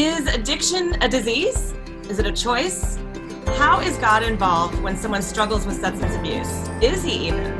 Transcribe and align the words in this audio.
Is 0.00 0.26
addiction 0.28 0.96
a 1.02 1.08
disease? 1.10 1.74
Is 2.08 2.18
it 2.18 2.26
a 2.26 2.32
choice? 2.32 2.96
How 3.58 3.80
is 3.80 3.98
God 3.98 4.22
involved 4.22 4.80
when 4.80 4.96
someone 4.96 5.20
struggles 5.20 5.66
with 5.66 5.78
substance 5.78 6.14
abuse? 6.14 6.70
Is 6.80 7.02
he 7.02 7.28
even? 7.28 7.52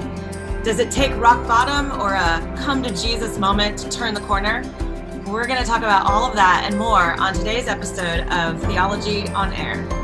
Does 0.63 0.79
it 0.79 0.91
take 0.91 1.15
rock 1.17 1.47
bottom 1.47 2.01
or 2.01 2.15
a 2.15 2.41
come 2.57 2.83
to 2.83 2.95
Jesus 2.95 3.37
moment 3.37 3.79
to 3.81 3.91
turn 3.91 4.15
the 4.15 4.23
corner? 4.23 4.63
We're 5.27 5.47
going 5.47 5.61
to 5.61 5.67
talk 5.67 5.83
about 5.83 6.07
all 6.07 6.25
of 6.25 6.35
that 6.35 6.63
and 6.65 6.79
more 6.79 7.13
on 7.21 7.35
today's 7.35 7.69
episode 7.69 8.27
of 8.33 8.59
Theology 8.63 9.29
on 9.29 9.53
Air. 9.53 10.00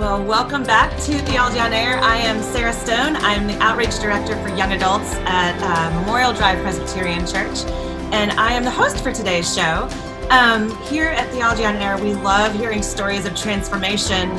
Well, 0.00 0.24
welcome 0.24 0.62
back 0.62 0.90
to 1.02 1.18
Theology 1.26 1.58
on 1.58 1.74
Air. 1.74 1.98
I 1.98 2.16
am 2.16 2.42
Sarah 2.42 2.72
Stone. 2.72 3.16
I'm 3.16 3.46
the 3.46 3.58
Outreach 3.62 4.00
Director 4.00 4.34
for 4.42 4.48
Young 4.48 4.72
Adults 4.72 5.12
at 5.26 5.60
uh, 5.60 6.00
Memorial 6.00 6.32
Drive 6.32 6.58
Presbyterian 6.62 7.26
Church, 7.26 7.66
and 8.10 8.32
I 8.32 8.54
am 8.54 8.64
the 8.64 8.70
host 8.70 9.04
for 9.04 9.12
today's 9.12 9.54
show. 9.54 9.90
Um, 10.30 10.74
here 10.84 11.08
at 11.08 11.28
Theology 11.32 11.66
on 11.66 11.76
Air, 11.76 11.98
we 11.98 12.14
love 12.14 12.54
hearing 12.54 12.82
stories 12.82 13.26
of 13.26 13.36
transformation, 13.36 14.30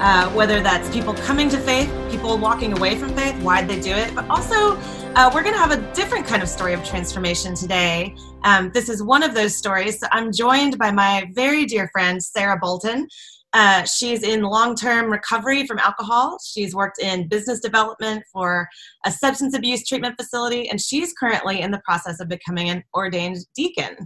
uh, 0.00 0.30
whether 0.30 0.62
that's 0.62 0.90
people 0.90 1.12
coming 1.12 1.50
to 1.50 1.58
faith, 1.58 1.92
people 2.10 2.38
walking 2.38 2.72
away 2.72 2.96
from 2.96 3.14
faith, 3.14 3.34
why'd 3.42 3.68
they 3.68 3.78
do 3.78 3.92
it, 3.92 4.14
but 4.14 4.26
also 4.30 4.78
uh, 5.16 5.30
we're 5.34 5.42
going 5.42 5.54
to 5.54 5.60
have 5.60 5.72
a 5.72 5.92
different 5.92 6.26
kind 6.26 6.42
of 6.42 6.48
story 6.48 6.72
of 6.72 6.82
transformation 6.82 7.54
today. 7.54 8.16
Um, 8.44 8.70
this 8.72 8.88
is 8.88 9.02
one 9.02 9.22
of 9.22 9.34
those 9.34 9.54
stories. 9.54 10.00
So 10.00 10.06
I'm 10.12 10.32
joined 10.32 10.78
by 10.78 10.90
my 10.90 11.30
very 11.34 11.66
dear 11.66 11.88
friend, 11.88 12.22
Sarah 12.22 12.58
Bolton. 12.58 13.06
Uh, 13.52 13.82
she's 13.84 14.22
in 14.22 14.42
long 14.42 14.74
term 14.74 15.10
recovery 15.10 15.66
from 15.66 15.78
alcohol. 15.78 16.38
She's 16.44 16.74
worked 16.74 17.00
in 17.00 17.28
business 17.28 17.60
development 17.60 18.22
for 18.32 18.68
a 19.04 19.10
substance 19.10 19.56
abuse 19.56 19.86
treatment 19.86 20.16
facility, 20.18 20.68
and 20.68 20.80
she's 20.80 21.12
currently 21.12 21.60
in 21.60 21.70
the 21.70 21.82
process 21.84 22.20
of 22.20 22.28
becoming 22.28 22.70
an 22.70 22.84
ordained 22.94 23.38
deacon. 23.56 23.96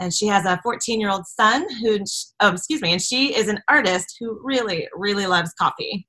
And 0.00 0.12
she 0.12 0.26
has 0.26 0.44
a 0.44 0.60
14 0.62 1.00
year 1.00 1.10
old 1.10 1.26
son 1.26 1.66
who, 1.80 1.98
oh, 2.40 2.52
excuse 2.52 2.82
me, 2.82 2.92
and 2.92 3.02
she 3.02 3.34
is 3.34 3.48
an 3.48 3.60
artist 3.68 4.16
who 4.20 4.40
really, 4.42 4.88
really 4.94 5.26
loves 5.26 5.52
coffee. 5.54 6.06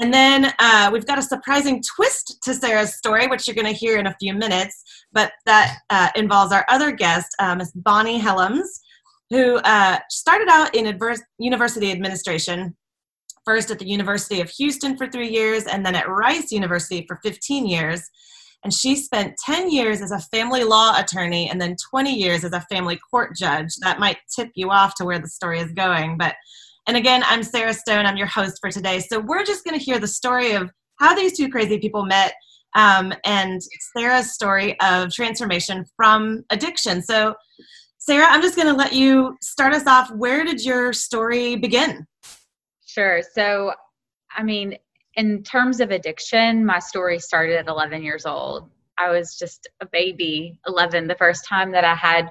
And 0.00 0.12
then 0.12 0.52
uh, 0.58 0.90
we've 0.92 1.06
got 1.06 1.18
a 1.18 1.22
surprising 1.22 1.82
twist 1.96 2.38
to 2.42 2.54
Sarah's 2.54 2.96
story, 2.96 3.26
which 3.28 3.46
you're 3.46 3.54
going 3.54 3.72
to 3.72 3.72
hear 3.72 3.98
in 3.98 4.08
a 4.08 4.16
few 4.20 4.34
minutes, 4.34 4.82
but 5.12 5.32
that 5.46 5.78
uh, 5.90 6.08
involves 6.16 6.52
our 6.52 6.66
other 6.68 6.90
guest, 6.90 7.28
uh, 7.38 7.54
Miss 7.54 7.70
Bonnie 7.72 8.18
Helms 8.18 8.80
who 9.30 9.56
uh, 9.58 9.98
started 10.10 10.48
out 10.50 10.74
in 10.74 10.98
university 11.38 11.92
administration, 11.92 12.76
first 13.44 13.70
at 13.70 13.78
the 13.78 13.88
University 13.88 14.40
of 14.40 14.50
Houston 14.50 14.96
for 14.96 15.06
three 15.06 15.28
years, 15.28 15.64
and 15.64 15.86
then 15.86 15.94
at 15.94 16.08
Rice 16.08 16.52
University 16.52 17.04
for 17.06 17.18
15 17.22 17.66
years. 17.66 18.02
And 18.62 18.74
she 18.74 18.96
spent 18.96 19.38
10 19.46 19.70
years 19.70 20.02
as 20.02 20.10
a 20.10 20.18
family 20.18 20.64
law 20.64 20.98
attorney 20.98 21.48
and 21.48 21.58
then 21.60 21.76
20 21.90 22.14
years 22.14 22.44
as 22.44 22.52
a 22.52 22.60
family 22.62 22.98
court 23.10 23.34
judge. 23.34 23.74
That 23.80 23.98
might 23.98 24.18
tip 24.34 24.50
you 24.54 24.70
off 24.70 24.94
to 24.96 25.04
where 25.04 25.18
the 25.18 25.28
story 25.28 25.60
is 25.60 25.72
going. 25.72 26.18
But, 26.18 26.34
and 26.86 26.96
again, 26.96 27.22
I'm 27.24 27.42
Sarah 27.42 27.72
Stone. 27.72 28.04
I'm 28.04 28.18
your 28.18 28.26
host 28.26 28.58
for 28.60 28.70
today. 28.70 29.00
So 29.00 29.18
we're 29.18 29.44
just 29.44 29.64
going 29.64 29.78
to 29.78 29.84
hear 29.84 29.98
the 29.98 30.06
story 30.06 30.52
of 30.52 30.70
how 30.98 31.14
these 31.14 31.36
two 31.38 31.48
crazy 31.48 31.78
people 31.78 32.04
met 32.04 32.34
um, 32.74 33.12
and 33.24 33.60
Sarah's 33.96 34.32
story 34.32 34.78
of 34.80 35.10
transformation 35.10 35.84
from 35.96 36.44
addiction. 36.50 37.02
So, 37.02 37.34
Sarah, 38.00 38.26
I'm 38.30 38.40
just 38.40 38.56
going 38.56 38.66
to 38.66 38.74
let 38.74 38.94
you 38.94 39.36
start 39.42 39.74
us 39.74 39.86
off. 39.86 40.10
Where 40.10 40.42
did 40.42 40.64
your 40.64 40.94
story 40.94 41.56
begin? 41.56 42.06
Sure. 42.86 43.20
So, 43.34 43.74
I 44.34 44.42
mean, 44.42 44.78
in 45.16 45.42
terms 45.42 45.80
of 45.80 45.90
addiction, 45.90 46.64
my 46.64 46.78
story 46.78 47.18
started 47.18 47.58
at 47.58 47.68
11 47.68 48.02
years 48.02 48.24
old. 48.24 48.70
I 48.96 49.10
was 49.10 49.36
just 49.38 49.68
a 49.82 49.86
baby, 49.86 50.58
11, 50.66 51.08
the 51.08 51.14
first 51.14 51.46
time 51.46 51.72
that 51.72 51.84
I 51.84 51.94
had 51.94 52.30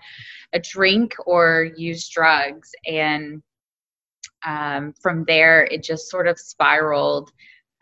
a 0.54 0.60
drink 0.60 1.14
or 1.28 1.70
used 1.78 2.12
drugs. 2.14 2.72
And 2.88 3.44
um, 4.44 4.96
from 5.00 5.24
there, 5.26 5.66
it 5.66 5.84
just 5.84 6.10
sort 6.10 6.28
of 6.28 6.40
spiraled. 6.40 7.32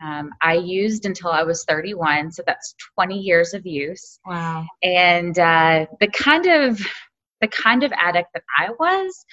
Um, 0.02 0.30
I 0.42 0.54
used 0.54 1.06
until 1.06 1.30
I 1.30 1.42
was 1.42 1.64
31, 1.64 2.32
so 2.32 2.42
that's 2.46 2.74
20 2.96 3.18
years 3.18 3.54
of 3.54 3.66
use. 3.66 4.20
Wow. 4.26 4.66
And 4.82 5.38
uh, 5.38 5.86
the 6.00 6.08
kind 6.08 6.46
of 6.46 6.80
the 7.40 7.48
kind 7.48 7.82
of 7.82 7.92
addict 7.92 8.28
that 8.34 8.42
I 8.56 8.70
was 8.78 9.24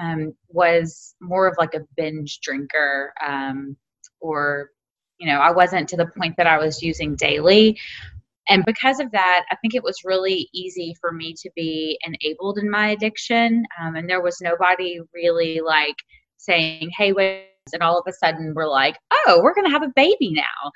um, 0.00 0.34
was 0.48 1.14
more 1.20 1.46
of 1.46 1.56
like 1.58 1.74
a 1.74 1.86
binge 1.96 2.40
drinker, 2.40 3.12
um, 3.24 3.76
or 4.20 4.70
you 5.18 5.26
know, 5.26 5.38
I 5.38 5.50
wasn't 5.50 5.88
to 5.90 5.96
the 5.96 6.10
point 6.18 6.36
that 6.38 6.46
I 6.46 6.58
was 6.58 6.82
using 6.82 7.14
daily. 7.14 7.78
And 8.48 8.64
because 8.64 8.98
of 8.98 9.12
that, 9.12 9.44
I 9.50 9.56
think 9.56 9.74
it 9.74 9.84
was 9.84 10.02
really 10.04 10.48
easy 10.52 10.96
for 11.00 11.12
me 11.12 11.34
to 11.34 11.50
be 11.54 11.98
enabled 12.04 12.58
in 12.58 12.70
my 12.70 12.88
addiction. 12.88 13.64
Um, 13.80 13.96
and 13.96 14.08
there 14.08 14.22
was 14.22 14.40
nobody 14.40 14.98
really 15.14 15.60
like 15.60 15.96
saying, 16.38 16.90
hey, 16.96 17.12
wait. 17.12 17.46
And 17.72 17.82
all 17.82 18.00
of 18.00 18.06
a 18.08 18.12
sudden, 18.12 18.54
we're 18.54 18.66
like, 18.66 18.96
oh, 19.12 19.40
we're 19.42 19.54
going 19.54 19.66
to 19.66 19.70
have 19.70 19.82
a 19.82 19.92
baby 19.94 20.32
now. 20.32 20.72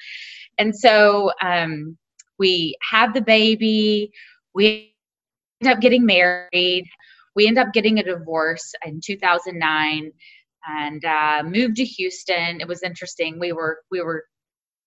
And 0.58 0.76
so 0.76 1.32
um, 1.42 1.96
we 2.38 2.76
have 2.88 3.14
the 3.14 3.22
baby. 3.22 4.12
We 4.54 4.93
up 5.66 5.80
getting 5.80 6.06
married. 6.06 6.86
We 7.36 7.46
end 7.46 7.58
up 7.58 7.72
getting 7.72 7.98
a 7.98 8.04
divorce 8.04 8.72
in 8.84 9.00
2009 9.04 10.12
and 10.66 11.04
uh, 11.04 11.42
moved 11.44 11.76
to 11.76 11.84
Houston. 11.84 12.60
It 12.60 12.68
was 12.68 12.82
interesting. 12.82 13.38
We 13.38 13.52
were 13.52 13.80
we 13.90 14.00
were 14.00 14.24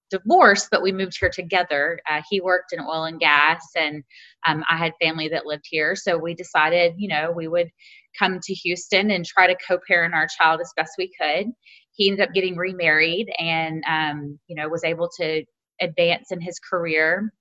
divorced, 0.09 0.69
but 0.71 0.81
we 0.81 0.91
moved 0.91 1.17
here 1.19 1.29
together. 1.29 1.99
Uh, 2.09 2.21
he 2.29 2.41
worked 2.41 2.73
in 2.73 2.79
oil 2.79 3.05
and 3.05 3.19
gas, 3.19 3.61
and 3.75 4.03
um, 4.47 4.63
I 4.69 4.77
had 4.77 4.93
family 5.01 5.27
that 5.29 5.45
lived 5.45 5.65
here. 5.69 5.95
So 5.95 6.17
we 6.17 6.33
decided, 6.33 6.94
you 6.97 7.09
know, 7.09 7.31
we 7.35 7.47
would 7.47 7.69
come 8.17 8.39
to 8.41 8.53
Houston 8.53 9.11
and 9.11 9.25
try 9.25 9.47
to 9.47 9.57
co-parent 9.67 10.13
our 10.13 10.27
child 10.39 10.61
as 10.61 10.71
best 10.75 10.91
we 10.97 11.11
could. 11.19 11.47
He 11.91 12.09
ended 12.09 12.27
up 12.27 12.33
getting 12.33 12.55
remarried, 12.55 13.29
and 13.39 13.83
um, 13.88 14.39
you 14.47 14.55
know, 14.55 14.69
was 14.69 14.83
able 14.83 15.09
to 15.19 15.44
advance 15.81 16.31
in 16.31 16.41
his 16.41 16.59
career. 16.59 17.31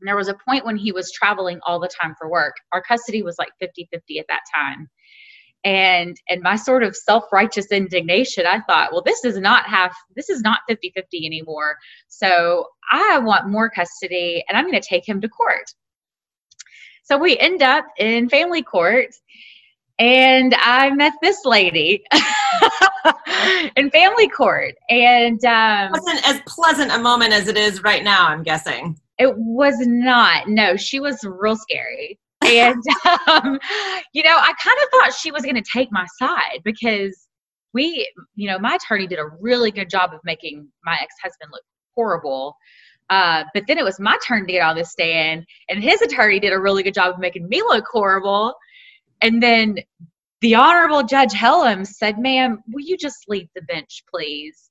And 0.00 0.08
there 0.08 0.16
was 0.16 0.28
a 0.28 0.36
point 0.46 0.64
when 0.64 0.76
he 0.76 0.92
was 0.92 1.12
traveling 1.12 1.60
all 1.66 1.80
the 1.80 1.88
time 2.00 2.14
for 2.18 2.30
work. 2.30 2.54
Our 2.72 2.82
custody 2.82 3.22
was 3.22 3.36
like 3.38 3.50
50 3.60 3.88
50 3.92 4.18
at 4.18 4.26
that 4.28 4.42
time. 4.54 4.88
And 5.64 6.16
and 6.28 6.42
my 6.42 6.56
sort 6.56 6.82
of 6.82 6.94
self-righteous 6.94 7.72
indignation, 7.72 8.46
I 8.46 8.60
thought, 8.60 8.92
well, 8.92 9.02
this 9.02 9.24
is 9.24 9.38
not 9.38 9.66
half, 9.66 9.96
this 10.14 10.28
is 10.28 10.42
not 10.42 10.60
50 10.68 10.92
50 10.94 11.26
anymore. 11.26 11.76
So 12.08 12.66
I 12.92 13.18
want 13.18 13.48
more 13.48 13.70
custody 13.70 14.44
and 14.48 14.56
I'm 14.56 14.64
going 14.64 14.80
to 14.80 14.88
take 14.88 15.08
him 15.08 15.20
to 15.20 15.28
court. 15.28 15.64
So 17.04 17.18
we 17.18 17.38
end 17.38 17.62
up 17.62 17.86
in 17.98 18.28
family 18.28 18.62
court 18.62 19.14
and 19.98 20.54
I 20.58 20.90
met 20.90 21.14
this 21.22 21.44
lady 21.44 22.04
in 23.76 23.90
family 23.90 24.28
court, 24.28 24.74
and 24.90 25.42
um, 25.44 25.92
wasn't 25.92 26.28
as 26.28 26.40
pleasant 26.46 26.92
a 26.92 26.98
moment 26.98 27.32
as 27.32 27.48
it 27.48 27.56
is 27.56 27.82
right 27.82 28.04
now. 28.04 28.26
I'm 28.28 28.42
guessing. 28.42 28.98
It 29.18 29.34
was 29.36 29.76
not. 29.80 30.48
No, 30.48 30.76
she 30.76 31.00
was 31.00 31.24
real 31.24 31.56
scary. 31.56 32.18
And, 32.42 32.82
um, 33.28 33.58
you 34.12 34.22
know, 34.22 34.36
I 34.36 34.52
kind 34.62 34.78
of 34.82 34.88
thought 34.90 35.14
she 35.14 35.30
was 35.30 35.42
going 35.42 35.56
to 35.56 35.62
take 35.62 35.90
my 35.90 36.06
side 36.18 36.60
because 36.64 37.26
we, 37.72 38.10
you 38.34 38.48
know, 38.48 38.58
my 38.58 38.74
attorney 38.74 39.06
did 39.06 39.18
a 39.18 39.26
really 39.40 39.70
good 39.70 39.90
job 39.90 40.12
of 40.12 40.20
making 40.24 40.68
my 40.84 40.98
ex 41.00 41.14
husband 41.22 41.50
look 41.52 41.62
horrible. 41.94 42.56
Uh, 43.08 43.44
but 43.54 43.64
then 43.68 43.78
it 43.78 43.84
was 43.84 44.00
my 44.00 44.18
turn 44.26 44.46
to 44.46 44.52
get 44.52 44.62
on 44.62 44.76
the 44.76 44.84
stand, 44.84 45.46
and 45.68 45.82
his 45.82 46.02
attorney 46.02 46.40
did 46.40 46.52
a 46.52 46.58
really 46.58 46.82
good 46.82 46.94
job 46.94 47.14
of 47.14 47.20
making 47.20 47.48
me 47.48 47.62
look 47.62 47.84
horrible. 47.90 48.52
And 49.22 49.40
then 49.42 49.78
the 50.40 50.54
Honorable 50.56 51.04
Judge 51.04 51.32
Helms 51.32 51.96
said, 51.96 52.18
Ma'am, 52.18 52.62
will 52.68 52.84
you 52.84 52.96
just 52.96 53.28
leave 53.28 53.48
the 53.54 53.62
bench, 53.62 54.02
please? 54.10 54.70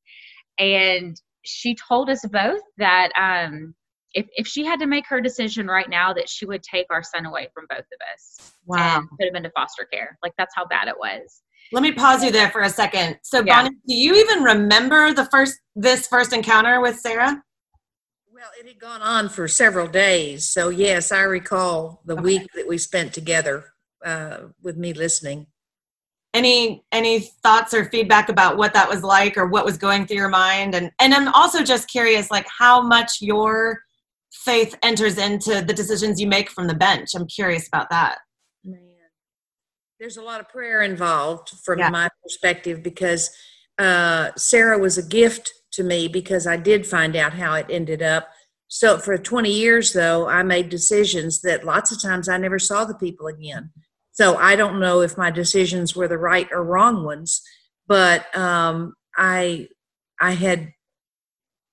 And 0.60 1.20
she 1.44 1.76
told 1.76 2.10
us 2.10 2.26
both 2.26 2.62
that 2.78 3.12
um, 3.16 3.74
if, 4.16 4.28
if 4.36 4.48
she 4.48 4.64
had 4.64 4.80
to 4.80 4.88
make 4.88 5.06
her 5.08 5.22
decision 5.22 5.68
right 5.68 5.90
now 5.90 6.14
that 6.14 6.30
she 6.30 6.46
would 6.46 6.64
take 6.64 6.88
our 6.90 7.04
son 7.04 7.26
away 7.26 7.50
from 7.54 7.66
both 7.70 7.80
of 7.80 8.00
us 8.14 8.54
wow. 8.66 9.00
and 9.00 9.10
put 9.20 9.28
him 9.28 9.36
into 9.36 9.52
foster 9.52 9.86
care 9.92 10.18
like 10.24 10.34
that's 10.38 10.56
how 10.56 10.66
bad 10.66 10.88
it 10.88 10.96
was 10.98 11.44
let 11.72 11.84
me 11.84 11.92
pause 11.92 12.24
you 12.24 12.32
there 12.32 12.50
for 12.50 12.62
a 12.62 12.70
second 12.70 13.18
so 13.22 13.44
yeah. 13.46 13.64
bonnie 13.64 13.76
do 13.88 13.94
you 13.94 14.16
even 14.16 14.42
remember 14.42 15.14
the 15.14 15.26
first 15.26 15.60
this 15.76 16.08
first 16.08 16.34
encounter 16.34 16.82
with 16.82 16.98
sarah 16.98 17.44
well 18.34 18.50
it 18.60 18.68
had 18.68 18.80
gone 18.80 19.02
on 19.02 19.30
for 19.30 19.48
several 19.48 19.88
days 19.88 20.50
so 20.50 20.70
yes 20.70 21.12
i 21.12 21.22
recall 21.22 22.02
the 22.06 22.14
okay. 22.14 22.22
week 22.24 22.48
that 22.56 22.68
we 22.68 22.78
spent 22.78 23.14
together 23.14 23.66
uh, 24.06 24.38
with 24.62 24.78
me 24.78 24.94
listening 24.94 25.48
any 26.34 26.84
any 26.92 27.22
thoughts 27.42 27.74
or 27.74 27.86
feedback 27.86 28.30
about 28.30 28.58
what 28.58 28.74
that 28.74 28.88
was 28.88 29.04
like 29.04 29.38
or 29.38 29.48
what 29.48 29.66
was 29.66 29.78
going 29.78 30.06
through 30.06 30.18
your 30.18 30.30
mind 30.30 30.76
and 30.76 30.92
and 31.00 31.14
i'm 31.14 31.30
also 31.30 31.64
just 31.64 31.90
curious 31.90 32.30
like 32.30 32.46
how 32.60 32.82
much 32.82 33.22
your 33.22 33.80
faith 34.44 34.76
enters 34.84 35.18
into 35.18 35.62
the 35.62 35.74
decisions 35.74 36.20
you 36.20 36.28
make 36.28 36.50
from 36.50 36.68
the 36.68 36.76
bench. 36.76 37.10
I'm 37.16 37.28
curious 37.28 37.68
about 37.68 37.90
that. 37.90 38.18
Man, 38.64 38.80
there's 40.00 40.18
a 40.18 40.22
lot 40.22 40.40
of 40.40 40.50
prayer 40.50 40.82
involved 40.82 41.52
from 41.64 41.80
yeah. 41.80 41.90
my 41.90 42.10
perspective 42.24 42.84
because 42.84 43.30
uh, 43.78 44.32
Sarah 44.38 44.78
was 44.78 44.98
a 44.98 45.04
gift 45.04 45.52
to 45.74 45.84
me 45.84 46.08
because 46.08 46.48
I 46.48 46.58
did 46.58 46.86
find 46.86 47.16
out 47.16 47.34
how 47.34 47.54
it 47.56 47.68
ended 47.70 48.02
up 48.02 48.28
so 48.68 48.98
for 48.98 49.18
20 49.18 49.52
years 49.52 49.94
though 49.94 50.28
i 50.28 50.42
made 50.44 50.70
decisions 50.70 51.42
that 51.42 51.64
lots 51.64 51.92
of 51.92 52.02
times 52.02 52.28
i 52.28 52.38
never 52.38 52.60
saw 52.60 52.84
the 52.84 52.96
people 52.96 53.28
again 53.28 53.72
so 54.12 54.36
i 54.38 54.56
don't 54.56 54.80
know 54.80 55.02
if 55.02 55.18
my 55.18 55.30
decisions 55.30 55.96
were 55.96 56.08
the 56.08 56.18
right 56.18 56.48
or 56.52 56.64
wrong 56.64 57.04
ones 57.04 57.42
but 57.88 58.36
um, 58.36 58.94
i 59.18 59.68
i 60.20 60.32
had 60.32 60.72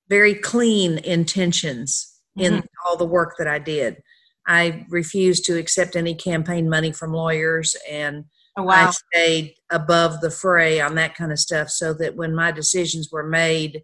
very 0.08 0.34
clean 0.34 0.98
intentions 0.98 2.11
in 2.36 2.54
Mhm. 2.54 2.66
all 2.84 2.96
the 2.96 3.04
work 3.04 3.34
that 3.38 3.46
i 3.48 3.58
did 3.58 4.02
i 4.46 4.84
refused 4.88 5.44
to 5.46 5.58
accept 5.58 5.96
any 5.96 6.14
campaign 6.14 6.68
money 6.68 6.92
from 6.92 7.12
lawyers 7.12 7.76
and 7.90 8.24
Oh, 8.54 8.68
I 8.68 8.90
stayed 8.90 9.54
above 9.70 10.20
the 10.20 10.30
fray 10.30 10.78
on 10.78 10.94
that 10.96 11.14
kind 11.14 11.32
of 11.32 11.38
stuff 11.38 11.70
so 11.70 11.94
that 11.94 12.16
when 12.16 12.34
my 12.34 12.52
decisions 12.52 13.08
were 13.10 13.22
made, 13.26 13.82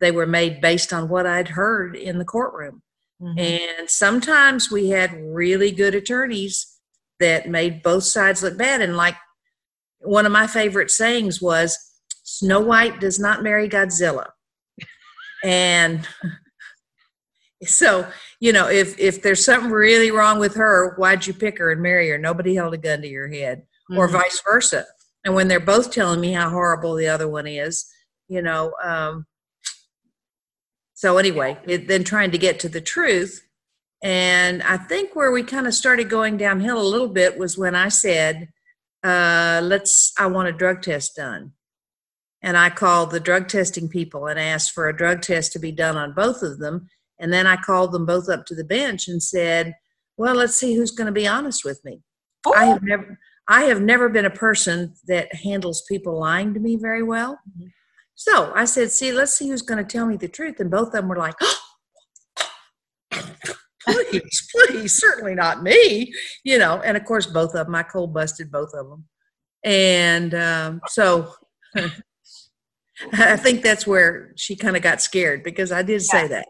they 0.00 0.10
were 0.10 0.24
made 0.26 0.62
based 0.62 0.90
on 0.90 1.10
what 1.10 1.26
I'd 1.26 1.48
heard 1.48 1.94
in 1.96 2.18
the 2.18 2.24
courtroom. 2.24 2.80
Mhm. 3.20 3.38
And 3.38 3.90
sometimes 3.90 4.70
we 4.70 4.88
had 4.88 5.12
really 5.22 5.70
good 5.70 5.94
attorneys 5.94 6.78
that 7.18 7.46
made 7.50 7.82
both 7.82 8.04
sides 8.04 8.42
look 8.42 8.56
bad. 8.56 8.80
And 8.80 8.96
like 8.96 9.16
one 9.98 10.24
of 10.24 10.32
my 10.32 10.46
favorite 10.46 10.90
sayings 10.90 11.42
was, 11.42 11.78
Snow 12.24 12.60
White 12.60 13.00
does 13.00 13.20
not 13.20 13.42
marry 13.42 13.68
Godzilla. 13.68 14.30
And 15.44 16.08
so, 17.64 18.10
you 18.40 18.52
know, 18.52 18.68
if 18.68 18.98
if 18.98 19.22
there's 19.22 19.44
something 19.44 19.70
really 19.70 20.10
wrong 20.10 20.38
with 20.38 20.54
her, 20.54 20.94
why'd 20.96 21.26
you 21.26 21.34
pick 21.34 21.58
her 21.58 21.72
and 21.72 21.82
marry 21.82 22.08
her? 22.10 22.18
Nobody 22.18 22.54
held 22.54 22.74
a 22.74 22.78
gun 22.78 23.02
to 23.02 23.08
your 23.08 23.28
head 23.28 23.66
or 23.96 24.08
Mhm. 24.08 24.12
vice 24.12 24.40
versa. 24.42 24.86
And 25.24 25.34
when 25.34 25.48
they're 25.48 25.60
both 25.60 25.90
telling 25.92 26.20
me 26.20 26.32
how 26.32 26.48
horrible 26.48 26.94
the 26.94 27.08
other 27.08 27.28
one 27.28 27.46
is, 27.46 27.86
you 28.28 28.40
know, 28.40 28.72
um, 28.82 29.26
so 30.94 31.18
anyway, 31.18 31.58
it, 31.64 31.88
then 31.88 32.04
trying 32.04 32.30
to 32.30 32.38
get 32.38 32.60
to 32.60 32.68
the 32.68 32.80
truth. 32.80 33.42
And 34.02 34.62
I 34.62 34.78
think 34.78 35.14
where 35.14 35.30
we 35.30 35.42
kind 35.42 35.66
of 35.66 35.74
started 35.74 36.08
going 36.08 36.36
downhill 36.36 36.80
a 36.80 36.82
little 36.82 37.08
bit 37.08 37.38
was 37.38 37.58
when 37.58 37.74
I 37.74 37.88
said, 37.88 38.48
uh, 39.02 39.60
let's, 39.62 40.12
I 40.18 40.26
want 40.26 40.48
a 40.48 40.52
drug 40.52 40.82
test 40.82 41.16
done. 41.16 41.52
And 42.42 42.56
I 42.56 42.70
called 42.70 43.10
the 43.10 43.20
drug 43.20 43.48
testing 43.48 43.88
people 43.88 44.26
and 44.26 44.38
asked 44.38 44.72
for 44.72 44.88
a 44.88 44.96
drug 44.96 45.20
test 45.20 45.52
to 45.52 45.58
be 45.58 45.72
done 45.72 45.96
on 45.96 46.14
both 46.14 46.42
of 46.42 46.58
them. 46.58 46.88
And 47.20 47.32
then 47.32 47.46
I 47.46 47.56
called 47.56 47.92
them 47.92 48.06
both 48.06 48.28
up 48.28 48.46
to 48.46 48.54
the 48.54 48.64
bench 48.64 49.08
and 49.08 49.22
said, 49.22 49.74
well, 50.16 50.34
let's 50.34 50.56
see 50.56 50.74
who's 50.74 50.90
going 50.90 51.06
to 51.06 51.12
be 51.12 51.26
honest 51.26 51.64
with 51.64 51.84
me. 51.84 52.00
I 52.54 52.66
have 52.66 52.82
never 52.82 53.18
I 53.48 53.62
have 53.62 53.82
never 53.82 54.08
been 54.08 54.26
a 54.26 54.30
person 54.30 54.94
that 55.08 55.34
handles 55.34 55.82
people 55.88 56.18
lying 56.18 56.54
to 56.54 56.60
me 56.60 56.76
very 56.76 57.02
well. 57.02 57.40
Mhm. 57.58 57.72
So 58.14 58.52
I 58.54 58.64
said, 58.64 58.90
see, 58.90 59.12
let's 59.12 59.36
see 59.36 59.48
who's 59.48 59.62
going 59.62 59.84
to 59.84 59.90
tell 59.90 60.06
me 60.06 60.16
the 60.16 60.28
truth. 60.28 60.60
And 60.60 60.70
both 60.70 60.88
of 60.88 60.92
them 60.92 61.08
were 61.08 61.16
like, 61.16 61.34
please, 63.88 64.48
please, 64.54 64.92
certainly 64.98 65.34
not 65.34 65.62
me. 65.62 66.12
You 66.44 66.58
know, 66.58 66.82
and 66.84 66.96
of 66.96 67.04
course, 67.04 67.26
both 67.26 67.54
of 67.54 67.66
them, 67.66 67.74
I 67.74 67.82
cold 67.82 68.12
busted 68.12 68.52
both 68.52 68.72
of 68.74 68.88
them. 68.88 69.04
And 69.64 70.34
um, 70.34 70.80
so 70.88 71.32
I 73.14 73.36
think 73.36 73.62
that's 73.62 73.86
where 73.86 74.32
she 74.36 74.54
kind 74.54 74.76
of 74.76 74.82
got 74.82 75.00
scared 75.00 75.42
because 75.42 75.72
I 75.72 75.82
did 75.82 76.02
say 76.02 76.28
that. 76.28 76.46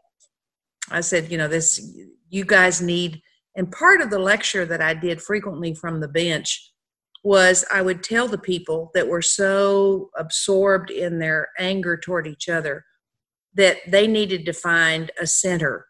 I 0.91 1.01
said, 1.01 1.31
you 1.31 1.39
know, 1.39 1.49
this, 1.49 1.95
you 2.29 2.45
guys 2.45 2.83
need, 2.83 3.23
and 3.57 3.71
part 3.71 4.01
of 4.01 4.11
the 4.11 4.19
lecture 4.19 4.65
that 4.67 4.81
I 4.81 4.95
did 4.95 5.23
frequently 5.23 5.75
from 5.75 6.01
the 6.01 6.09
bench 6.09 6.73
was 7.23 7.65
I 7.73 7.83
would 7.83 8.03
tell 8.03 8.29
the 8.29 8.39
people 8.39 8.91
that 8.95 9.09
were 9.09 9.23
so 9.23 10.11
absorbed 10.17 10.91
in 10.91 11.19
their 11.19 11.49
anger 11.59 11.97
toward 11.97 12.27
each 12.27 12.49
other 12.49 12.85
that 13.55 13.79
they 13.87 14.07
needed 14.07 14.47
to 14.47 14.53
find 14.53 15.11
a 15.21 15.27
center. 15.27 15.87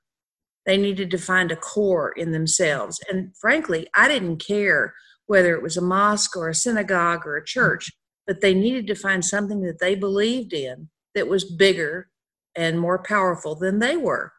They 0.66 0.76
needed 0.76 1.10
to 1.12 1.18
find 1.18 1.52
a 1.52 1.56
core 1.56 2.12
in 2.12 2.32
themselves. 2.32 2.98
And 3.10 3.36
frankly, 3.36 3.86
I 3.94 4.08
didn't 4.08 4.44
care 4.44 4.94
whether 5.26 5.54
it 5.54 5.62
was 5.62 5.76
a 5.76 5.82
mosque 5.82 6.36
or 6.36 6.48
a 6.48 6.54
synagogue 6.54 7.26
or 7.26 7.36
a 7.36 7.44
church, 7.44 7.92
but 8.26 8.40
they 8.40 8.54
needed 8.54 8.86
to 8.88 8.94
find 8.94 9.24
something 9.24 9.60
that 9.62 9.78
they 9.78 9.94
believed 9.94 10.52
in 10.52 10.88
that 11.14 11.28
was 11.28 11.44
bigger 11.44 12.08
and 12.56 12.80
more 12.80 13.02
powerful 13.02 13.54
than 13.54 13.78
they 13.78 13.96
were. 13.96 14.32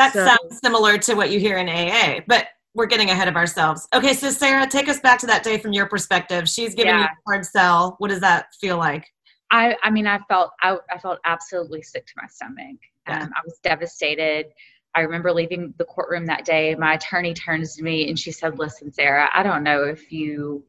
That 0.00 0.14
So- 0.14 0.24
sounds 0.24 0.60
similar 0.60 0.96
to 0.96 1.14
what 1.14 1.30
you 1.30 1.38
hear 1.38 1.58
in 1.58 1.68
AA, 1.68 2.20
but 2.26 2.48
we're 2.72 2.86
getting 2.86 3.10
ahead 3.10 3.28
of 3.28 3.36
ourselves. 3.36 3.86
Okay, 3.94 4.14
so 4.14 4.30
Sarah, 4.30 4.66
take 4.66 4.88
us 4.88 4.98
back 4.98 5.18
to 5.18 5.26
that 5.26 5.42
day 5.42 5.58
from 5.58 5.74
your 5.74 5.86
perspective. 5.86 6.48
She's 6.48 6.74
giving 6.74 6.94
you 6.94 7.02
a 7.02 7.10
hard 7.26 7.44
sell. 7.44 7.96
What 7.98 8.08
does 8.08 8.20
that 8.20 8.46
feel 8.54 8.78
like? 8.78 9.06
I, 9.50 9.76
I 9.82 9.90
mean, 9.90 10.06
I 10.06 10.18
felt, 10.20 10.52
I, 10.62 10.78
I 10.90 10.98
felt 10.98 11.18
absolutely 11.26 11.82
sick 11.82 12.06
to 12.06 12.12
my 12.16 12.26
stomach. 12.28 12.78
Yeah. 13.06 13.24
Um, 13.24 13.30
I 13.36 13.40
was 13.44 13.58
devastated. 13.62 14.46
I 14.94 15.02
remember 15.02 15.32
leaving 15.32 15.74
the 15.76 15.84
courtroom 15.84 16.24
that 16.26 16.46
day. 16.46 16.74
My 16.76 16.94
attorney 16.94 17.34
turns 17.34 17.76
to 17.76 17.82
me 17.82 18.08
and 18.08 18.18
she 18.18 18.32
said, 18.32 18.58
"Listen, 18.58 18.90
Sarah, 18.90 19.28
I 19.34 19.42
don't 19.42 19.62
know 19.62 19.84
if 19.84 20.10
you 20.10 20.64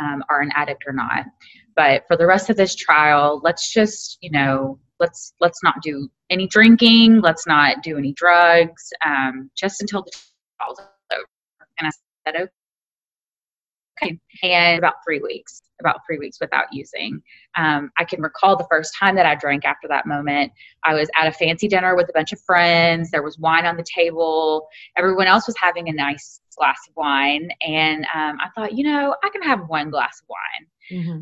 um, 0.00 0.22
are 0.30 0.40
an 0.40 0.52
addict 0.54 0.84
or 0.86 0.92
not, 0.92 1.26
but 1.74 2.04
for 2.06 2.16
the 2.16 2.26
rest 2.26 2.48
of 2.48 2.56
this 2.56 2.76
trial, 2.76 3.40
let's 3.42 3.72
just, 3.72 4.18
you 4.20 4.30
know, 4.30 4.78
let's 5.00 5.34
let's 5.40 5.62
not 5.62 5.76
do 5.82 6.08
any 6.30 6.46
drinking. 6.46 7.20
Let's 7.20 7.46
not 7.46 7.82
do 7.82 7.96
any 7.98 8.12
drugs, 8.12 8.92
um, 9.04 9.50
just 9.56 9.80
until 9.80 10.02
the 10.02 10.12
trial's 10.60 10.80
over." 10.80 11.24
And 11.78 11.88
I 11.88 11.90
said, 12.26 12.48
"Okay." 14.02 14.18
And 14.42 14.78
about 14.78 14.94
three 15.04 15.20
weeks, 15.20 15.60
about 15.80 16.00
three 16.06 16.18
weeks 16.18 16.38
without 16.40 16.66
using. 16.72 17.22
Um, 17.56 17.90
I 17.98 18.04
can 18.04 18.20
recall 18.22 18.56
the 18.56 18.66
first 18.70 18.94
time 18.98 19.16
that 19.16 19.26
I 19.26 19.34
drank 19.34 19.64
after 19.64 19.88
that 19.88 20.06
moment. 20.06 20.52
I 20.84 20.94
was 20.94 21.08
at 21.16 21.26
a 21.26 21.32
fancy 21.32 21.68
dinner 21.68 21.96
with 21.96 22.08
a 22.08 22.12
bunch 22.12 22.32
of 22.32 22.40
friends. 22.40 23.10
There 23.10 23.22
was 23.22 23.38
wine 23.38 23.66
on 23.66 23.76
the 23.76 23.84
table. 23.84 24.68
Everyone 24.96 25.26
else 25.26 25.46
was 25.46 25.56
having 25.60 25.88
a 25.88 25.92
nice 25.92 26.40
glass 26.56 26.78
of 26.88 26.96
wine. 26.96 27.48
And 27.66 28.04
um, 28.14 28.38
I 28.40 28.48
thought, 28.54 28.72
you 28.72 28.84
know, 28.84 29.14
I 29.24 29.28
can 29.30 29.42
have 29.42 29.68
one 29.68 29.90
glass 29.90 30.20
of 30.20 30.28
wine. 30.28 30.66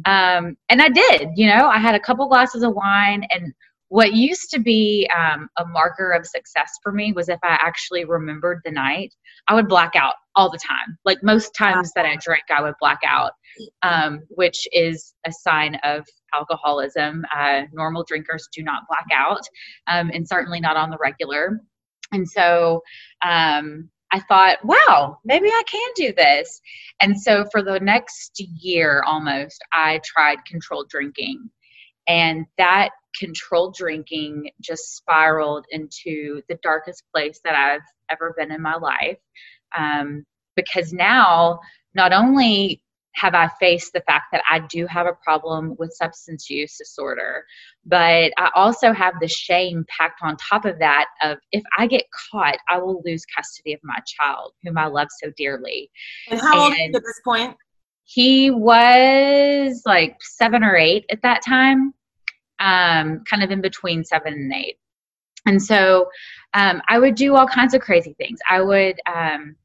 Um, 0.07 0.57
and 0.69 0.83
I 0.83 0.89
did, 0.89 1.31
you 1.37 1.47
know, 1.47 1.69
I 1.69 1.79
had 1.79 1.95
a 1.95 2.01
couple 2.01 2.29
glasses 2.29 2.63
of 2.63 2.75
wine. 2.75 3.27
And 3.31 3.53
what 3.89 4.15
used 4.15 4.51
to 4.51 4.59
be 4.59 5.09
um, 5.17 5.49
a 5.59 5.65
marker 5.65 6.11
of 6.11 6.27
success 6.27 6.73
for 6.83 6.93
me 6.93 7.13
was 7.13 7.29
if 7.29 7.39
I 7.43 7.57
actually 7.61 8.05
remembered 8.05 8.61
the 8.65 8.73
night, 8.73 9.15
I 9.49 9.55
would 9.55 9.69
black 9.69 9.95
out 9.95 10.15
all 10.35 10.51
the 10.51 10.59
time. 10.59 10.99
Like 11.05 11.19
most 11.23 11.55
times 11.55 11.93
that 11.95 12.05
I 12.05 12.17
drank, 12.17 12.45
I 12.50 12.62
would 12.62 12.75
black 12.81 13.00
out, 13.07 13.33
um, 13.83 14.23
which 14.31 14.67
is 14.73 15.14
a 15.25 15.33
sign 15.33 15.76
of 15.85 16.05
alcoholism. 16.35 17.25
Uh, 17.35 17.62
normal 17.73 18.05
drinkers 18.05 18.49
do 18.52 18.62
not 18.62 18.83
black 18.88 19.07
out, 19.14 19.43
um, 19.87 20.11
and 20.12 20.26
certainly 20.26 20.61
not 20.61 20.76
on 20.76 20.90
the 20.90 20.99
regular. 21.00 21.61
And 22.12 22.29
so 22.29 22.83
um, 23.25 23.88
I 24.13 24.21
thought, 24.21 24.59
wow, 24.65 25.19
maybe 25.25 25.49
I 25.49 25.63
can 25.69 25.89
do 25.95 26.13
this. 26.13 26.61
And 27.01 27.21
so 27.21 27.45
for 27.51 27.63
the 27.63 27.81
next 27.81 28.41
year 28.61 29.03
almost, 29.07 29.63
I 29.73 30.01
tried 30.05 30.45
controlled 30.47 30.89
drinking. 30.89 31.51
And 32.09 32.47
that 32.57 32.91
controlled 33.19 33.75
drinking 33.75 34.51
just 34.61 34.97
spiraled 34.97 35.67
into 35.71 36.41
the 36.49 36.59
darkest 36.63 37.03
place 37.15 37.41
that 37.45 37.55
I've 37.55 37.87
ever 38.11 38.35
been 38.37 38.53
in 38.53 38.63
my 38.63 38.77
life. 38.77 39.19
Um, 39.77 40.25
because 40.55 40.93
now, 40.93 41.59
not 41.95 42.13
only 42.13 42.81
have 43.16 43.35
I 43.35 43.49
faced 43.58 43.92
the 43.92 44.02
fact 44.02 44.26
that 44.32 44.42
I 44.49 44.61
do 44.61 44.87
have 44.87 45.06
a 45.06 45.14
problem 45.14 45.75
with 45.78 45.92
substance 45.94 46.50
use 46.50 46.76
disorder, 46.76 47.44
but 47.85 48.32
I 48.37 48.50
also 48.54 48.92
have 48.92 49.14
the 49.20 49.28
shame 49.28 49.85
packed 49.88 50.20
on 50.23 50.37
top 50.37 50.66
of 50.66 50.78
that 50.80 51.06
of 51.23 51.38
if 51.50 51.62
I 51.78 51.87
get 51.87 52.04
caught, 52.30 52.58
I 52.68 52.78
will 52.78 53.02
lose 53.04 53.25
custody 53.35 53.73
of 53.73 53.80
my 53.82 53.99
child, 54.06 54.52
whom 54.62 54.76
I 54.76 54.87
love 54.87 55.08
so 55.23 55.30
dearly. 55.37 55.90
And 56.30 56.40
how 56.40 56.64
old 56.64 56.75
you 56.75 56.92
at 56.94 57.02
this 57.02 57.20
point? 57.25 57.56
He 58.04 58.50
was 58.50 59.82
like 59.87 60.16
seven 60.20 60.62
or 60.62 60.76
eight 60.76 61.06
at 61.11 61.23
that 61.23 61.42
time, 61.42 61.94
um, 62.61 63.25
kind 63.28 63.42
of 63.42 63.50
in 63.50 63.62
between 63.62 64.04
seven 64.04 64.35
and 64.35 64.52
eight. 64.52 64.76
And 65.46 65.62
so 65.62 66.08
um, 66.54 66.82
I 66.88 66.99
would 66.99 67.14
do 67.14 67.35
all 67.35 67.46
kinds 67.46 67.73
of 67.73 67.80
crazy 67.80 68.14
things. 68.18 68.38
I 68.49 68.61
would 68.61 68.96
um, 69.12 69.56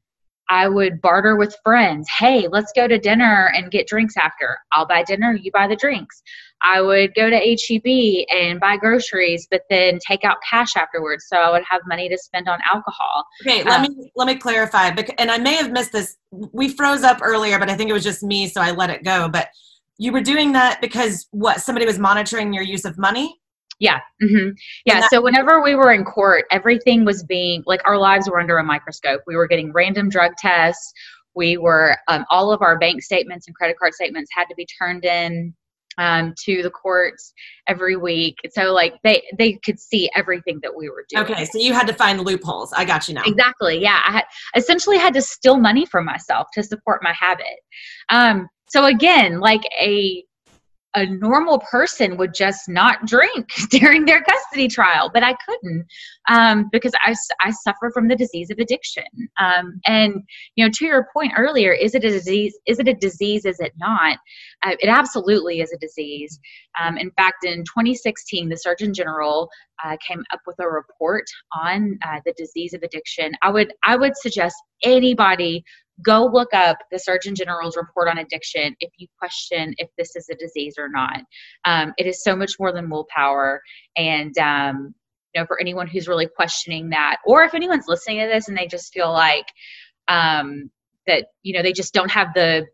I 0.52 0.68
would 0.68 1.00
barter 1.00 1.34
with 1.34 1.56
friends. 1.64 2.06
Hey, 2.18 2.46
let's 2.46 2.72
go 2.76 2.86
to 2.86 2.98
dinner 2.98 3.50
and 3.56 3.70
get 3.70 3.86
drinks 3.86 4.18
after. 4.18 4.58
I'll 4.72 4.86
buy 4.86 5.02
dinner, 5.02 5.32
you 5.34 5.50
buy 5.50 5.66
the 5.66 5.76
drinks. 5.76 6.22
I 6.62 6.82
would 6.82 7.14
go 7.14 7.30
to 7.30 7.36
HEB 7.36 8.26
and 8.30 8.60
buy 8.60 8.76
groceries, 8.76 9.48
but 9.50 9.62
then 9.70 9.98
take 10.06 10.24
out 10.24 10.36
cash 10.48 10.76
afterwards, 10.76 11.24
so 11.26 11.38
I 11.38 11.50
would 11.50 11.62
have 11.68 11.80
money 11.86 12.06
to 12.10 12.18
spend 12.18 12.50
on 12.50 12.58
alcohol. 12.70 13.24
Okay, 13.46 13.64
let 13.64 13.80
Um, 13.80 13.82
me 13.96 14.10
let 14.14 14.26
me 14.26 14.36
clarify. 14.36 14.90
And 15.18 15.30
I 15.30 15.38
may 15.38 15.54
have 15.54 15.72
missed 15.72 15.92
this. 15.92 16.18
We 16.30 16.68
froze 16.68 17.02
up 17.02 17.20
earlier, 17.22 17.58
but 17.58 17.70
I 17.70 17.74
think 17.74 17.88
it 17.88 17.94
was 17.94 18.04
just 18.04 18.22
me, 18.22 18.46
so 18.46 18.60
I 18.60 18.72
let 18.72 18.90
it 18.90 19.04
go. 19.04 19.30
But 19.30 19.48
you 19.96 20.12
were 20.12 20.20
doing 20.20 20.52
that 20.52 20.82
because 20.82 21.26
what? 21.30 21.62
Somebody 21.62 21.86
was 21.86 21.98
monitoring 21.98 22.52
your 22.52 22.62
use 22.62 22.84
of 22.84 22.98
money. 22.98 23.40
Yeah. 23.78 24.00
hmm 24.20 24.50
Yeah. 24.84 25.00
that- 25.00 25.10
so 25.10 25.20
whenever 25.20 25.62
we 25.62 25.74
were 25.74 25.92
in 25.92 26.04
court, 26.04 26.44
everything 26.50 27.04
was 27.04 27.24
being 27.24 27.62
like 27.66 27.80
our 27.86 27.98
lives 27.98 28.28
were 28.30 28.40
under 28.40 28.58
a 28.58 28.64
microscope. 28.64 29.22
We 29.26 29.36
were 29.36 29.46
getting 29.46 29.72
random 29.72 30.08
drug 30.08 30.32
tests. 30.38 30.92
We 31.34 31.56
were, 31.56 31.96
um, 32.08 32.24
all 32.30 32.52
of 32.52 32.60
our 32.62 32.78
bank 32.78 33.02
statements 33.02 33.46
and 33.46 33.56
credit 33.56 33.78
card 33.78 33.94
statements 33.94 34.30
had 34.36 34.44
to 34.46 34.54
be 34.54 34.66
turned 34.78 35.04
in 35.04 35.54
um, 35.98 36.34
to 36.44 36.62
the 36.62 36.70
courts 36.70 37.32
every 37.68 37.96
week. 37.96 38.36
So 38.52 38.72
like 38.72 38.94
they 39.04 39.22
they 39.36 39.54
could 39.64 39.78
see 39.78 40.08
everything 40.16 40.58
that 40.62 40.74
we 40.74 40.88
were 40.88 41.04
doing. 41.10 41.24
Okay, 41.24 41.44
so 41.44 41.58
you 41.58 41.72
had 41.74 41.86
to 41.86 41.92
find 41.94 42.20
loopholes. 42.24 42.72
I 42.72 42.84
got 42.84 43.08
you 43.08 43.14
now. 43.14 43.22
Exactly. 43.26 43.78
Yeah, 43.78 44.00
I 44.06 44.12
had, 44.12 44.24
essentially 44.56 44.96
had 44.96 45.12
to 45.14 45.22
steal 45.22 45.58
money 45.58 45.84
from 45.86 46.04
myself 46.04 46.48
to 46.54 46.62
support 46.62 47.02
my 47.02 47.12
habit. 47.12 47.58
Um, 48.08 48.48
so 48.70 48.86
again, 48.86 49.40
like 49.40 49.62
a 49.78 50.24
a 50.94 51.06
normal 51.06 51.58
person 51.58 52.16
would 52.16 52.34
just 52.34 52.68
not 52.68 53.06
drink 53.06 53.48
during 53.70 54.04
their 54.04 54.22
custody 54.22 54.68
trial, 54.68 55.10
but 55.12 55.22
I 55.22 55.34
couldn't 55.46 55.86
um, 56.28 56.68
because 56.70 56.92
I, 57.04 57.14
I 57.40 57.50
suffer 57.50 57.90
from 57.92 58.08
the 58.08 58.16
disease 58.16 58.50
of 58.50 58.58
addiction. 58.58 59.04
Um, 59.40 59.80
and 59.86 60.22
you 60.56 60.64
know, 60.64 60.70
to 60.74 60.84
your 60.84 61.08
point 61.12 61.32
earlier, 61.36 61.72
is 61.72 61.94
it 61.94 62.04
a 62.04 62.10
disease? 62.10 62.58
Is 62.66 62.78
it 62.78 62.88
a 62.88 62.94
disease? 62.94 63.44
Is 63.44 63.58
it 63.60 63.72
not? 63.78 64.18
Uh, 64.62 64.76
it 64.80 64.88
absolutely 64.88 65.60
is 65.60 65.72
a 65.72 65.78
disease. 65.78 66.38
Um, 66.80 66.96
in 66.98 67.10
fact, 67.12 67.44
in 67.44 67.64
2016, 67.64 68.48
the 68.48 68.56
Surgeon 68.56 68.94
General 68.94 69.48
uh, 69.84 69.96
came 70.06 70.22
up 70.32 70.40
with 70.46 70.56
a 70.60 70.68
report 70.68 71.24
on 71.52 71.98
uh, 72.04 72.20
the 72.24 72.34
disease 72.36 72.74
of 72.74 72.82
addiction. 72.82 73.32
I 73.42 73.50
would 73.50 73.72
I 73.84 73.96
would 73.96 74.16
suggest 74.16 74.56
anybody 74.84 75.64
go 76.04 76.28
look 76.32 76.52
up 76.54 76.78
the 76.90 76.98
Surgeon 76.98 77.34
General's 77.34 77.76
report 77.76 78.08
on 78.08 78.18
addiction 78.18 78.74
if 78.80 78.90
you 78.96 79.06
question 79.18 79.74
if 79.78 79.88
this 79.98 80.16
is 80.16 80.28
a 80.30 80.34
disease 80.34 80.74
or 80.78 80.88
not. 80.88 81.22
Um, 81.64 81.92
it 81.98 82.06
is 82.06 82.22
so 82.22 82.34
much 82.34 82.52
more 82.58 82.72
than 82.72 82.88
willpower. 82.88 83.60
And, 83.96 84.36
um, 84.38 84.94
you 85.34 85.40
know, 85.40 85.46
for 85.46 85.60
anyone 85.60 85.86
who's 85.86 86.08
really 86.08 86.28
questioning 86.34 86.90
that, 86.90 87.16
or 87.26 87.42
if 87.44 87.54
anyone's 87.54 87.88
listening 87.88 88.20
to 88.20 88.26
this 88.26 88.48
and 88.48 88.56
they 88.56 88.66
just 88.66 88.92
feel 88.92 89.12
like 89.12 89.46
um, 90.08 90.70
that, 91.06 91.26
you 91.42 91.52
know, 91.52 91.62
they 91.62 91.72
just 91.72 91.94
don't 91.94 92.10
have 92.10 92.28
the, 92.34 92.66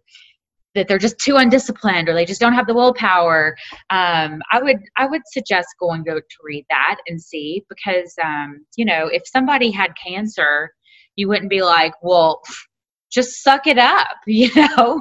that 0.75 0.87
they're 0.87 0.99
just 0.99 1.19
too 1.19 1.37
undisciplined 1.37 2.09
or 2.09 2.15
they 2.15 2.25
just 2.25 2.41
don't 2.41 2.53
have 2.53 2.67
the 2.67 2.75
willpower 2.75 3.57
um, 3.91 4.41
i 4.53 4.63
would 4.63 4.79
i 4.97 5.07
would 5.07 5.23
suggest 5.27 5.67
going 5.81 6.05
to, 6.05 6.15
to 6.15 6.37
read 6.45 6.65
that 6.69 6.99
and 7.09 7.21
see 7.21 7.65
because 7.69 8.15
um, 8.23 8.65
you 8.77 8.85
know 8.85 9.09
if 9.09 9.23
somebody 9.27 9.71
had 9.71 9.91
cancer 9.97 10.71
you 11.17 11.27
wouldn't 11.27 11.51
be 11.51 11.63
like 11.63 11.95
well 12.03 12.43
just 13.11 13.43
suck 13.43 13.67
it 13.67 13.79
up 13.79 14.17
you 14.27 14.50
know 14.55 15.00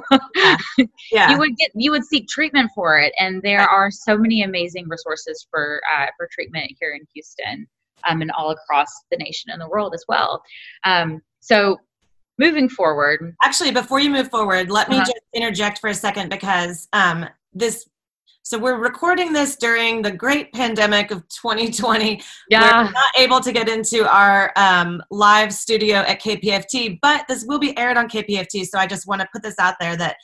yeah. 1.12 1.30
you 1.30 1.38
would 1.38 1.56
get 1.56 1.70
you 1.74 1.90
would 1.90 2.04
seek 2.04 2.26
treatment 2.28 2.70
for 2.74 2.98
it 2.98 3.12
and 3.18 3.42
there 3.42 3.68
are 3.68 3.90
so 3.90 4.16
many 4.16 4.42
amazing 4.42 4.88
resources 4.88 5.46
for 5.50 5.80
uh, 5.94 6.06
for 6.16 6.28
treatment 6.32 6.70
here 6.80 6.92
in 6.94 7.06
houston 7.14 7.66
um, 8.08 8.22
and 8.22 8.30
all 8.32 8.50
across 8.50 8.88
the 9.10 9.16
nation 9.16 9.50
and 9.50 9.60
the 9.60 9.68
world 9.68 9.94
as 9.94 10.04
well 10.08 10.42
um, 10.84 11.20
so 11.40 11.76
moving 12.38 12.68
forward 12.68 13.34
actually 13.42 13.70
before 13.70 14.00
you 14.00 14.10
move 14.10 14.30
forward 14.30 14.70
let 14.70 14.88
me 14.88 14.96
uh-huh. 14.96 15.04
just 15.04 15.20
interject 15.34 15.78
for 15.78 15.90
a 15.90 15.94
second 15.94 16.28
because 16.28 16.88
um, 16.92 17.26
this 17.52 17.86
so 18.48 18.58
we're 18.58 18.78
recording 18.78 19.34
this 19.34 19.56
during 19.56 20.00
the 20.00 20.10
great 20.10 20.54
pandemic 20.54 21.10
of 21.10 21.18
2020. 21.28 22.22
Yeah. 22.48 22.86
We're 22.86 22.92
not 22.92 23.18
able 23.18 23.40
to 23.40 23.52
get 23.52 23.68
into 23.68 24.10
our 24.10 24.54
um, 24.56 25.02
live 25.10 25.52
studio 25.52 25.96
at 25.96 26.22
KPFT, 26.22 26.98
but 27.02 27.26
this 27.28 27.44
will 27.46 27.58
be 27.58 27.76
aired 27.76 27.98
on 27.98 28.08
KPFT. 28.08 28.64
So 28.64 28.78
I 28.78 28.86
just 28.86 29.06
want 29.06 29.20
to 29.20 29.28
put 29.34 29.42
this 29.42 29.56
out 29.58 29.74
there 29.78 29.96
that 29.98 30.16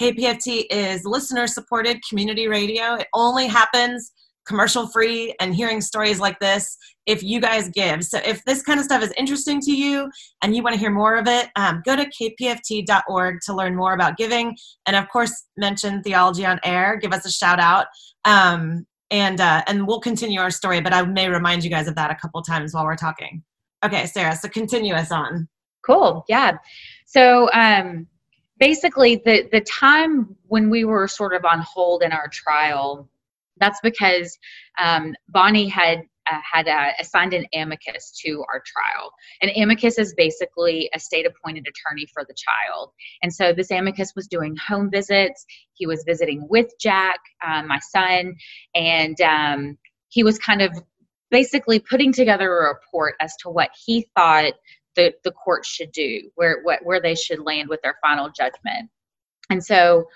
KPFT 0.00 0.64
is 0.70 1.04
listener 1.04 1.46
supported 1.46 1.98
community 2.08 2.48
radio. 2.48 2.94
It 2.94 3.08
only 3.12 3.46
happens 3.46 4.10
commercial 4.46 4.86
free 4.88 5.34
and 5.40 5.54
hearing 5.54 5.80
stories 5.80 6.20
like 6.20 6.38
this 6.38 6.76
if 7.06 7.22
you 7.22 7.40
guys 7.40 7.68
give. 7.68 8.04
So 8.04 8.18
if 8.24 8.44
this 8.44 8.62
kind 8.62 8.78
of 8.78 8.84
stuff 8.84 9.02
is 9.02 9.12
interesting 9.16 9.60
to 9.60 9.72
you 9.72 10.10
and 10.42 10.54
you 10.54 10.62
want 10.62 10.74
to 10.74 10.80
hear 10.80 10.90
more 10.90 11.16
of 11.16 11.26
it, 11.28 11.48
um, 11.56 11.82
go 11.84 11.96
to 11.96 12.06
kpft.org 12.06 13.40
to 13.46 13.54
learn 13.54 13.76
more 13.76 13.94
about 13.94 14.16
giving. 14.16 14.56
And 14.86 14.96
of 14.96 15.08
course, 15.08 15.46
mention 15.56 16.02
Theology 16.02 16.44
on 16.44 16.58
Air. 16.64 16.96
Give 16.96 17.12
us 17.12 17.24
a 17.24 17.30
shout 17.30 17.60
out. 17.60 17.86
Um, 18.24 18.86
and 19.10 19.40
uh, 19.40 19.62
and 19.66 19.86
we'll 19.86 20.00
continue 20.00 20.40
our 20.40 20.50
story, 20.50 20.80
but 20.80 20.92
I 20.92 21.02
may 21.02 21.28
remind 21.28 21.62
you 21.62 21.70
guys 21.70 21.86
of 21.86 21.94
that 21.94 22.10
a 22.10 22.16
couple 22.16 22.42
times 22.42 22.74
while 22.74 22.84
we're 22.84 22.96
talking. 22.96 23.44
Okay, 23.84 24.06
Sarah. 24.06 24.34
So 24.34 24.48
continue 24.48 24.94
us 24.94 25.12
on. 25.12 25.48
Cool. 25.84 26.24
Yeah. 26.28 26.58
So 27.06 27.48
um, 27.52 28.08
basically, 28.58 29.22
the 29.24 29.48
the 29.52 29.60
time 29.60 30.34
when 30.48 30.70
we 30.70 30.84
were 30.84 31.06
sort 31.06 31.34
of 31.34 31.44
on 31.44 31.60
hold 31.60 32.02
in 32.02 32.10
our 32.10 32.28
trial 32.28 33.08
that's 33.58 33.80
because 33.82 34.36
um, 34.82 35.14
Bonnie 35.28 35.68
had 35.68 36.02
uh, 36.30 36.40
had 36.52 36.66
uh, 36.66 36.88
assigned 36.98 37.32
an 37.32 37.46
amicus 37.54 38.10
to 38.24 38.44
our 38.52 38.62
trial. 38.66 39.12
An 39.42 39.50
amicus 39.62 39.98
is 39.98 40.12
basically 40.16 40.90
a 40.92 40.98
state 40.98 41.24
appointed 41.24 41.68
attorney 41.68 42.06
for 42.12 42.24
the 42.24 42.34
child. 42.34 42.90
And 43.22 43.32
so 43.32 43.52
this 43.52 43.70
amicus 43.70 44.12
was 44.16 44.26
doing 44.26 44.56
home 44.56 44.90
visits. 44.90 45.46
He 45.74 45.86
was 45.86 46.02
visiting 46.04 46.46
with 46.48 46.66
Jack, 46.80 47.20
uh, 47.46 47.62
my 47.62 47.78
son, 47.78 48.34
and 48.74 49.20
um, 49.20 49.78
he 50.08 50.24
was 50.24 50.38
kind 50.38 50.62
of 50.62 50.72
basically 51.30 51.78
putting 51.78 52.12
together 52.12 52.50
a 52.50 52.74
report 52.74 53.14
as 53.20 53.34
to 53.42 53.50
what 53.50 53.70
he 53.84 54.08
thought 54.16 54.54
the, 54.96 55.12
the 55.24 55.32
court 55.32 55.64
should 55.64 55.92
do, 55.92 56.30
where, 56.34 56.60
what, 56.62 56.84
where 56.84 57.00
they 57.00 57.14
should 57.14 57.40
land 57.40 57.68
with 57.68 57.82
their 57.82 57.98
final 58.02 58.30
judgment. 58.30 58.90
And 59.50 59.62
so 59.62 60.06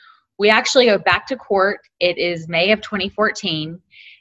we 0.40 0.48
actually 0.48 0.86
go 0.86 0.96
back 0.96 1.26
to 1.26 1.36
court. 1.36 1.80
It 2.00 2.16
is 2.16 2.48
May 2.48 2.72
of 2.72 2.80
2014. 2.80 3.78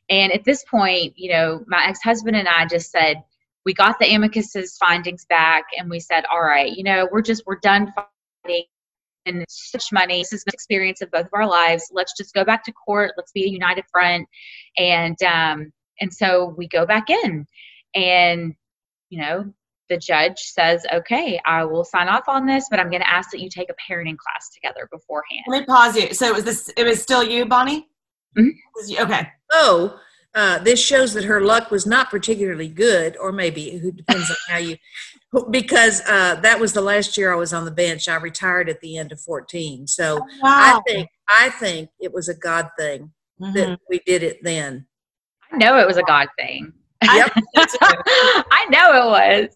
And 0.10 0.34
at 0.34 0.44
this 0.44 0.66
point, 0.66 1.14
you 1.16 1.32
know, 1.32 1.64
my 1.66 1.86
ex 1.88 2.04
husband 2.04 2.36
and 2.36 2.46
I 2.46 2.66
just 2.66 2.92
said, 2.92 3.24
we 3.66 3.74
got 3.74 4.00
the 4.00 4.06
amicus's 4.06 4.76
findings 4.78 5.24
back 5.26 5.64
and 5.78 5.90
we 5.90 6.02
said, 6.02 6.26
all 6.30 6.42
right, 6.42 6.74
you 6.74 6.84
know, 6.84 7.08
we're 7.10 7.22
just, 7.22 7.44
we're 7.46 7.60
done 7.60 7.94
fighting 8.44 8.66
and 9.26 9.46
such 9.48 9.94
money. 9.94 10.20
This 10.20 10.34
is 10.34 10.44
the 10.44 10.52
experience 10.54 11.02
of 11.02 11.10
both 11.10 11.28
of 11.28 11.34
our 11.34 11.48
lives. 11.48 11.90
Let's 11.94 12.18
just 12.18 12.34
go 12.34 12.44
back 12.44 12.66
to 12.66 12.74
court. 12.74 13.14
Let's 13.16 13.32
be 13.32 13.46
a 13.46 13.50
united 13.50 13.86
front. 13.90 14.28
And, 14.78 15.16
um, 15.24 15.72
and 16.02 16.14
so 16.14 16.54
we 16.58 16.68
go 16.68 16.86
back 16.86 17.10
in 17.10 17.46
and, 17.96 18.56
you 19.10 19.22
know, 19.22 19.54
the 19.90 19.98
judge 19.98 20.38
says, 20.38 20.86
okay, 20.94 21.40
I 21.46 21.64
will 21.66 21.84
sign 21.84 22.08
off 22.08 22.28
on 22.28 22.46
this, 22.46 22.68
but 22.70 22.80
I'm 22.80 22.90
going 22.90 23.02
to 23.02 23.10
ask 23.10 23.32
that 23.32 23.40
you 23.40 23.50
take 23.50 23.70
a 23.70 23.92
parenting 23.92 24.18
class 24.18 24.50
together 24.54 24.88
beforehand. 24.92 25.44
Let 25.48 25.62
me 25.62 25.66
pause 25.66 25.96
you. 25.96 26.14
So 26.14 26.28
it 26.28 26.34
was 26.34 26.44
this, 26.44 26.70
it 26.78 26.84
was 26.84 27.02
still 27.02 27.24
you, 27.24 27.46
Bonnie? 27.46 27.88
Mm-hmm. 28.38 29.04
Okay. 29.04 29.28
Oh, 29.52 30.00
uh, 30.36 30.60
this 30.60 30.80
shows 30.80 31.14
that 31.14 31.24
her 31.24 31.42
luck 31.42 31.72
was 31.72 31.88
not 31.88 32.12
particularly 32.12 32.68
good, 32.68 33.18
or 33.18 33.32
maybe 33.32 33.72
it 33.72 33.96
depends 33.96 34.30
on 34.30 34.38
how 34.48 34.58
you, 34.58 34.78
because 35.50 36.02
uh, 36.08 36.36
that 36.36 36.60
was 36.60 36.74
the 36.74 36.82
last 36.82 37.18
year 37.18 37.34
I 37.34 37.36
was 37.36 37.52
on 37.52 37.66
the 37.66 37.72
bench. 37.72 38.08
I 38.08 38.16
retired 38.16 38.70
at 38.70 38.80
the 38.82 38.98
end 38.98 39.12
of 39.12 39.20
14. 39.20 39.88
So 39.88 40.18
wow. 40.18 40.22
I 40.44 40.82
think, 40.88 41.10
I 41.28 41.50
think 41.50 41.90
it 42.00 42.14
was 42.14 42.30
a 42.30 42.36
God 42.36 42.70
thing 42.78 43.12
mm-hmm. 43.42 43.54
that 43.54 43.80
we 43.90 44.00
did 44.06 44.22
it 44.22 44.44
then. 44.44 44.86
I 45.52 45.58
know 45.58 45.80
it 45.80 45.88
was 45.88 45.98
a 45.98 46.04
God 46.04 46.28
thing. 46.38 46.74
Yep. 47.04 47.32
I 48.52 48.66
know 48.70 48.92
it 48.94 49.54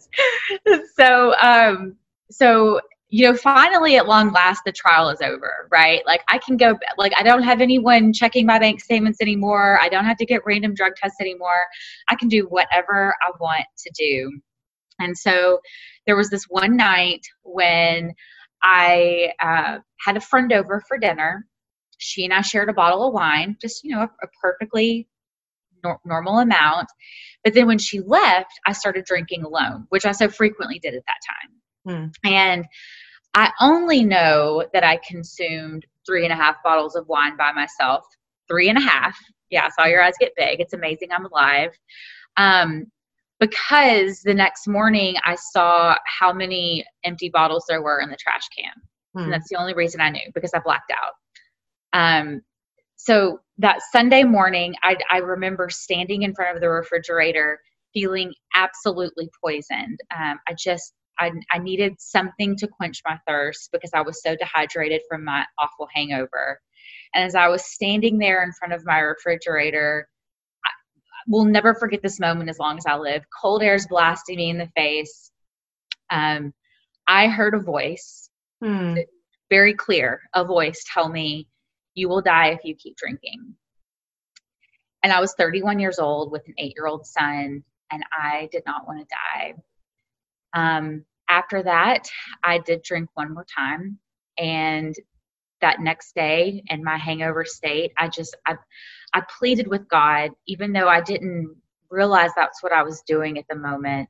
was. 0.65 0.83
So, 0.95 1.35
um, 1.41 1.97
so 2.31 2.79
you 3.13 3.27
know, 3.27 3.37
finally 3.37 3.95
at 3.95 4.07
long 4.07 4.31
last, 4.31 4.63
the 4.65 4.71
trial 4.71 5.07
is 5.09 5.21
over, 5.21 5.67
right? 5.71 6.01
Like 6.07 6.23
I 6.29 6.39
can 6.39 6.57
go, 6.57 6.79
like 6.97 7.11
I 7.15 7.21
don't 7.21 7.43
have 7.43 7.61
anyone 7.61 8.11
checking 8.11 8.47
my 8.47 8.57
bank 8.57 8.81
statements 8.81 9.21
anymore. 9.21 9.77
I 9.79 9.87
don't 9.87 10.05
have 10.05 10.17
to 10.17 10.25
get 10.25 10.41
random 10.47 10.73
drug 10.73 10.93
tests 10.95 11.21
anymore. 11.21 11.67
I 12.09 12.15
can 12.15 12.27
do 12.27 12.47
whatever 12.49 13.13
I 13.21 13.31
want 13.39 13.65
to 13.85 13.91
do. 13.95 14.39
And 14.99 15.15
so 15.15 15.59
there 16.07 16.15
was 16.15 16.31
this 16.31 16.45
one 16.49 16.75
night 16.75 17.21
when 17.43 18.13
I 18.63 19.31
uh, 19.39 19.77
had 19.99 20.17
a 20.17 20.21
friend 20.21 20.51
over 20.51 20.81
for 20.87 20.97
dinner. 20.97 21.45
She 21.99 22.25
and 22.25 22.33
I 22.33 22.41
shared 22.41 22.69
a 22.69 22.73
bottle 22.73 23.07
of 23.07 23.13
wine, 23.13 23.57
just, 23.61 23.83
you 23.83 23.95
know, 23.95 24.01
a, 24.01 24.09
a 24.23 24.27
perfectly 24.41 25.07
nor- 25.83 25.99
normal 26.05 26.39
amount. 26.39 26.87
But 27.43 27.53
then 27.53 27.67
when 27.67 27.77
she 27.77 27.99
left, 27.99 28.51
I 28.65 28.71
started 28.71 29.05
drinking 29.05 29.43
alone, 29.43 29.85
which 29.89 30.05
I 30.05 30.11
so 30.11 30.29
frequently 30.29 30.79
did 30.79 30.95
at 30.95 31.03
that 31.07 31.19
time. 31.29 32.13
Hmm. 32.23 32.29
And 32.31 32.65
I 33.33 33.51
only 33.59 34.03
know 34.03 34.65
that 34.73 34.83
I 34.83 34.99
consumed 35.07 35.85
three 36.05 36.23
and 36.23 36.33
a 36.33 36.35
half 36.35 36.55
bottles 36.63 36.95
of 36.95 37.07
wine 37.07 37.35
by 37.37 37.51
myself. 37.51 38.05
Three 38.47 38.69
and 38.69 38.77
a 38.77 38.81
half. 38.81 39.17
Yeah, 39.49 39.65
I 39.65 39.69
saw 39.69 39.87
your 39.87 40.01
eyes 40.01 40.13
get 40.19 40.33
big. 40.35 40.59
It's 40.59 40.73
amazing 40.73 41.09
I'm 41.11 41.25
alive. 41.25 41.71
Um, 42.37 42.85
because 43.39 44.21
the 44.21 44.33
next 44.33 44.67
morning 44.67 45.15
I 45.25 45.35
saw 45.35 45.97
how 46.05 46.31
many 46.31 46.85
empty 47.03 47.29
bottles 47.29 47.65
there 47.67 47.81
were 47.81 47.99
in 47.99 48.09
the 48.09 48.17
trash 48.17 48.47
can. 48.57 48.73
Hmm. 49.13 49.23
And 49.23 49.33
that's 49.33 49.49
the 49.49 49.57
only 49.57 49.73
reason 49.73 50.01
I 50.01 50.09
knew 50.09 50.31
because 50.33 50.51
I 50.53 50.59
blacked 50.59 50.91
out. 50.91 51.13
Um, 51.93 52.41
so 53.05 53.41
that 53.57 53.81
Sunday 53.91 54.23
morning, 54.23 54.75
I, 54.81 54.95
I 55.11 55.17
remember 55.17 55.69
standing 55.69 56.21
in 56.21 56.33
front 56.33 56.55
of 56.55 56.61
the 56.61 56.69
refrigerator 56.69 57.59
feeling 57.93 58.33
absolutely 58.55 59.29
poisoned. 59.43 59.99
Um, 60.17 60.39
I 60.47 60.53
just, 60.57 60.93
I, 61.19 61.31
I 61.51 61.59
needed 61.59 61.95
something 61.99 62.55
to 62.55 62.67
quench 62.67 63.01
my 63.05 63.19
thirst 63.27 63.69
because 63.73 63.91
I 63.93 64.01
was 64.01 64.23
so 64.23 64.37
dehydrated 64.37 65.01
from 65.09 65.25
my 65.25 65.45
awful 65.59 65.89
hangover. 65.93 66.61
And 67.13 67.25
as 67.25 67.35
I 67.35 67.49
was 67.49 67.65
standing 67.65 68.19
there 68.19 68.41
in 68.41 68.53
front 68.53 68.73
of 68.73 68.85
my 68.85 68.99
refrigerator, 68.99 70.07
I 70.65 70.69
will 71.27 71.45
never 71.45 71.75
forget 71.75 72.01
this 72.01 72.21
moment 72.21 72.49
as 72.49 72.57
long 72.57 72.77
as 72.77 72.85
I 72.87 72.95
live. 72.95 73.23
Cold 73.41 73.63
air 73.63 73.75
is 73.75 73.85
blasting 73.85 74.37
me 74.37 74.49
in 74.49 74.57
the 74.57 74.71
face. 74.77 75.29
Um, 76.09 76.53
I 77.05 77.27
heard 77.27 77.53
a 77.53 77.59
voice, 77.59 78.29
hmm. 78.63 78.95
very 79.49 79.73
clear, 79.73 80.21
a 80.33 80.45
voice 80.45 80.85
tell 80.93 81.09
me, 81.09 81.49
You 81.93 82.09
will 82.09 82.21
die 82.21 82.49
if 82.49 82.63
you 82.63 82.75
keep 82.75 82.97
drinking. 82.97 83.55
And 85.03 85.11
I 85.11 85.19
was 85.19 85.33
31 85.33 85.79
years 85.79 85.99
old 85.99 86.31
with 86.31 86.47
an 86.47 86.53
eight 86.57 86.73
year 86.75 86.87
old 86.87 87.05
son, 87.05 87.63
and 87.91 88.05
I 88.11 88.49
did 88.51 88.63
not 88.65 88.87
want 88.87 88.99
to 89.01 89.15
die. 89.33 89.53
Um, 90.53 91.05
after 91.29 91.63
that, 91.63 92.07
I 92.43 92.59
did 92.59 92.83
drink 92.83 93.09
one 93.13 93.33
more 93.33 93.45
time. 93.45 93.99
And 94.37 94.95
that 95.61 95.79
next 95.79 96.15
day 96.15 96.63
in 96.67 96.83
my 96.83 96.97
hangover 96.97 97.45
state, 97.45 97.91
I 97.97 98.07
just, 98.07 98.35
I, 98.45 98.55
I 99.13 99.21
pleaded 99.39 99.67
with 99.67 99.87
God, 99.87 100.31
even 100.47 100.73
though 100.73 100.87
I 100.87 101.01
didn't 101.01 101.55
realize 101.89 102.31
that's 102.35 102.61
what 102.61 102.73
I 102.73 102.83
was 102.83 103.01
doing 103.01 103.37
at 103.37 103.45
the 103.49 103.55
moment. 103.55 104.09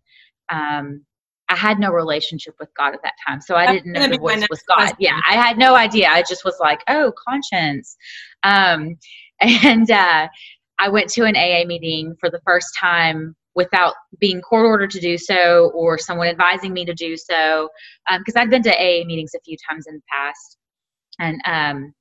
Um, 0.49 1.05
I 1.53 1.55
had 1.55 1.79
no 1.79 1.91
relationship 1.91 2.55
with 2.59 2.69
God 2.75 2.95
at 2.95 3.03
that 3.03 3.13
time. 3.25 3.39
So 3.39 3.55
I 3.55 3.71
didn't 3.71 3.91
know 3.91 4.07
the 4.07 4.17
voice 4.17 4.43
was 4.49 4.63
God. 4.67 4.77
Question. 4.77 4.97
Yeah, 4.99 5.19
I 5.29 5.35
had 5.35 5.59
no 5.59 5.75
idea. 5.75 6.07
I 6.09 6.23
just 6.27 6.43
was 6.43 6.55
like, 6.59 6.81
oh, 6.87 7.13
conscience. 7.27 7.95
Um, 8.41 8.97
and 9.39 9.89
uh, 9.91 10.27
I 10.79 10.89
went 10.89 11.09
to 11.09 11.25
an 11.25 11.35
AA 11.35 11.65
meeting 11.67 12.15
for 12.19 12.31
the 12.31 12.41
first 12.43 12.69
time 12.79 13.35
without 13.55 13.93
being 14.19 14.41
court 14.41 14.65
ordered 14.65 14.89
to 14.89 14.99
do 14.99 15.15
so 15.15 15.71
or 15.75 15.99
someone 15.99 16.27
advising 16.27 16.73
me 16.73 16.85
to 16.85 16.93
do 16.95 17.15
so 17.15 17.69
because 18.17 18.35
um, 18.35 18.41
I'd 18.41 18.49
been 18.49 18.63
to 18.63 18.73
AA 18.73 19.05
meetings 19.05 19.35
a 19.35 19.39
few 19.45 19.55
times 19.69 19.85
in 19.87 19.93
the 19.93 20.01
past. 20.11 20.57
And 21.19 21.39
um, 21.45 21.93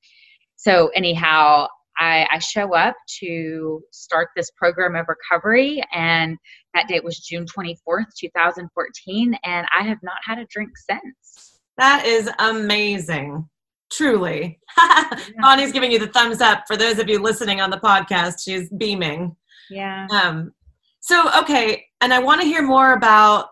so, 0.57 0.89
anyhow, 0.95 1.67
I, 1.99 2.27
I, 2.31 2.39
show 2.39 2.75
up 2.75 2.97
to 3.21 3.83
start 3.91 4.31
this 4.35 4.51
program 4.57 4.97
of 4.97 5.07
recovery, 5.09 5.83
and 5.93 6.39
that 6.75 6.89
date 6.89 7.05
was 7.05 7.19
June 7.19 7.47
24th, 7.47 8.07
2014, 8.19 9.39
and 9.45 9.67
I 9.77 9.83
have 9.83 9.99
not 10.03 10.17
had 10.25 10.39
a 10.39 10.47
drink 10.47 10.71
since. 10.77 11.61
That 11.79 12.07
is 12.07 12.31
amazing. 12.39 13.49
Truly. 13.93 14.59
Bonnie's 15.41 15.73
giving 15.73 15.93
you 15.93 15.99
the 15.99 16.09
thumbs 16.09 16.41
up. 16.41 16.65
For 16.67 16.77
those 16.77 16.99
of 16.99 17.09
you 17.09 17.19
listening 17.19 17.61
on 17.61 17.71
the 17.71 17.79
podcast, 17.79 18.37
she's 18.43 18.71
beaming. 18.71 19.37
Yeah. 19.71 20.07
Um, 20.11 20.53
so, 21.01 21.29
okay, 21.41 21.85
and 22.01 22.15
I 22.15 22.19
want 22.21 22.41
to 22.41 22.47
hear 22.47 22.63
more 22.63 22.93
about 22.93 23.49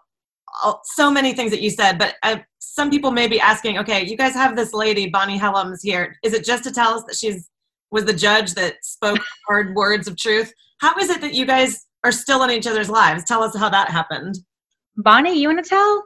so 0.84 1.10
many 1.10 1.34
things 1.34 1.50
that 1.50 1.60
you 1.60 1.70
said, 1.70 1.98
but 1.98 2.14
uh, 2.22 2.38
some 2.58 2.90
people 2.90 3.10
may 3.10 3.28
be 3.28 3.40
asking, 3.40 3.78
okay, 3.78 4.04
you 4.04 4.16
guys 4.16 4.34
have 4.34 4.56
this 4.56 4.72
lady, 4.72 5.08
Bonnie 5.08 5.38
Helms, 5.38 5.82
here. 5.82 6.16
Is 6.22 6.32
it 6.32 6.44
just 6.44 6.64
to 6.64 6.72
tell 6.72 6.94
us 6.94 7.04
that 7.04 7.16
she's 7.16 7.48
was 7.90 8.04
the 8.04 8.12
judge 8.12 8.54
that 8.54 8.76
spoke 8.84 9.18
hard 9.48 9.74
words 9.74 10.06
of 10.06 10.16
truth? 10.16 10.52
How 10.80 10.96
is 10.98 11.10
it 11.10 11.20
that 11.20 11.34
you 11.34 11.44
guys 11.44 11.86
are 12.04 12.12
still 12.12 12.42
in 12.42 12.50
each 12.50 12.66
other's 12.66 12.90
lives? 12.90 13.24
Tell 13.24 13.42
us 13.42 13.56
how 13.56 13.68
that 13.68 13.90
happened. 13.90 14.38
Bonnie, 14.96 15.38
you 15.38 15.48
want 15.48 15.64
to 15.64 15.68
tell? 15.68 16.04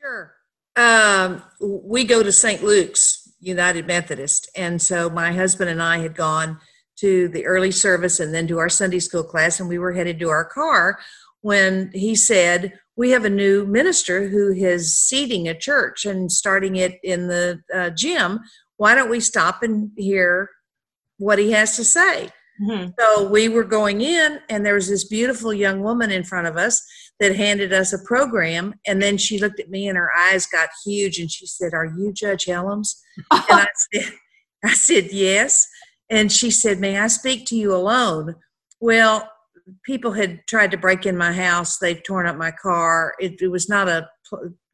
Sure. 0.00 0.34
Um, 0.76 1.42
we 1.60 2.04
go 2.04 2.22
to 2.22 2.30
St. 2.30 2.62
Luke's 2.62 3.28
United 3.40 3.86
Methodist, 3.86 4.50
and 4.56 4.80
so 4.80 5.10
my 5.10 5.32
husband 5.32 5.70
and 5.70 5.82
I 5.82 5.98
had 5.98 6.14
gone 6.14 6.58
to 7.00 7.28
the 7.28 7.46
early 7.46 7.70
service 7.70 8.20
and 8.20 8.34
then 8.34 8.46
to 8.48 8.58
our 8.58 8.68
Sunday 8.68 8.98
school 8.98 9.24
class, 9.24 9.60
and 9.60 9.68
we 9.68 9.78
were 9.78 9.92
headed 9.92 10.18
to 10.20 10.28
our 10.28 10.44
car 10.44 10.98
when 11.40 11.90
he 11.92 12.14
said, 12.14 12.78
We 12.96 13.10
have 13.10 13.24
a 13.24 13.30
new 13.30 13.66
minister 13.66 14.28
who 14.28 14.52
is 14.52 14.96
seating 14.96 15.48
a 15.48 15.58
church 15.58 16.04
and 16.04 16.30
starting 16.30 16.76
it 16.76 16.98
in 17.02 17.28
the 17.28 17.60
uh, 17.72 17.90
gym. 17.90 18.40
Why 18.76 18.94
don't 18.94 19.10
we 19.10 19.20
stop 19.20 19.62
and 19.62 19.90
hear 19.96 20.50
what 21.18 21.38
he 21.38 21.52
has 21.52 21.76
to 21.76 21.84
say? 21.84 22.30
Mm-hmm. 22.60 22.90
So 22.98 23.28
we 23.28 23.48
were 23.48 23.64
going 23.64 24.00
in, 24.00 24.40
and 24.48 24.64
there 24.64 24.74
was 24.74 24.88
this 24.88 25.04
beautiful 25.04 25.52
young 25.52 25.82
woman 25.82 26.10
in 26.10 26.24
front 26.24 26.46
of 26.46 26.56
us 26.56 26.84
that 27.20 27.36
handed 27.36 27.72
us 27.72 27.92
a 27.92 28.04
program. 28.04 28.74
And 28.86 29.00
then 29.00 29.16
she 29.18 29.38
looked 29.38 29.60
at 29.60 29.70
me, 29.70 29.88
and 29.88 29.96
her 29.96 30.10
eyes 30.16 30.46
got 30.46 30.68
huge, 30.84 31.18
and 31.18 31.30
she 31.30 31.46
said, 31.46 31.74
"Are 31.74 31.86
you 31.86 32.12
Judge 32.12 32.46
Helms?" 32.46 33.00
and 33.30 33.42
I 33.48 33.68
said, 33.92 34.12
"I 34.64 34.74
said 34.74 35.12
yes." 35.12 35.68
And 36.10 36.32
she 36.32 36.50
said, 36.50 36.80
May 36.80 36.98
I 36.98 37.06
speak 37.08 37.46
to 37.46 37.56
you 37.56 37.74
alone? 37.74 38.36
Well, 38.80 39.30
people 39.84 40.12
had 40.12 40.40
tried 40.46 40.70
to 40.70 40.78
break 40.78 41.04
in 41.04 41.16
my 41.16 41.32
house. 41.32 41.78
They've 41.78 42.02
torn 42.02 42.26
up 42.26 42.36
my 42.36 42.50
car. 42.50 43.14
It, 43.18 43.40
it 43.42 43.48
was 43.48 43.68
not 43.68 43.88
a, 43.88 44.08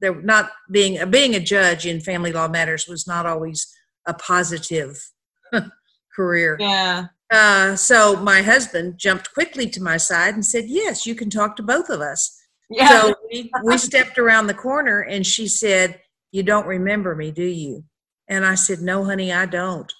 they're 0.00 0.20
not 0.22 0.50
being, 0.70 1.10
being 1.10 1.34
a 1.34 1.40
judge 1.40 1.86
in 1.86 2.00
family 2.00 2.32
law 2.32 2.48
matters 2.48 2.86
was 2.86 3.06
not 3.06 3.26
always 3.26 3.72
a 4.06 4.14
positive 4.14 5.10
career. 6.16 6.56
Yeah. 6.60 7.06
Uh, 7.30 7.74
so 7.74 8.16
my 8.16 8.42
husband 8.42 8.98
jumped 8.98 9.32
quickly 9.32 9.68
to 9.70 9.82
my 9.82 9.96
side 9.96 10.34
and 10.34 10.44
said, 10.44 10.64
Yes, 10.66 11.06
you 11.06 11.14
can 11.14 11.30
talk 11.30 11.56
to 11.56 11.62
both 11.62 11.88
of 11.88 12.00
us. 12.00 12.38
Yeah. 12.70 12.88
So 12.88 13.14
we, 13.30 13.50
we 13.64 13.78
stepped 13.78 14.18
around 14.18 14.46
the 14.46 14.54
corner 14.54 15.00
and 15.00 15.26
she 15.26 15.48
said, 15.48 16.00
You 16.32 16.42
don't 16.42 16.66
remember 16.66 17.14
me, 17.14 17.30
do 17.30 17.44
you? 17.44 17.84
And 18.28 18.44
I 18.44 18.54
said, 18.54 18.80
No, 18.80 19.04
honey, 19.04 19.32
I 19.32 19.46
don't. 19.46 19.92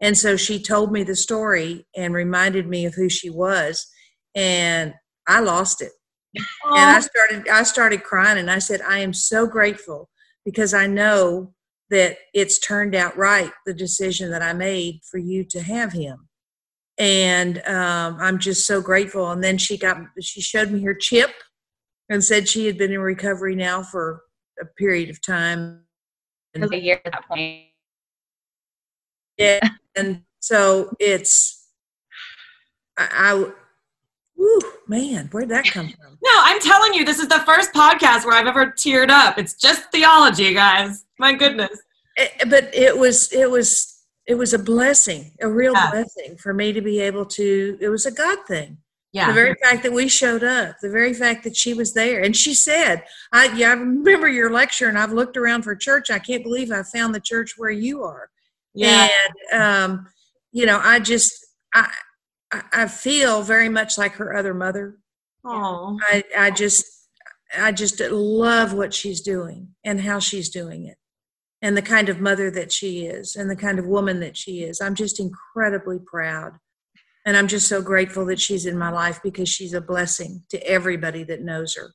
And 0.00 0.18
so 0.18 0.36
she 0.36 0.60
told 0.60 0.92
me 0.92 1.04
the 1.04 1.14
story 1.14 1.86
and 1.96 2.12
reminded 2.12 2.66
me 2.66 2.86
of 2.86 2.94
who 2.94 3.08
she 3.08 3.30
was. 3.30 3.86
And 4.34 4.94
I 5.28 5.40
lost 5.40 5.80
it. 5.80 5.92
Aww. 6.64 6.78
And 6.78 6.90
I 6.90 7.00
started 7.00 7.48
I 7.48 7.62
started 7.62 8.02
crying 8.02 8.38
and 8.38 8.50
I 8.50 8.58
said, 8.58 8.80
I 8.82 8.98
am 8.98 9.12
so 9.12 9.46
grateful 9.46 10.08
because 10.44 10.74
I 10.74 10.86
know 10.86 11.54
that 11.90 12.16
it's 12.32 12.58
turned 12.58 12.94
out 12.94 13.16
right, 13.16 13.52
the 13.66 13.74
decision 13.74 14.30
that 14.30 14.42
I 14.42 14.54
made 14.54 15.00
for 15.08 15.18
you 15.18 15.44
to 15.44 15.62
have 15.62 15.92
him. 15.92 16.28
And 17.02 17.58
um, 17.66 18.16
I'm 18.20 18.38
just 18.38 18.66
so 18.66 18.80
grateful. 18.80 19.30
And 19.32 19.42
then 19.42 19.58
she 19.58 19.76
got 19.76 19.98
she 20.20 20.40
showed 20.40 20.70
me 20.70 20.82
her 20.82 20.94
chip 20.94 21.30
and 22.08 22.22
said 22.22 22.48
she 22.48 22.66
had 22.66 22.78
been 22.78 22.92
in 22.92 23.00
recovery 23.00 23.56
now 23.56 23.82
for 23.82 24.22
a 24.60 24.66
period 24.66 25.10
of 25.10 25.20
time. 25.20 25.82
And, 26.54 26.72
a 26.72 26.80
year 26.80 27.00
at 27.04 27.12
that 27.12 27.26
point. 27.26 27.64
Yeah 29.36 29.60
and 29.96 30.22
so 30.40 30.94
it's 30.98 31.68
I, 32.98 33.08
I 33.12 33.52
Woo, 34.36 34.58
man, 34.88 35.28
where'd 35.30 35.50
that 35.50 35.66
come 35.66 35.88
from? 35.88 36.18
No, 36.24 36.30
I'm 36.44 36.60
telling 36.60 36.94
you, 36.94 37.04
this 37.04 37.18
is 37.18 37.26
the 37.26 37.40
first 37.40 37.72
podcast 37.72 38.24
where 38.24 38.34
I've 38.34 38.46
ever 38.46 38.66
teared 38.66 39.10
up. 39.10 39.38
It's 39.38 39.54
just 39.54 39.90
theology, 39.90 40.54
guys. 40.54 41.04
My 41.18 41.32
goodness. 41.32 41.70
It, 42.16 42.32
eh, 42.38 42.44
but 42.48 42.72
it 42.72 42.96
was, 42.96 43.32
it 43.32 43.50
was, 43.50 43.91
it 44.32 44.38
was 44.38 44.54
a 44.54 44.58
blessing, 44.58 45.30
a 45.42 45.48
real 45.48 45.74
yeah. 45.74 45.90
blessing 45.90 46.38
for 46.38 46.54
me 46.54 46.72
to 46.72 46.80
be 46.80 47.00
able 47.00 47.26
to. 47.26 47.76
It 47.82 47.90
was 47.90 48.06
a 48.06 48.10
God 48.10 48.38
thing. 48.48 48.78
Yeah. 49.12 49.26
The 49.26 49.34
very 49.34 49.54
fact 49.62 49.82
that 49.82 49.92
we 49.92 50.08
showed 50.08 50.42
up, 50.42 50.76
the 50.80 50.88
very 50.88 51.12
fact 51.12 51.44
that 51.44 51.54
she 51.54 51.74
was 51.74 51.92
there, 51.92 52.22
and 52.22 52.34
she 52.34 52.54
said, 52.54 53.04
"I, 53.30 53.54
yeah, 53.54 53.68
I 53.68 53.72
remember 53.74 54.28
your 54.28 54.50
lecture, 54.50 54.88
and 54.88 54.98
I've 54.98 55.12
looked 55.12 55.36
around 55.36 55.64
for 55.64 55.76
church. 55.76 56.10
I 56.10 56.18
can't 56.18 56.42
believe 56.42 56.72
I 56.72 56.82
found 56.82 57.14
the 57.14 57.20
church 57.20 57.58
where 57.58 57.70
you 57.70 58.04
are." 58.04 58.30
Yeah. 58.72 59.06
And, 59.52 59.62
um, 59.62 60.06
you 60.50 60.64
know, 60.64 60.80
I 60.82 60.98
just, 60.98 61.34
I, 61.74 61.92
I 62.72 62.88
feel 62.88 63.42
very 63.42 63.68
much 63.68 63.98
like 63.98 64.12
her 64.12 64.34
other 64.34 64.54
mother. 64.54 64.96
Oh. 65.44 65.98
I, 66.04 66.24
I 66.34 66.50
just, 66.50 66.86
I 67.54 67.70
just 67.70 68.00
love 68.00 68.72
what 68.72 68.94
she's 68.94 69.20
doing 69.20 69.74
and 69.84 70.00
how 70.00 70.20
she's 70.20 70.48
doing 70.48 70.86
it 70.86 70.96
and 71.62 71.76
the 71.76 71.82
kind 71.82 72.08
of 72.08 72.20
mother 72.20 72.50
that 72.50 72.72
she 72.72 73.06
is 73.06 73.36
and 73.36 73.48
the 73.48 73.56
kind 73.56 73.78
of 73.78 73.86
woman 73.86 74.20
that 74.20 74.36
she 74.36 74.64
is. 74.64 74.80
I'm 74.80 74.96
just 74.96 75.20
incredibly 75.20 76.00
proud. 76.00 76.58
And 77.24 77.36
I'm 77.36 77.46
just 77.46 77.68
so 77.68 77.80
grateful 77.80 78.26
that 78.26 78.40
she's 78.40 78.66
in 78.66 78.76
my 78.76 78.90
life 78.90 79.20
because 79.22 79.48
she's 79.48 79.74
a 79.74 79.80
blessing 79.80 80.42
to 80.50 80.60
everybody 80.66 81.22
that 81.24 81.42
knows 81.42 81.76
her. 81.76 81.94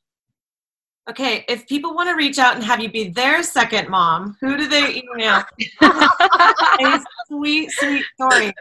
Okay, 1.09 1.45
if 1.47 1.67
people 1.67 1.93
want 1.93 2.09
to 2.09 2.15
reach 2.15 2.37
out 2.37 2.55
and 2.55 2.63
have 2.63 2.81
you 2.81 2.89
be 2.89 3.09
their 3.09 3.43
second 3.43 3.89
mom, 3.89 4.35
who 4.41 4.57
do 4.57 4.67
they 4.67 5.01
email? 5.01 5.43
a 5.81 7.01
sweet, 7.27 7.71
sweet 7.71 8.05
story. 8.19 8.53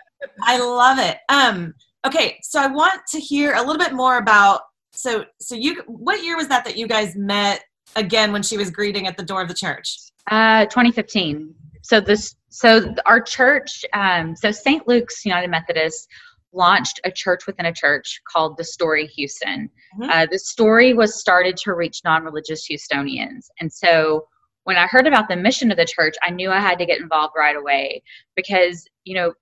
I 0.42 0.58
love 0.58 0.98
it. 0.98 1.18
Um, 1.28 1.74
okay, 2.04 2.38
so 2.42 2.60
I 2.60 2.68
want 2.68 3.00
to 3.10 3.20
hear 3.20 3.54
a 3.54 3.60
little 3.60 3.78
bit 3.78 3.92
more 3.92 4.18
about 4.18 4.62
so 4.92 5.24
so 5.40 5.54
you 5.54 5.82
what 5.86 6.24
year 6.24 6.36
was 6.36 6.48
that 6.48 6.64
that 6.64 6.76
you 6.78 6.86
guys 6.86 7.16
met 7.16 7.64
again 7.96 8.32
when 8.32 8.42
she 8.42 8.56
was 8.56 8.70
greeting 8.70 9.06
at 9.06 9.16
the 9.16 9.24
door 9.24 9.42
of 9.42 9.48
the 9.48 9.54
church? 9.54 9.98
Uh 10.30 10.64
2015. 10.66 11.54
So 11.82 12.00
this 12.00 12.34
so 12.48 12.94
our 13.06 13.20
church 13.20 13.84
um 13.92 14.34
so 14.36 14.50
St. 14.50 14.86
Luke's 14.88 15.24
United 15.24 15.48
Methodist 15.50 16.08
launched 16.52 17.00
a 17.04 17.10
church 17.10 17.46
within 17.46 17.66
a 17.66 17.72
church 17.72 18.20
called 18.30 18.56
The 18.56 18.64
Story 18.64 19.06
Houston. 19.08 19.68
Mm-hmm. 20.00 20.10
Uh, 20.10 20.26
the 20.30 20.38
story 20.38 20.94
was 20.94 21.20
started 21.20 21.56
to 21.58 21.74
reach 21.74 22.00
non 22.04 22.24
religious 22.24 22.66
Houstonians. 22.68 23.46
And 23.60 23.72
so 23.72 24.26
when 24.64 24.76
I 24.76 24.86
heard 24.86 25.06
about 25.06 25.28
the 25.28 25.36
mission 25.36 25.70
of 25.70 25.76
the 25.76 25.84
church, 25.84 26.16
I 26.22 26.30
knew 26.30 26.50
I 26.50 26.58
had 26.58 26.78
to 26.78 26.86
get 26.86 27.00
involved 27.00 27.34
right 27.36 27.56
away 27.56 28.02
because, 28.34 28.86
you 29.04 29.14
know, 29.14 29.32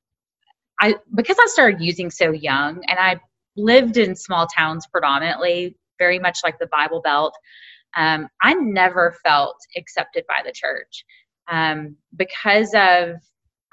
I 0.81 0.97
because 1.15 1.37
I 1.39 1.47
started 1.47 1.81
using 1.81 2.11
so 2.11 2.33
young 2.33 2.83
and 2.89 2.99
I 2.99 3.21
lived 3.57 3.97
in 3.97 4.17
small 4.17 4.47
towns 4.47 4.87
predominantly, 4.87 5.77
very 5.99 6.19
much 6.19 6.41
like 6.43 6.59
the 6.59 6.67
Bible 6.67 7.01
Belt. 7.01 7.35
Um, 7.97 8.29
I 8.43 8.55
never 8.55 9.17
felt 9.25 9.57
accepted 9.77 10.25
by 10.29 10.43
the 10.45 10.53
church 10.53 11.05
um, 11.51 11.97
because 12.17 12.73
of 12.75 13.17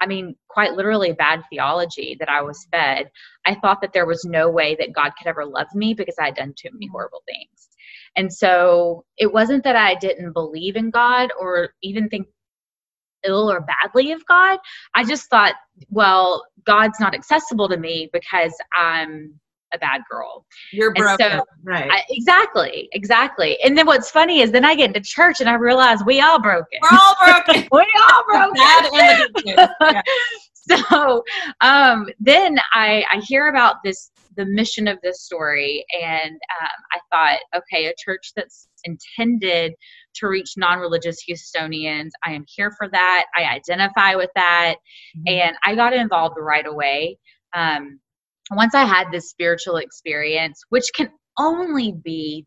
I 0.00 0.06
mean, 0.06 0.36
quite 0.48 0.74
literally 0.74 1.12
bad 1.12 1.42
theology 1.50 2.16
that 2.20 2.28
I 2.28 2.42
was 2.42 2.66
fed. 2.72 3.10
I 3.46 3.56
thought 3.56 3.82
that 3.82 3.94
there 3.94 4.06
was 4.06 4.24
no 4.26 4.50
way 4.50 4.76
that 4.80 4.92
God 4.94 5.12
could 5.18 5.28
ever 5.28 5.46
love 5.46 5.68
me 5.74 5.94
because 5.94 6.16
I 6.20 6.26
had 6.26 6.36
done 6.36 6.54
too 6.56 6.70
many 6.72 6.88
horrible 6.92 7.22
things. 7.26 7.68
And 8.16 8.32
so 8.32 9.04
it 9.18 9.32
wasn't 9.32 9.64
that 9.64 9.76
I 9.76 9.96
didn't 9.96 10.34
believe 10.34 10.76
in 10.76 10.90
God 10.90 11.30
or 11.40 11.70
even 11.82 12.08
think 12.10 12.28
ill 13.24 13.50
or 13.50 13.60
badly 13.62 14.12
of 14.12 14.26
God. 14.26 14.58
I 14.94 15.04
just 15.04 15.28
thought, 15.30 15.54
well, 15.90 16.44
God's 16.66 17.00
not 17.00 17.14
accessible 17.14 17.68
to 17.70 17.76
me 17.76 18.10
because 18.12 18.54
I'm 18.76 19.40
a 19.72 19.78
bad 19.78 20.02
girl. 20.10 20.44
You're 20.72 20.92
broken. 20.94 21.30
So, 21.30 21.44
right. 21.64 21.90
I, 21.90 22.02
exactly. 22.10 22.88
Exactly. 22.92 23.58
And 23.62 23.76
then 23.76 23.86
what's 23.86 24.10
funny 24.10 24.40
is 24.40 24.50
then 24.52 24.64
I 24.64 24.74
get 24.74 24.88
into 24.88 25.00
church 25.00 25.40
and 25.40 25.48
I 25.48 25.54
realize 25.54 26.04
we 26.04 26.20
all 26.20 26.40
broken. 26.40 26.78
We're 26.82 26.98
all 26.98 27.16
broken. 27.24 27.68
we 27.72 27.86
all 28.10 28.24
broken. 28.26 28.54
bad 28.54 28.84
and 28.92 29.34
the 29.34 29.42
good 29.42 29.86
yeah. 29.86 30.02
So 30.54 31.24
um, 31.60 32.08
then 32.20 32.58
I, 32.72 33.04
I 33.10 33.20
hear 33.20 33.48
about 33.48 33.76
this 33.84 34.10
the 34.36 34.46
mission 34.46 34.88
of 34.88 34.98
this 35.02 35.22
story 35.22 35.84
and 36.02 36.32
um, 36.32 36.68
i 36.92 36.98
thought 37.10 37.38
okay 37.54 37.86
a 37.86 37.92
church 37.98 38.32
that's 38.34 38.68
intended 38.84 39.74
to 40.14 40.26
reach 40.26 40.54
non-religious 40.56 41.18
houstonians 41.28 42.10
i 42.24 42.32
am 42.32 42.44
here 42.48 42.72
for 42.78 42.88
that 42.88 43.26
i 43.36 43.44
identify 43.44 44.14
with 44.14 44.30
that 44.34 44.76
mm-hmm. 45.16 45.38
and 45.38 45.56
i 45.64 45.74
got 45.74 45.92
involved 45.92 46.36
right 46.38 46.66
away 46.66 47.18
um, 47.54 48.00
once 48.50 48.74
I 48.74 48.84
had 48.84 49.10
this 49.10 49.30
spiritual 49.30 49.76
experience, 49.76 50.62
which 50.68 50.90
can 50.94 51.10
only 51.38 51.92
be 51.92 52.46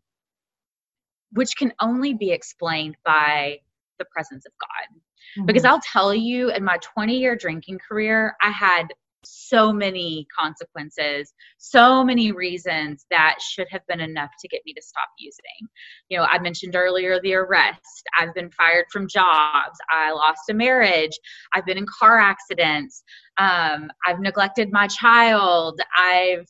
which 1.32 1.58
can 1.58 1.74
only 1.82 2.14
be 2.14 2.32
explained 2.32 2.96
by 3.04 3.58
the 4.00 4.06
presence 4.12 4.46
of 4.46 4.54
God. 4.62 5.00
Mm-hmm. 5.38 5.46
Because 5.46 5.66
I'll 5.66 5.82
tell 5.82 6.14
you, 6.14 6.50
in 6.52 6.64
my 6.64 6.78
20 6.78 7.18
year 7.18 7.36
drinking 7.36 7.80
career, 7.86 8.36
I 8.42 8.52
had 8.52 8.88
so 9.26 9.74
many 9.74 10.28
consequences, 10.38 11.34
so 11.58 12.04
many 12.04 12.32
reasons 12.32 13.06
that 13.12 13.38
should 13.42 13.68
have 13.70 13.82
been 13.88 14.00
enough 14.00 14.32
to 14.40 14.48
get 14.48 14.62
me 14.66 14.74
to 14.74 14.82
stop 14.82 15.10
using. 15.18 15.70
You 16.10 16.18
know, 16.18 16.26
I 16.26 16.40
mentioned 16.40 16.76
earlier 16.76 17.20
the 17.22 17.36
arrest. 17.36 18.04
I've 18.18 18.34
been 18.34 18.52
fired 18.52 18.86
from 18.92 19.08
jobs. 19.08 19.78
I 19.90 20.12
lost 20.12 20.50
a 20.50 20.54
marriage. 20.54 21.18
I've 21.54 21.66
been 21.66 21.78
in 21.78 21.86
car 22.00 22.20
accidents. 22.20 23.04
Um, 23.38 23.90
I've 24.08 24.20
neglected 24.20 24.72
my 24.72 24.88
child. 24.88 25.80
I've 25.98 26.46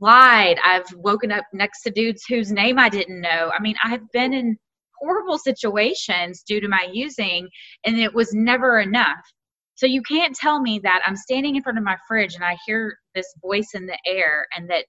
lied. 0.00 0.58
I've 0.64 0.92
woken 0.96 1.32
up 1.32 1.44
next 1.52 1.82
to 1.82 1.90
dudes 1.90 2.24
whose 2.28 2.50
name 2.50 2.78
I 2.78 2.88
didn't 2.88 3.20
know. 3.20 3.50
I 3.56 3.60
mean, 3.60 3.76
I've 3.82 4.10
been 4.12 4.32
in 4.32 4.58
horrible 5.00 5.38
situations 5.38 6.42
due 6.46 6.60
to 6.60 6.68
my 6.68 6.88
using, 6.92 7.48
and 7.84 7.98
it 7.98 8.14
was 8.14 8.32
never 8.32 8.80
enough. 8.80 9.22
So 9.76 9.86
you 9.86 10.02
can't 10.02 10.34
tell 10.34 10.60
me 10.60 10.78
that 10.80 11.02
I'm 11.04 11.16
standing 11.16 11.56
in 11.56 11.62
front 11.62 11.78
of 11.78 11.84
my 11.84 11.96
fridge 12.06 12.34
and 12.34 12.44
I 12.44 12.56
hear 12.66 12.96
this 13.14 13.26
voice 13.42 13.70
in 13.74 13.86
the 13.86 13.98
air 14.06 14.46
and 14.56 14.70
that 14.70 14.84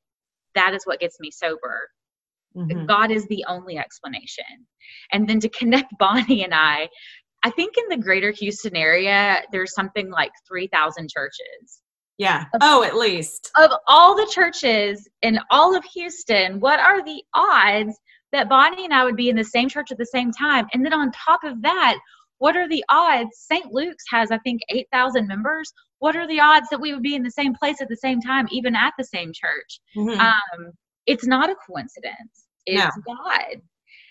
that 0.54 0.74
is 0.74 0.84
what 0.86 1.00
gets 1.00 1.20
me 1.20 1.32
sober. 1.32 1.90
Mm-hmm. 2.56 2.86
God 2.86 3.12
is 3.12 3.28
the 3.28 3.44
only 3.48 3.78
explanation. 3.78 4.46
And 5.12 5.28
then 5.28 5.40
to 5.42 5.50
connect 5.50 5.94
Bonnie 6.00 6.44
and 6.44 6.54
I, 6.54 6.88
I 7.44 7.52
think 7.52 7.76
in 7.78 7.90
the 7.90 8.04
greater 8.04 8.32
Houston 8.32 8.76
area, 8.76 9.44
there's 9.52 9.74
something 9.74 10.10
like 10.10 10.32
3,000 10.48 11.10
churches. 11.10 11.82
Yeah. 12.18 12.46
Oh, 12.62 12.84
at 12.84 12.96
least. 12.96 13.52
Of 13.58 13.72
all 13.88 14.16
the 14.16 14.30
churches 14.34 15.08
in 15.22 15.40
all 15.52 15.76
of 15.76 15.84
Houston, 15.94 16.60
what 16.60 16.80
are 16.80 17.04
the 17.04 17.22
odds 17.34 18.00
that 18.32 18.50
Bonnie 18.50 18.86
and 18.86 18.94
I 18.94 19.04
would 19.04 19.18
be 19.18 19.30
in 19.30 19.36
the 19.36 19.44
same 19.44 19.68
church 19.68 19.92
at 19.92 19.98
the 19.98 20.06
same 20.06 20.32
time? 20.32 20.68
And 20.74 20.84
then 20.84 20.94
on 20.94 21.12
top 21.12 21.44
of 21.44 21.62
that, 21.64 21.98
what 22.40 22.58
are 22.58 22.68
the 22.68 22.84
odds? 22.90 23.30
St. 23.34 23.72
Luke's 23.72 24.04
has, 24.12 24.32
I 24.32 24.38
think, 24.40 24.62
8,000 24.70 25.28
members. 25.28 25.72
What 26.00 26.16
are 26.16 26.28
the 26.28 26.40
odds 26.40 26.68
that 26.70 26.82
we 26.82 26.94
would 26.94 27.04
be 27.04 27.16
in 27.16 27.24
the 27.24 27.32
same 27.32 27.54
place 27.56 27.82
at 27.82 27.90
the 27.90 27.98
same 27.98 28.22
time, 28.22 28.48
even 28.52 28.76
at 28.76 28.94
the 28.98 29.06
same 29.06 29.32
church? 29.34 29.80
Mm-hmm. 29.96 30.20
Um, 30.20 30.72
it's 31.06 31.26
not 31.26 31.50
a 31.50 31.56
coincidence, 31.68 32.48
it's 32.66 32.98
no. 32.98 33.16
God. 33.16 33.62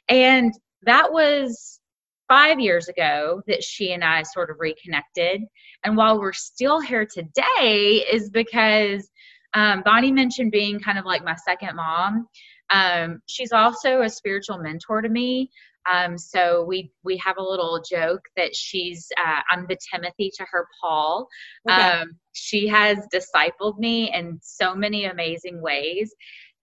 And 0.09 0.53
that 0.83 1.13
was 1.13 1.81
five 2.29 2.59
years 2.59 2.89
ago 2.89 3.43
that 3.47 3.63
she 3.63 3.93
and 3.93 4.03
I 4.03 4.23
sort 4.23 4.51
of 4.51 4.57
reconnected. 4.59 5.43
And 5.85 5.97
while 5.97 6.19
we're 6.19 6.33
still 6.33 6.81
here 6.81 7.07
today, 7.07 8.05
is 8.11 8.31
because 8.31 9.09
um, 9.55 9.83
Bonnie 9.85 10.13
mentioned 10.13 10.51
being 10.51 10.81
kind 10.81 10.99
of 10.99 11.05
like 11.05 11.25
my 11.25 11.37
second 11.37 11.77
mom. 11.77 12.27
Um, 12.71 13.21
she's 13.27 13.53
also 13.53 14.03
a 14.03 14.09
spiritual 14.09 14.59
mentor 14.59 15.03
to 15.03 15.09
me. 15.09 15.51
Um, 15.91 16.17
so 16.17 16.65
we 16.65 16.91
we 17.03 17.17
have 17.19 17.37
a 17.39 17.43
little 17.43 17.83
joke 17.89 18.23
that 18.37 18.55
she's 18.55 19.07
uh, 19.19 19.41
I'm 19.51 19.67
the 19.69 19.77
Timothy 19.93 20.31
to 20.37 20.47
her 20.51 20.67
Paul. 20.81 21.29
Okay. 21.69 21.81
Um, 21.81 22.19
she 22.33 22.67
has 22.69 22.99
discipled 23.13 23.79
me 23.79 24.13
in 24.13 24.39
so 24.43 24.75
many 24.75 25.05
amazing 25.05 25.61
ways. 25.61 26.15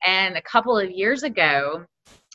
And 0.06 0.36
a 0.36 0.42
couple 0.42 0.78
of 0.78 0.90
years 0.90 1.24
ago, 1.24 1.86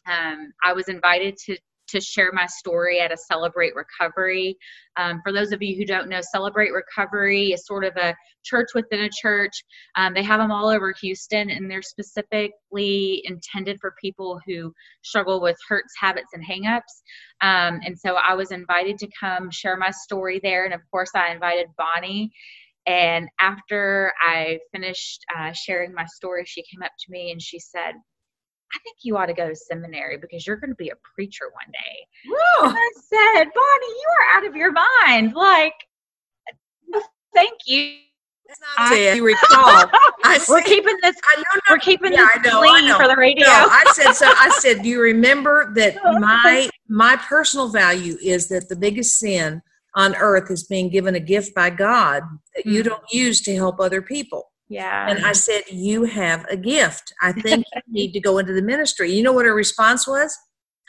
um, 0.06 0.52
I 0.64 0.72
was 0.72 0.88
invited 0.88 1.36
to 1.46 1.56
to 1.88 2.00
share 2.00 2.30
my 2.32 2.46
story 2.46 3.00
at 3.00 3.12
a 3.12 3.16
Celebrate 3.16 3.74
Recovery. 3.74 4.56
Um, 4.96 5.20
for 5.22 5.32
those 5.32 5.52
of 5.52 5.62
you 5.62 5.76
who 5.76 5.84
don't 5.84 6.08
know, 6.08 6.20
Celebrate 6.32 6.70
Recovery 6.72 7.52
is 7.52 7.66
sort 7.66 7.84
of 7.84 7.96
a 7.96 8.14
church 8.44 8.68
within 8.74 9.00
a 9.00 9.10
church. 9.10 9.52
Um, 9.96 10.14
they 10.14 10.22
have 10.22 10.40
them 10.40 10.52
all 10.52 10.68
over 10.68 10.94
Houston, 11.00 11.50
and 11.50 11.70
they're 11.70 11.82
specifically 11.82 13.22
intended 13.24 13.78
for 13.80 13.94
people 14.00 14.40
who 14.46 14.72
struggle 15.02 15.40
with 15.40 15.56
hurts, 15.68 15.92
habits, 16.00 16.28
and 16.32 16.44
hangups. 16.44 17.02
Um, 17.40 17.80
and 17.84 17.98
so 17.98 18.14
I 18.14 18.34
was 18.34 18.50
invited 18.52 18.98
to 18.98 19.08
come 19.18 19.50
share 19.50 19.76
my 19.76 19.90
story 19.90 20.40
there, 20.42 20.64
and 20.64 20.74
of 20.74 20.80
course, 20.90 21.10
I 21.14 21.32
invited 21.32 21.66
Bonnie. 21.76 22.30
And 22.86 23.28
after 23.40 24.12
I 24.20 24.60
finished 24.72 25.24
uh, 25.36 25.52
sharing 25.52 25.92
my 25.92 26.04
story, 26.06 26.44
she 26.46 26.62
came 26.62 26.82
up 26.84 26.92
to 27.00 27.10
me 27.10 27.32
and 27.32 27.42
she 27.42 27.58
said, 27.58 27.94
I 28.74 28.78
think 28.80 28.98
you 29.02 29.16
ought 29.16 29.26
to 29.26 29.34
go 29.34 29.48
to 29.48 29.56
seminary 29.56 30.18
because 30.18 30.46
you're 30.46 30.56
going 30.56 30.70
to 30.70 30.76
be 30.76 30.90
a 30.90 30.96
preacher 31.14 31.46
one 31.52 31.72
day. 31.72 32.06
Woo! 32.28 32.68
And 32.68 32.76
I 32.76 32.90
said, 32.94 33.44
Bonnie, 33.44 33.52
you 33.54 34.06
are 34.18 34.36
out 34.36 34.46
of 34.46 34.56
your 34.56 34.72
mind. 34.72 35.34
Like, 35.34 35.74
thank 37.34 37.60
you. 37.66 37.98
I, 38.78 39.12
you 39.14 39.24
recall. 39.24 39.90
I 40.24 40.38
we're 40.48 40.62
keeping 40.62 40.96
this. 41.02 41.16
I 41.24 41.36
know, 41.36 41.42
no, 41.54 41.60
we're 41.70 41.78
keeping 41.78 42.12
yeah, 42.12 42.28
this 42.42 42.52
know, 42.52 42.60
clean 42.60 42.94
for 42.94 43.08
the 43.08 43.16
radio. 43.16 43.44
No, 43.44 43.68
I 43.68 43.84
said 43.92 44.12
so. 44.12 44.26
I 44.28 44.56
said, 44.60 44.82
do 44.82 44.88
you 44.88 45.00
remember 45.00 45.72
that 45.74 45.96
my 46.04 46.70
my 46.88 47.16
personal 47.16 47.68
value 47.68 48.16
is 48.22 48.46
that 48.48 48.68
the 48.68 48.76
biggest 48.76 49.18
sin 49.18 49.62
on 49.96 50.14
earth 50.16 50.50
is 50.50 50.62
being 50.64 50.90
given 50.90 51.14
a 51.14 51.20
gift 51.20 51.54
by 51.54 51.70
God 51.70 52.22
that 52.54 52.60
mm-hmm. 52.60 52.70
you 52.70 52.82
don't 52.82 53.02
use 53.10 53.40
to 53.42 53.54
help 53.54 53.80
other 53.80 54.02
people. 54.02 54.52
Yeah. 54.68 55.08
And 55.08 55.24
I 55.24 55.32
said, 55.32 55.62
You 55.70 56.04
have 56.04 56.44
a 56.50 56.56
gift. 56.56 57.12
I 57.22 57.32
think 57.32 57.64
you 57.74 57.82
need 57.92 58.12
to 58.12 58.20
go 58.20 58.38
into 58.38 58.52
the 58.52 58.62
ministry. 58.62 59.12
You 59.12 59.22
know 59.22 59.32
what 59.32 59.46
her 59.46 59.54
response 59.54 60.06
was? 60.06 60.36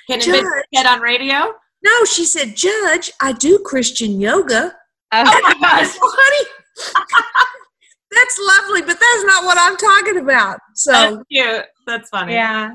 Can 0.09 0.19
it 0.21 0.65
get 0.71 0.85
on 0.85 1.01
radio? 1.01 1.53
No, 1.83 2.05
she 2.05 2.25
said, 2.25 2.55
Judge, 2.55 3.11
I 3.21 3.33
do 3.33 3.59
Christian 3.59 4.19
yoga. 4.19 4.73
Oh, 5.11 5.23
oh 5.25 5.41
my 5.43 5.53
gosh. 5.61 5.95
honey, 6.01 6.49
that's 8.11 8.39
lovely, 8.39 8.81
but 8.81 8.99
that's 8.99 9.23
not 9.23 9.45
what 9.45 9.57
I'm 9.59 9.77
talking 9.77 10.17
about. 10.17 10.59
So 10.75 10.91
that's 10.91 11.17
cute. 11.31 11.65
That's 11.85 12.09
funny. 12.09 12.33
Yeah. 12.33 12.71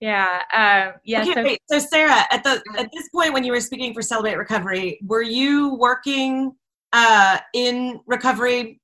Yeah. 0.00 0.40
Um, 0.52 1.00
yeah. 1.04 1.22
Okay, 1.22 1.32
so, 1.32 1.42
wait, 1.44 1.60
so 1.70 1.78
Sarah, 1.78 2.24
at 2.32 2.42
the 2.42 2.62
at 2.76 2.88
this 2.92 3.08
point 3.14 3.32
when 3.32 3.44
you 3.44 3.52
were 3.52 3.60
speaking 3.60 3.94
for 3.94 4.02
Celebrate 4.02 4.36
Recovery, 4.36 4.98
were 5.04 5.22
you 5.22 5.76
working 5.76 6.52
uh, 6.92 7.38
in 7.54 8.00
recovery 8.06 8.80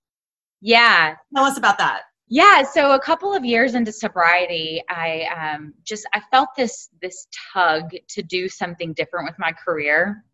yeah. 0.60 1.14
Tell 1.34 1.44
us 1.44 1.58
about 1.58 1.78
that. 1.78 2.02
Yeah, 2.30 2.62
so 2.62 2.92
a 2.92 3.00
couple 3.00 3.34
of 3.34 3.44
years 3.44 3.74
into 3.74 3.90
sobriety, 3.90 4.82
I 4.90 5.26
um, 5.34 5.72
just 5.82 6.06
I 6.12 6.20
felt 6.30 6.50
this 6.56 6.90
this 7.00 7.26
tug 7.54 7.90
to 8.08 8.22
do 8.22 8.48
something 8.50 8.92
different 8.92 9.26
with 9.26 9.38
my 9.38 9.52
career. 9.52 10.24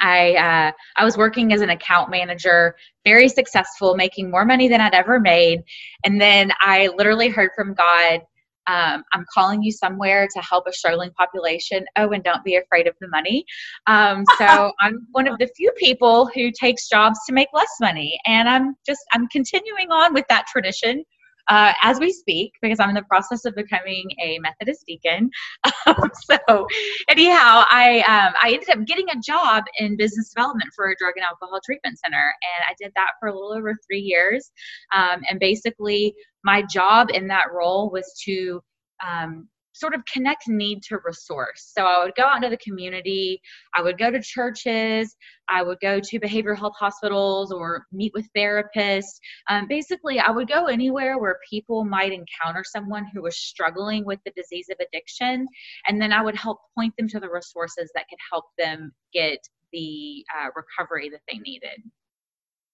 I 0.00 0.34
uh, 0.36 0.72
I 0.96 1.04
was 1.04 1.18
working 1.18 1.52
as 1.52 1.60
an 1.60 1.68
account 1.68 2.10
manager, 2.10 2.76
very 3.04 3.28
successful, 3.28 3.94
making 3.94 4.30
more 4.30 4.46
money 4.46 4.68
than 4.68 4.80
I'd 4.80 4.94
ever 4.94 5.20
made, 5.20 5.62
and 6.04 6.18
then 6.18 6.50
I 6.60 6.88
literally 6.96 7.28
heard 7.28 7.50
from 7.54 7.74
God 7.74 8.20
um, 8.66 9.04
I'm 9.12 9.24
calling 9.32 9.62
you 9.62 9.72
somewhere 9.72 10.28
to 10.34 10.40
help 10.40 10.66
a 10.66 10.72
struggling 10.72 11.10
population. 11.12 11.84
Oh, 11.96 12.10
and 12.10 12.22
don't 12.24 12.44
be 12.44 12.56
afraid 12.56 12.86
of 12.86 12.94
the 13.00 13.08
money. 13.08 13.44
Um, 13.86 14.24
so 14.38 14.72
I'm 14.80 15.06
one 15.12 15.28
of 15.28 15.38
the 15.38 15.48
few 15.56 15.70
people 15.72 16.30
who 16.34 16.50
takes 16.50 16.88
jobs 16.88 17.18
to 17.26 17.32
make 17.32 17.48
less 17.52 17.70
money, 17.80 18.18
and 18.26 18.48
I'm 18.48 18.74
just 18.86 19.00
I'm 19.12 19.28
continuing 19.28 19.90
on 19.90 20.14
with 20.14 20.26
that 20.28 20.46
tradition 20.46 21.04
uh, 21.48 21.72
as 21.82 22.00
we 22.00 22.12
speak 22.12 22.52
because 22.62 22.80
I'm 22.80 22.88
in 22.88 22.94
the 22.94 23.02
process 23.02 23.44
of 23.44 23.54
becoming 23.54 24.08
a 24.22 24.38
Methodist 24.40 24.84
deacon. 24.86 25.30
Um, 25.86 26.10
so, 26.14 26.66
anyhow, 27.08 27.64
I 27.70 28.02
um, 28.08 28.32
I 28.42 28.52
ended 28.54 28.70
up 28.70 28.86
getting 28.86 29.06
a 29.10 29.20
job 29.20 29.64
in 29.78 29.96
business 29.98 30.30
development 30.30 30.70
for 30.74 30.90
a 30.90 30.96
drug 30.98 31.12
and 31.16 31.24
alcohol 31.24 31.60
treatment 31.64 31.98
center, 31.98 32.16
and 32.16 32.64
I 32.66 32.74
did 32.80 32.92
that 32.96 33.12
for 33.20 33.28
a 33.28 33.34
little 33.34 33.52
over 33.52 33.74
three 33.86 34.00
years. 34.00 34.50
Um, 34.94 35.20
and 35.28 35.38
basically, 35.38 36.14
my 36.42 36.62
job 36.62 37.10
in 37.12 37.28
that 37.28 37.52
role 37.52 37.90
was 37.90 38.18
to 38.24 38.62
um, 39.06 39.48
sort 39.74 39.94
of 39.94 40.04
connect 40.06 40.48
need 40.48 40.82
to 40.84 40.98
resource. 41.04 41.72
So 41.76 41.84
I 41.84 42.04
would 42.04 42.14
go 42.14 42.22
out 42.22 42.36
into 42.36 42.48
the 42.48 42.56
community, 42.58 43.40
I 43.74 43.82
would 43.82 43.98
go 43.98 44.10
to 44.10 44.20
churches, 44.22 45.14
I 45.48 45.62
would 45.62 45.78
go 45.80 46.00
to 46.00 46.20
behavioral 46.20 46.58
health 46.58 46.74
hospitals 46.78 47.52
or 47.52 47.86
meet 47.92 48.12
with 48.14 48.26
therapists. 48.36 49.18
Um, 49.48 49.66
basically, 49.68 50.18
I 50.20 50.30
would 50.30 50.48
go 50.48 50.66
anywhere 50.66 51.18
where 51.18 51.38
people 51.48 51.84
might 51.84 52.12
encounter 52.12 52.64
someone 52.64 53.06
who 53.12 53.22
was 53.22 53.36
struggling 53.36 54.04
with 54.04 54.20
the 54.24 54.32
disease 54.36 54.68
of 54.70 54.78
addiction, 54.80 55.46
and 55.88 56.00
then 56.00 56.12
I 56.12 56.22
would 56.22 56.36
help 56.36 56.60
point 56.76 56.94
them 56.96 57.08
to 57.08 57.20
the 57.20 57.28
resources 57.28 57.90
that 57.94 58.08
could 58.08 58.18
help 58.30 58.46
them 58.58 58.92
get 59.12 59.40
the 59.72 60.24
uh, 60.38 60.48
recovery 60.54 61.10
that 61.10 61.20
they 61.30 61.38
needed. 61.38 61.82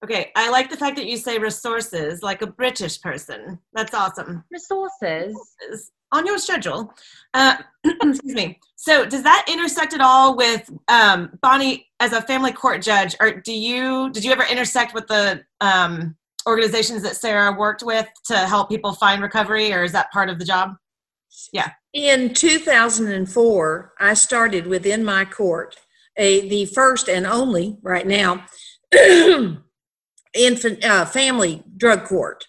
Okay, 0.02 0.30
I 0.34 0.48
like 0.50 0.70
the 0.70 0.78
fact 0.78 0.96
that 0.96 1.06
you 1.06 1.18
say 1.18 1.38
resources 1.38 2.22
like 2.22 2.40
a 2.40 2.46
British 2.46 3.00
person. 3.00 3.58
That's 3.74 3.92
awesome. 3.92 4.44
Resources 4.50 5.36
on 6.10 6.26
your 6.26 6.38
schedule. 6.38 6.94
Uh, 7.34 7.56
excuse 7.84 8.34
me. 8.34 8.58
So, 8.76 9.04
does 9.04 9.22
that 9.24 9.44
intersect 9.46 9.92
at 9.92 10.00
all 10.00 10.36
with 10.36 10.70
um, 10.88 11.38
Bonnie 11.42 11.86
as 12.00 12.14
a 12.14 12.22
family 12.22 12.52
court 12.52 12.80
judge, 12.80 13.14
or 13.20 13.32
do 13.32 13.52
you 13.52 14.10
did 14.10 14.24
you 14.24 14.32
ever 14.32 14.44
intersect 14.50 14.94
with 14.94 15.06
the 15.06 15.44
um, 15.60 16.16
organizations 16.48 17.02
that 17.02 17.16
Sarah 17.16 17.52
worked 17.52 17.82
with 17.82 18.08
to 18.24 18.38
help 18.38 18.70
people 18.70 18.94
find 18.94 19.20
recovery, 19.20 19.70
or 19.70 19.84
is 19.84 19.92
that 19.92 20.10
part 20.12 20.30
of 20.30 20.38
the 20.38 20.46
job? 20.46 20.76
Yeah. 21.52 21.72
In 21.92 22.32
2004, 22.32 23.92
I 24.00 24.14
started 24.14 24.66
within 24.66 25.04
my 25.04 25.26
court 25.26 25.76
a 26.16 26.48
the 26.48 26.64
first 26.66 27.08
and 27.08 27.26
only 27.26 27.78
right 27.82 28.06
now 28.06 28.46
infant 30.34 30.84
uh, 30.84 31.04
family 31.04 31.62
drug 31.76 32.04
court 32.04 32.44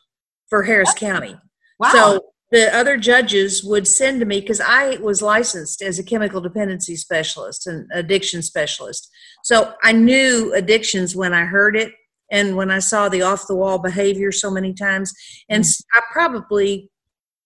for 0.49 0.63
Harris 0.63 0.93
County. 0.93 1.35
Wow. 1.79 1.91
So 1.93 2.21
the 2.51 2.75
other 2.75 2.97
judges 2.97 3.63
would 3.63 3.87
send 3.87 4.19
to 4.19 4.25
me 4.25 4.41
because 4.41 4.61
I 4.61 4.97
was 4.97 5.21
licensed 5.21 5.81
as 5.81 5.97
a 5.97 6.03
chemical 6.03 6.41
dependency 6.41 6.95
specialist 6.95 7.65
and 7.65 7.87
addiction 7.93 8.41
specialist. 8.41 9.09
So 9.43 9.73
I 9.83 9.93
knew 9.93 10.53
addictions 10.53 11.15
when 11.15 11.33
I 11.33 11.45
heard 11.45 11.77
it 11.77 11.93
and 12.29 12.55
when 12.57 12.69
I 12.69 12.79
saw 12.79 13.09
the 13.09 13.21
off 13.21 13.47
the 13.47 13.55
wall 13.55 13.79
behavior 13.79 14.31
so 14.31 14.51
many 14.51 14.73
times. 14.73 15.13
And 15.49 15.63
mm-hmm. 15.63 15.97
I 15.97 16.01
probably 16.11 16.89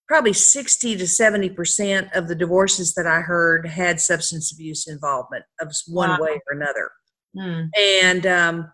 probably 0.08 0.32
60 0.32 0.96
to 0.96 1.04
70% 1.04 2.16
of 2.16 2.28
the 2.28 2.34
divorces 2.36 2.94
that 2.94 3.08
I 3.08 3.20
heard 3.20 3.66
had 3.66 4.00
substance 4.00 4.52
abuse 4.52 4.86
involvement 4.86 5.44
of 5.60 5.72
one 5.88 6.10
wow. 6.10 6.18
way 6.20 6.40
or 6.46 6.56
another. 6.56 6.90
Mm. 7.36 7.70
And 7.76 8.26
um, 8.26 8.72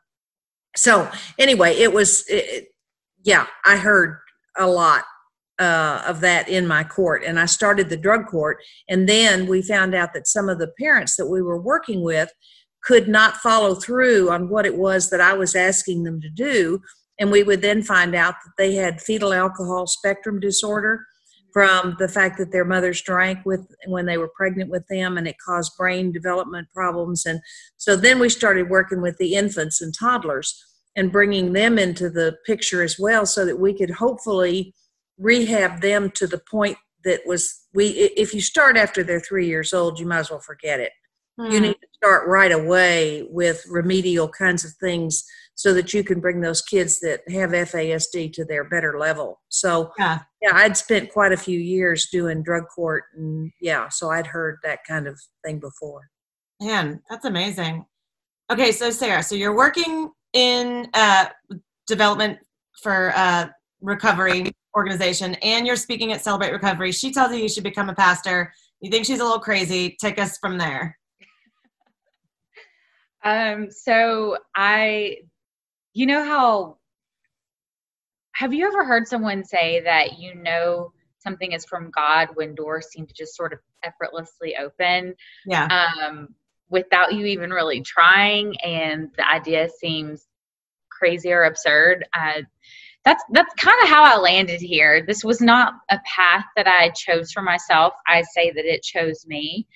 so 0.76 1.11
anyway, 1.38 1.74
it 1.74 1.92
was, 1.92 2.24
it, 2.28 2.68
yeah, 3.24 3.46
I 3.64 3.76
heard 3.76 4.18
a 4.56 4.66
lot 4.66 5.04
uh, 5.58 6.02
of 6.06 6.20
that 6.20 6.48
in 6.48 6.66
my 6.66 6.82
court. 6.82 7.22
And 7.24 7.38
I 7.38 7.46
started 7.46 7.88
the 7.88 7.96
drug 7.96 8.26
court. 8.26 8.58
And 8.88 9.08
then 9.08 9.46
we 9.46 9.62
found 9.62 9.94
out 9.94 10.12
that 10.14 10.26
some 10.26 10.48
of 10.48 10.58
the 10.58 10.72
parents 10.80 11.16
that 11.16 11.28
we 11.28 11.42
were 11.42 11.61
working 11.61 12.02
with 12.02 12.30
could 12.82 13.06
not 13.06 13.37
follow 13.37 13.74
through 13.74 14.30
on 14.30 14.48
what 14.48 14.66
it 14.66 14.76
was 14.76 15.11
that 15.11 15.20
I 15.20 15.35
was 15.35 15.54
asking 15.54 16.02
them 16.02 16.20
to 16.20 16.28
do. 16.28 16.80
And 17.20 17.30
we 17.30 17.42
would 17.42 17.62
then 17.62 17.82
find 17.82 18.14
out 18.14 18.35
that 18.44 18.52
they 18.58 18.74
had 18.74 19.00
fetal 19.00 19.32
alcohol 19.32 19.87
spectrum 19.87 20.40
disorder 20.40 21.06
from 21.53 21.97
the 21.99 22.09
fact 22.09 22.38
that 22.38 22.51
their 22.51 22.65
mothers 22.65 23.03
drank 23.03 23.45
with 23.45 23.67
when 23.87 24.07
they 24.07 24.17
were 24.17 24.31
pregnant 24.35 24.71
with 24.71 24.87
them 24.88 25.19
and 25.19 25.29
it 25.29 25.37
caused 25.45 25.77
brain 25.77 26.11
development 26.12 26.69
problems 26.75 27.27
and 27.27 27.41
so 27.77 27.97
then 27.97 28.19
we 28.19 28.29
started 28.29 28.71
working 28.71 29.03
with 29.03 29.17
the 29.19 29.35
infants 29.35 29.81
and 29.81 29.95
toddlers 29.95 30.65
and 30.97 31.12
bringing 31.12 31.53
them 31.53 31.79
into 31.79 32.11
the 32.11 32.37
picture 32.47 32.83
as 32.83 32.99
well 32.99 33.27
so 33.27 33.45
that 33.45 33.59
we 33.59 33.73
could 33.73 33.91
hopefully 33.91 34.75
rehab 35.19 35.81
them 35.81 36.11
to 36.11 36.27
the 36.27 36.41
point 36.51 36.77
that 37.05 37.21
was 37.27 37.67
we 37.75 37.88
if 37.88 38.33
you 38.35 38.41
start 38.41 38.77
after 38.77 39.03
they're 39.03 39.21
three 39.21 39.47
years 39.47 39.73
old 39.73 39.99
you 39.99 40.07
might 40.07 40.21
as 40.21 40.31
well 40.31 40.41
forget 40.41 40.81
it 40.81 40.93
mm. 41.38 41.51
you 41.51 41.59
hmm. 41.59 41.65
need 41.65 41.75
to 41.75 41.88
start 41.95 42.27
right 42.29 42.53
away 42.53 43.27
with 43.31 43.65
remedial 43.69 44.29
kinds 44.29 44.65
of 44.65 44.73
things 44.81 45.25
so 45.55 45.75
that 45.75 45.93
you 45.93 46.03
can 46.03 46.21
bring 46.21 46.41
those 46.41 46.62
kids 46.62 46.99
that 47.01 47.21
have 47.31 47.51
FASD 47.51 48.33
to 48.33 48.45
their 48.45 48.65
better 48.65 48.99
level. 48.99 49.41
So 49.49 49.93
yeah, 49.99 50.21
yeah 50.41 50.51
I'd 50.55 50.77
spent 50.77 51.12
quite 51.12 51.33
a 51.33 51.37
few 51.37 51.59
years 51.59 52.09
doing 52.11 52.43
drug 52.43 52.65
court 52.75 53.05
and 53.15 53.51
yeah, 53.61 53.88
so 53.88 54.11
I'd 54.11 54.27
heard 54.27 54.59
that 54.62 54.81
kind 54.88 55.07
of 55.07 55.21
thing 55.45 55.59
before. 55.59 56.09
Man, 56.61 57.01
that's 57.11 57.25
amazing. 57.25 57.85
Okay, 58.51 58.73
so 58.73 58.91
Sarah, 58.91 59.23
so 59.23 59.35
you're 59.35 59.57
working 59.57 60.11
in 60.33 60.88
uh, 60.95 61.27
development 61.87 62.38
for 62.83 63.12
uh, 63.15 63.49
recovery 63.81 64.53
organization 64.77 65.35
and 65.43 65.67
you're 65.67 65.77
speaking 65.77 66.12
at 66.12 66.23
Celebrate 66.23 66.53
Recovery. 66.53 66.93
She 66.93 67.12
tells 67.12 67.33
you 67.33 67.38
you 67.38 67.49
should 67.49 67.65
become 67.65 67.88
a 67.88 67.95
pastor. 67.95 68.53
You 68.81 68.91
think 68.91 69.05
she's 69.05 69.21
a 69.21 69.25
little 69.25 69.38
crazy. 69.38 69.97
Take 70.01 70.19
us 70.19 70.38
from 70.38 70.59
there. 70.59 70.99
Um, 73.25 73.69
so 73.71 74.37
I, 74.57 75.19
you 75.92 76.07
know 76.07 76.24
how, 76.24 76.76
have 78.33 78.55
you 78.55 78.66
ever 78.66 78.85
heard 78.85 79.07
someone 79.07 79.44
say 79.44 79.81
that 79.81 80.18
you 80.18 80.35
know 80.35 80.92
something 81.18 81.52
is 81.52 81.64
from 81.64 81.90
God 81.90 82.28
when 82.35 82.55
doors 82.55 82.88
seem 82.90 83.07
to 83.07 83.14
just 83.14 83.37
sort 83.37 83.52
of 83.52 83.61
effortlessly 83.83 84.57
open? 84.57 85.14
Yeah. 85.46 85.66
Um, 85.66 86.35
without 86.70 87.12
you 87.12 87.26
even 87.26 87.50
really 87.50 87.83
trying 87.83 88.57
and 88.64 89.11
the 89.16 89.31
idea 89.31 89.68
seems 89.78 90.26
crazy 90.90 91.31
or 91.33 91.44
absurd. 91.44 92.05
Uh, 92.18 92.42
that's 93.05 93.22
that's 93.33 93.52
kind 93.55 93.76
of 93.83 93.88
how 93.88 94.05
I 94.05 94.16
landed 94.18 94.61
here. 94.61 95.05
This 95.05 95.24
was 95.24 95.40
not 95.40 95.74
a 95.90 95.98
path 96.05 96.44
that 96.57 96.68
I 96.68 96.90
chose 96.90 97.33
for 97.33 97.42
myself. 97.42 97.92
I 98.07 98.22
say 98.22 98.50
that 98.52 98.64
it 98.64 98.83
chose 98.83 99.26
me. 99.26 99.66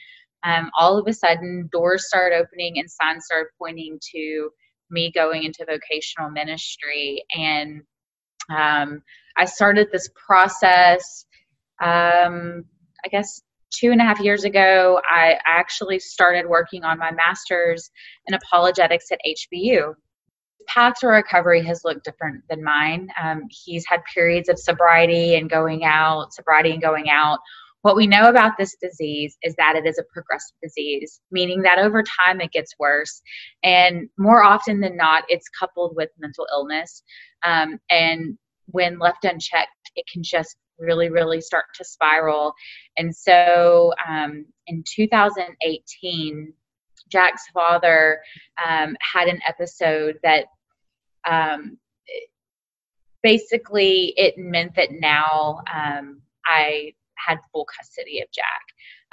Um, 0.44 0.70
all 0.78 0.96
of 0.96 1.08
a 1.08 1.12
sudden, 1.12 1.68
doors 1.72 2.06
start 2.06 2.32
opening 2.32 2.78
and 2.78 2.88
signs 2.88 3.24
start 3.24 3.48
pointing 3.58 3.98
to 4.12 4.50
me 4.90 5.10
going 5.12 5.44
into 5.44 5.64
vocational 5.66 6.30
ministry, 6.30 7.24
and 7.36 7.82
um, 8.50 9.02
I 9.36 9.44
started 9.44 9.88
this 9.92 10.08
process. 10.26 11.26
Um, 11.82 12.64
I 13.04 13.08
guess 13.10 13.42
two 13.70 13.90
and 13.90 14.00
a 14.00 14.04
half 14.04 14.20
years 14.20 14.44
ago, 14.44 15.00
I 15.08 15.38
actually 15.46 15.98
started 15.98 16.46
working 16.48 16.84
on 16.84 16.98
my 16.98 17.10
master's 17.10 17.90
in 18.26 18.34
apologetics 18.34 19.06
at 19.12 19.18
HBU 19.26 19.94
path 20.66 20.94
to 21.00 21.08
recovery 21.08 21.62
has 21.64 21.82
looked 21.84 22.04
different 22.04 22.42
than 22.48 22.62
mine. 22.62 23.08
Um, 23.22 23.42
he's 23.50 23.84
had 23.88 24.00
periods 24.12 24.48
of 24.48 24.58
sobriety 24.58 25.36
and 25.36 25.48
going 25.48 25.84
out, 25.84 26.34
sobriety 26.34 26.72
and 26.72 26.82
going 26.82 27.08
out. 27.08 27.38
What 27.86 27.94
we 27.94 28.08
know 28.08 28.28
about 28.28 28.58
this 28.58 28.74
disease 28.82 29.38
is 29.44 29.54
that 29.58 29.76
it 29.76 29.86
is 29.86 29.96
a 29.96 30.12
progressive 30.12 30.56
disease, 30.60 31.20
meaning 31.30 31.62
that 31.62 31.78
over 31.78 32.02
time 32.02 32.40
it 32.40 32.50
gets 32.50 32.74
worse. 32.80 33.22
And 33.62 34.08
more 34.18 34.42
often 34.42 34.80
than 34.80 34.96
not, 34.96 35.22
it's 35.28 35.48
coupled 35.48 35.94
with 35.94 36.08
mental 36.18 36.48
illness. 36.52 37.04
Um, 37.44 37.78
and 37.88 38.36
when 38.72 38.98
left 38.98 39.24
unchecked, 39.24 39.70
it 39.94 40.04
can 40.12 40.24
just 40.24 40.56
really, 40.80 41.10
really 41.10 41.40
start 41.40 41.66
to 41.76 41.84
spiral. 41.84 42.54
And 42.96 43.14
so 43.14 43.92
um, 44.04 44.46
in 44.66 44.82
2018, 44.84 46.52
Jack's 47.08 47.44
father 47.54 48.18
um, 48.68 48.96
had 49.00 49.28
an 49.28 49.38
episode 49.46 50.18
that 50.24 50.46
um, 51.24 51.78
basically 53.22 54.12
it 54.16 54.34
meant 54.36 54.74
that 54.74 54.88
now 54.90 55.60
um, 55.72 56.20
I 56.44 56.94
had 57.24 57.38
full 57.52 57.66
custody 57.76 58.20
of 58.20 58.28
Jack 58.32 58.62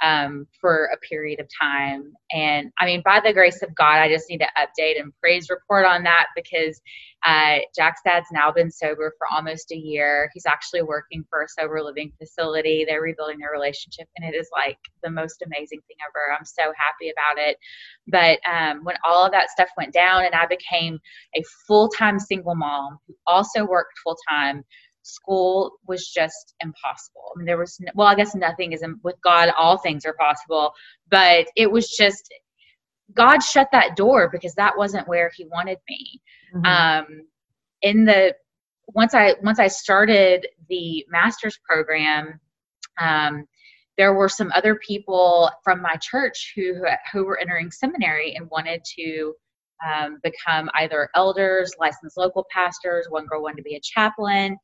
um, 0.02 0.46
for 0.60 0.90
a 0.92 0.98
period 0.98 1.40
of 1.40 1.48
time. 1.60 2.12
And 2.32 2.70
I 2.78 2.86
mean, 2.86 3.02
by 3.04 3.20
the 3.24 3.32
grace 3.32 3.62
of 3.62 3.74
God, 3.74 3.98
I 3.98 4.08
just 4.08 4.28
need 4.28 4.38
to 4.38 4.48
update 4.58 5.00
and 5.00 5.12
praise 5.20 5.48
report 5.50 5.86
on 5.86 6.02
that 6.04 6.26
because 6.34 6.80
uh, 7.24 7.58
Jack's 7.74 8.00
dad's 8.04 8.26
now 8.32 8.52
been 8.52 8.70
sober 8.70 9.14
for 9.16 9.26
almost 9.34 9.72
a 9.72 9.76
year. 9.76 10.30
He's 10.34 10.46
actually 10.46 10.82
working 10.82 11.24
for 11.30 11.42
a 11.42 11.48
sober 11.48 11.82
living 11.82 12.12
facility. 12.18 12.84
They're 12.86 13.00
rebuilding 13.00 13.38
their 13.38 13.50
relationship, 13.52 14.08
and 14.16 14.28
it 14.28 14.36
is 14.36 14.48
like 14.52 14.78
the 15.02 15.10
most 15.10 15.42
amazing 15.42 15.80
thing 15.86 15.96
ever. 16.06 16.36
I'm 16.36 16.44
so 16.44 16.64
happy 16.76 17.10
about 17.10 17.48
it. 17.48 17.56
But 18.06 18.38
um, 18.50 18.84
when 18.84 18.96
all 19.04 19.24
of 19.24 19.32
that 19.32 19.50
stuff 19.50 19.68
went 19.78 19.94
down, 19.94 20.24
and 20.24 20.34
I 20.34 20.46
became 20.46 20.98
a 21.34 21.42
full 21.66 21.88
time 21.88 22.18
single 22.18 22.54
mom 22.54 22.98
who 23.06 23.14
also 23.26 23.64
worked 23.64 23.98
full 24.04 24.18
time 24.28 24.64
school 25.04 25.72
was 25.86 26.08
just 26.08 26.54
impossible. 26.60 27.32
I 27.34 27.38
mean, 27.38 27.46
there 27.46 27.58
was, 27.58 27.78
well, 27.94 28.08
I 28.08 28.14
guess 28.14 28.34
nothing 28.34 28.72
is, 28.72 28.82
with 29.02 29.16
God, 29.22 29.50
all 29.58 29.78
things 29.78 30.04
are 30.04 30.14
possible, 30.14 30.72
but 31.10 31.46
it 31.56 31.70
was 31.70 31.90
just, 31.90 32.32
God 33.14 33.42
shut 33.42 33.68
that 33.72 33.96
door 33.96 34.28
because 34.32 34.54
that 34.54 34.76
wasn't 34.76 35.06
where 35.06 35.30
He 35.36 35.46
wanted 35.46 35.78
me. 35.88 36.20
Mm-hmm. 36.54 36.66
Um, 36.66 37.06
in 37.82 38.04
the, 38.04 38.34
once 38.88 39.14
I, 39.14 39.34
once 39.42 39.58
I 39.58 39.68
started 39.68 40.46
the 40.68 41.04
master's 41.08 41.58
program, 41.68 42.40
um, 43.00 43.46
there 43.96 44.14
were 44.14 44.28
some 44.28 44.50
other 44.54 44.74
people 44.76 45.50
from 45.62 45.80
my 45.80 45.96
church 46.00 46.52
who 46.56 46.84
who 47.12 47.24
were 47.24 47.38
entering 47.38 47.70
seminary 47.70 48.34
and 48.34 48.50
wanted 48.50 48.82
to 48.96 49.34
um, 49.84 50.18
become 50.22 50.70
either 50.74 51.08
elders, 51.14 51.72
licensed 51.78 52.16
local 52.16 52.46
pastors. 52.50 53.06
One 53.08 53.26
girl 53.26 53.42
wanted 53.42 53.58
to 53.58 53.62
be 53.62 53.76
a 53.76 53.80
chaplain. 53.80 54.56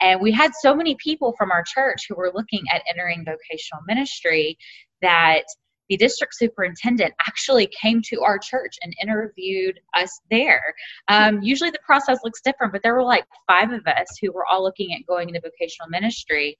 And 0.00 0.20
we 0.20 0.32
had 0.32 0.52
so 0.60 0.74
many 0.74 0.96
people 0.96 1.34
from 1.38 1.50
our 1.50 1.64
church 1.66 2.06
who 2.08 2.16
were 2.16 2.32
looking 2.34 2.62
at 2.72 2.82
entering 2.88 3.24
vocational 3.24 3.82
ministry 3.86 4.56
that 5.02 5.44
the 5.90 5.96
district 5.96 6.34
superintendent 6.34 7.12
actually 7.26 7.68
came 7.80 8.00
to 8.02 8.22
our 8.22 8.38
church 8.38 8.76
and 8.82 8.94
interviewed 9.02 9.78
us 9.94 10.20
there. 10.30 10.74
Um, 11.08 11.42
usually 11.42 11.70
the 11.70 11.78
process 11.84 12.18
looks 12.24 12.40
different, 12.40 12.72
but 12.72 12.82
there 12.82 12.94
were 12.94 13.04
like 13.04 13.24
five 13.46 13.70
of 13.70 13.86
us 13.86 14.06
who 14.20 14.32
were 14.32 14.46
all 14.46 14.62
looking 14.62 14.94
at 14.94 15.06
going 15.06 15.28
into 15.28 15.40
vocational 15.40 15.90
ministry. 15.90 16.56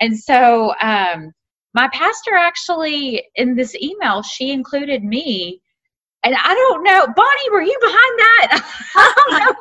And 0.00 0.16
so 0.16 0.74
um, 0.80 1.32
my 1.74 1.88
pastor 1.92 2.34
actually, 2.34 3.24
in 3.34 3.56
this 3.56 3.74
email, 3.74 4.22
she 4.22 4.52
included 4.52 5.02
me 5.02 5.60
and 6.24 6.34
I 6.34 6.54
don't 6.54 6.82
know, 6.82 7.06
Bonnie, 7.14 7.50
were 7.52 7.62
you 7.62 7.76
behind 7.80 8.18
that? 8.18 8.48
I 8.96 9.12
don't 9.16 9.38
know. 9.38 9.54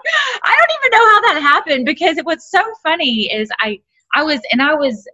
I 0.44 0.56
don't 0.58 0.78
even 0.80 0.92
know 0.92 1.06
how 1.06 1.22
that 1.34 1.42
happened 1.42 1.86
because 1.86 2.18
it 2.18 2.26
was 2.26 2.50
so 2.50 2.62
funny. 2.84 3.32
Is 3.32 3.50
I 3.60 3.80
I 4.16 4.24
was 4.24 4.42
and 4.52 4.62
I 4.62 4.74
was 4.74 5.08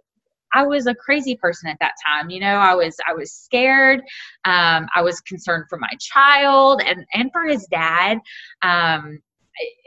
I 0.54 0.64
was 0.64 0.86
a 0.86 0.94
crazy 0.94 1.36
person 1.36 1.68
at 1.68 1.78
that 1.80 1.92
time. 2.06 2.30
You 2.30 2.40
know, 2.40 2.56
I 2.56 2.74
was 2.74 2.96
I 3.08 3.12
was 3.12 3.32
scared. 3.32 4.00
Um, 4.44 4.88
I 4.94 5.02
was 5.02 5.20
concerned 5.20 5.64
for 5.68 5.78
my 5.78 5.90
child 6.00 6.80
and 6.84 7.04
and 7.12 7.30
for 7.32 7.44
his 7.44 7.66
dad. 7.66 8.18
Um, 8.62 9.18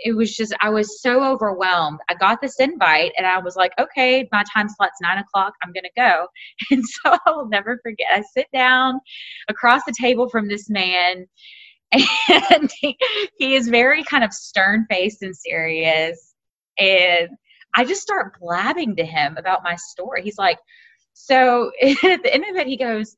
it 0.03 0.15
was 0.15 0.35
just 0.35 0.53
I 0.61 0.69
was 0.69 1.01
so 1.01 1.23
overwhelmed. 1.23 1.99
I 2.09 2.15
got 2.15 2.41
this 2.41 2.59
invite 2.59 3.11
and 3.17 3.25
I 3.25 3.39
was 3.39 3.55
like, 3.55 3.73
okay, 3.79 4.27
my 4.31 4.43
time 4.53 4.67
slot's 4.69 4.99
nine 5.01 5.17
o'clock. 5.17 5.53
I'm 5.63 5.73
gonna 5.73 5.89
go. 5.95 6.27
And 6.71 6.83
so 6.85 7.17
I 7.25 7.31
will 7.31 7.47
never 7.47 7.79
forget. 7.83 8.07
I 8.11 8.21
sit 8.21 8.47
down 8.53 8.99
across 9.49 9.83
the 9.85 9.95
table 9.99 10.29
from 10.29 10.47
this 10.47 10.69
man, 10.69 11.25
and 11.91 12.71
he, 12.79 12.97
he 13.37 13.55
is 13.55 13.69
very 13.69 14.03
kind 14.03 14.23
of 14.23 14.33
stern 14.33 14.85
faced 14.89 15.21
and 15.21 15.35
serious. 15.35 16.33
And 16.77 17.29
I 17.75 17.85
just 17.85 18.01
start 18.01 18.39
blabbing 18.39 18.95
to 18.97 19.05
him 19.05 19.37
about 19.37 19.63
my 19.63 19.75
story. 19.75 20.23
He's 20.23 20.37
like, 20.37 20.59
so 21.13 21.71
at 21.81 22.23
the 22.23 22.33
end 22.33 22.45
of 22.49 22.55
it, 22.55 22.67
he 22.67 22.77
goes, 22.77 23.15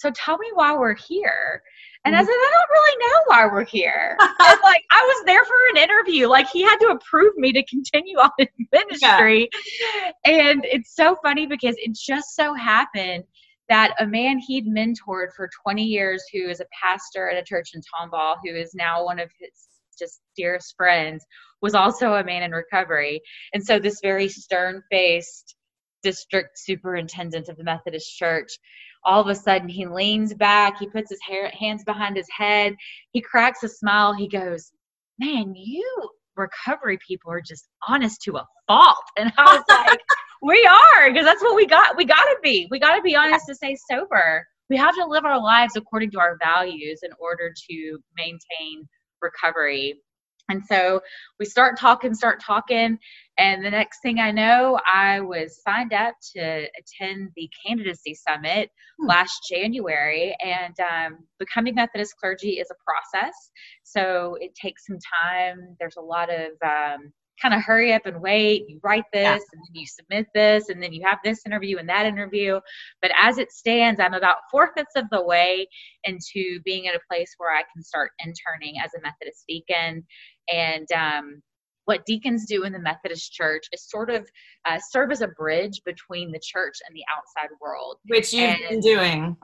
so 0.00 0.10
tell 0.10 0.38
me 0.38 0.46
why 0.54 0.74
we're 0.74 0.94
here. 0.94 1.62
And 2.06 2.16
I 2.16 2.20
mm-hmm. 2.20 2.26
said, 2.26 2.32
I 2.32 2.50
don't 2.52 2.70
really 2.70 2.96
know 2.98 3.22
why 3.26 3.46
we're 3.46 3.64
here. 3.64 4.16
like 4.40 4.84
I 4.90 5.02
was 5.02 5.24
there 5.26 5.44
for 5.44 5.54
an 5.74 5.76
interview. 5.76 6.26
Like 6.26 6.48
he 6.48 6.62
had 6.62 6.78
to 6.78 6.88
approve 6.88 7.36
me 7.36 7.52
to 7.52 7.62
continue 7.66 8.16
on 8.16 8.30
in 8.38 8.48
ministry. 8.72 9.50
Yeah. 9.82 10.12
And 10.24 10.64
it's 10.64 10.96
so 10.96 11.16
funny 11.22 11.46
because 11.46 11.74
it 11.78 11.94
just 11.94 12.34
so 12.34 12.54
happened 12.54 13.24
that 13.68 13.94
a 14.00 14.06
man 14.06 14.38
he'd 14.38 14.66
mentored 14.66 15.28
for 15.36 15.50
20 15.62 15.84
years 15.84 16.24
who 16.32 16.48
is 16.48 16.60
a 16.60 16.66
pastor 16.82 17.28
at 17.28 17.36
a 17.36 17.44
church 17.44 17.72
in 17.74 17.82
Tomball, 17.82 18.36
who 18.42 18.54
is 18.54 18.74
now 18.74 19.04
one 19.04 19.20
of 19.20 19.30
his 19.38 19.50
just 19.98 20.20
dearest 20.34 20.74
friends, 20.78 21.22
was 21.60 21.74
also 21.74 22.14
a 22.14 22.24
man 22.24 22.42
in 22.42 22.52
recovery. 22.52 23.20
And 23.52 23.62
so 23.62 23.78
this 23.78 24.00
very 24.02 24.28
stern 24.28 24.82
faced 24.90 25.54
district 26.02 26.58
superintendent 26.58 27.50
of 27.50 27.58
the 27.58 27.64
Methodist 27.64 28.16
Church 28.16 28.58
all 29.04 29.20
of 29.20 29.28
a 29.28 29.34
sudden 29.34 29.68
he 29.68 29.86
leans 29.86 30.34
back 30.34 30.78
he 30.78 30.86
puts 30.86 31.10
his 31.10 31.20
hair, 31.26 31.50
hands 31.50 31.84
behind 31.84 32.16
his 32.16 32.28
head 32.30 32.74
he 33.12 33.20
cracks 33.20 33.62
a 33.62 33.68
smile 33.68 34.12
he 34.12 34.28
goes 34.28 34.72
man 35.18 35.54
you 35.54 36.10
recovery 36.36 36.98
people 37.06 37.30
are 37.30 37.40
just 37.40 37.68
honest 37.86 38.22
to 38.22 38.36
a 38.36 38.46
fault. 38.66 38.96
And 39.18 39.32
i 39.36 39.56
was 39.56 39.64
like 39.68 40.00
we 40.42 40.66
are 40.66 41.10
because 41.10 41.24
that's 41.24 41.42
what 41.42 41.56
we 41.56 41.66
got 41.66 41.96
we 41.96 42.04
got 42.04 42.24
to 42.24 42.36
be 42.42 42.66
we 42.70 42.78
got 42.78 42.96
to 42.96 43.02
be 43.02 43.16
honest 43.16 43.46
to 43.48 43.54
stay 43.54 43.76
sober. 43.90 44.46
We 44.68 44.76
have 44.76 44.94
to 44.94 45.04
live 45.04 45.24
our 45.24 45.40
lives 45.40 45.74
according 45.76 46.12
to 46.12 46.20
our 46.20 46.38
values 46.42 47.00
in 47.02 47.10
order 47.18 47.52
to 47.70 47.98
maintain 48.16 48.88
recovery. 49.20 50.00
And 50.48 50.64
so 50.64 51.00
we 51.38 51.46
start 51.46 51.78
talking, 51.78 52.14
start 52.14 52.40
talking, 52.40 52.98
and 53.40 53.64
the 53.64 53.70
next 53.70 54.02
thing 54.02 54.18
I 54.18 54.32
know, 54.32 54.78
I 54.84 55.20
was 55.20 55.62
signed 55.66 55.94
up 55.94 56.14
to 56.36 56.40
attend 56.78 57.30
the 57.36 57.48
candidacy 57.66 58.14
summit 58.14 58.70
hmm. 59.00 59.06
last 59.06 59.46
January. 59.50 60.36
And 60.44 60.74
um, 60.80 61.18
becoming 61.38 61.74
Methodist 61.74 62.14
clergy 62.20 62.58
is 62.58 62.70
a 62.70 62.74
process, 62.84 63.34
so 63.82 64.36
it 64.40 64.54
takes 64.54 64.86
some 64.86 64.98
time. 65.24 65.74
There's 65.80 65.96
a 65.96 66.02
lot 66.02 66.28
of 66.28 66.50
um, 66.62 67.12
kind 67.40 67.54
of 67.54 67.62
hurry 67.62 67.94
up 67.94 68.04
and 68.04 68.20
wait. 68.20 68.64
You 68.68 68.78
write 68.82 69.04
this 69.10 69.22
yeah. 69.22 69.32
and 69.32 69.40
then 69.40 69.74
you 69.74 69.86
submit 69.86 70.26
this 70.34 70.68
and 70.68 70.82
then 70.82 70.92
you 70.92 71.02
have 71.06 71.18
this 71.24 71.40
interview 71.46 71.78
and 71.78 71.88
that 71.88 72.04
interview. 72.04 72.60
But 73.00 73.12
as 73.18 73.38
it 73.38 73.52
stands, 73.52 74.00
I'm 74.00 74.12
about 74.12 74.36
four 74.50 74.70
fifths 74.76 74.96
of 74.96 75.06
the 75.10 75.24
way 75.24 75.66
into 76.04 76.60
being 76.66 76.88
at 76.88 76.94
a 76.94 77.00
place 77.10 77.34
where 77.38 77.56
I 77.56 77.62
can 77.72 77.82
start 77.82 78.10
interning 78.22 78.74
as 78.84 78.92
a 78.94 79.00
Methodist 79.00 79.44
deacon. 79.48 80.04
And 80.52 80.86
um, 80.92 81.42
what 81.90 82.06
deacons 82.06 82.46
do 82.46 82.62
in 82.62 82.72
the 82.72 82.78
Methodist 82.78 83.32
church 83.32 83.66
is 83.72 83.82
sort 83.90 84.10
of 84.10 84.24
uh, 84.64 84.78
serve 84.90 85.10
as 85.10 85.22
a 85.22 85.26
bridge 85.26 85.82
between 85.84 86.30
the 86.30 86.38
church 86.40 86.78
and 86.86 86.94
the 86.94 87.02
outside 87.12 87.50
world. 87.60 87.96
Which 88.06 88.32
you've 88.32 88.48
and 88.48 88.60
been 88.68 88.80
doing. 88.80 89.36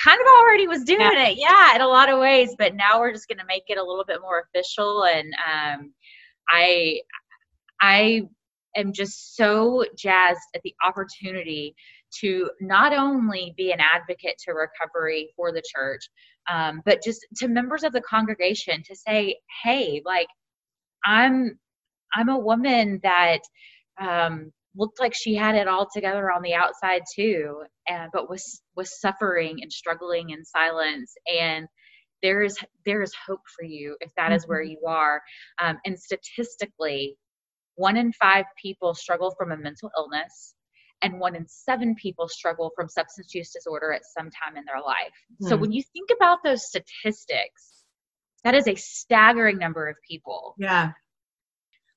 Kind 0.00 0.20
of 0.20 0.26
already 0.38 0.68
was 0.68 0.84
doing 0.84 1.00
yeah. 1.00 1.26
it, 1.26 1.38
yeah, 1.38 1.74
in 1.74 1.80
a 1.80 1.88
lot 1.88 2.08
of 2.08 2.20
ways. 2.20 2.54
But 2.56 2.76
now 2.76 3.00
we're 3.00 3.12
just 3.12 3.26
going 3.26 3.38
to 3.38 3.44
make 3.48 3.64
it 3.66 3.78
a 3.78 3.82
little 3.82 4.04
bit 4.06 4.20
more 4.20 4.44
official. 4.46 5.06
And 5.06 5.26
um, 5.44 5.92
I, 6.48 7.00
I 7.80 8.22
am 8.76 8.92
just 8.92 9.34
so 9.34 9.84
jazzed 9.98 10.38
at 10.54 10.62
the 10.62 10.74
opportunity 10.84 11.74
to 12.20 12.48
not 12.60 12.92
only 12.92 13.54
be 13.56 13.72
an 13.72 13.80
advocate 13.80 14.36
to 14.44 14.52
recovery 14.52 15.30
for 15.34 15.50
the 15.50 15.64
church, 15.74 16.08
um, 16.48 16.80
but 16.84 17.02
just 17.02 17.26
to 17.38 17.48
members 17.48 17.82
of 17.82 17.92
the 17.92 18.02
congregation 18.02 18.84
to 18.84 18.94
say, 18.94 19.40
hey, 19.64 20.00
like 20.06 20.28
I'm 21.04 21.58
I'm 22.14 22.28
a 22.28 22.38
woman 22.38 23.00
that 23.02 23.40
um, 24.00 24.52
looked 24.76 25.00
like 25.00 25.12
she 25.14 25.34
had 25.34 25.54
it 25.54 25.68
all 25.68 25.88
together 25.92 26.30
on 26.30 26.42
the 26.42 26.54
outside 26.54 27.02
too, 27.14 27.62
and 27.88 28.10
but 28.12 28.30
was 28.30 28.62
was 28.76 29.00
suffering 29.00 29.58
and 29.62 29.72
struggling 29.72 30.30
in 30.30 30.44
silence. 30.44 31.14
And 31.40 31.66
there 32.22 32.42
is 32.42 32.58
there 32.84 33.02
is 33.02 33.12
hope 33.26 33.42
for 33.56 33.64
you 33.64 33.96
if 34.00 34.10
that 34.16 34.26
mm-hmm. 34.26 34.34
is 34.34 34.46
where 34.46 34.62
mm-hmm. 34.62 34.72
you 34.72 34.86
are. 34.86 35.20
Um, 35.62 35.78
and 35.84 35.98
statistically, 35.98 37.16
one 37.74 37.96
in 37.96 38.12
five 38.12 38.44
people 38.60 38.94
struggle 38.94 39.34
from 39.38 39.52
a 39.52 39.56
mental 39.56 39.90
illness 39.96 40.54
and 41.02 41.20
one 41.20 41.36
in 41.36 41.46
seven 41.46 41.94
people 41.94 42.28
struggle 42.28 42.72
from 42.74 42.88
substance 42.88 43.34
use 43.34 43.52
disorder 43.52 43.92
at 43.92 44.02
some 44.04 44.30
time 44.30 44.56
in 44.56 44.64
their 44.64 44.82
life. 44.82 45.14
So 45.42 45.54
hmm. 45.54 45.62
when 45.62 45.72
you 45.72 45.82
think 45.92 46.10
about 46.14 46.38
those 46.44 46.66
statistics, 46.66 47.84
that 48.44 48.54
is 48.54 48.66
a 48.66 48.74
staggering 48.74 49.58
number 49.58 49.88
of 49.88 49.96
people. 50.08 50.54
Yeah. 50.58 50.92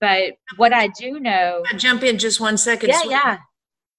But 0.01 0.33
what 0.57 0.73
I 0.73 0.87
do 0.87 1.19
know. 1.19 1.63
I'll 1.71 1.77
jump 1.77 2.03
in 2.03 2.17
just 2.17 2.41
one 2.41 2.57
second. 2.57 2.89
Yeah, 2.89 3.03
yeah. 3.05 3.37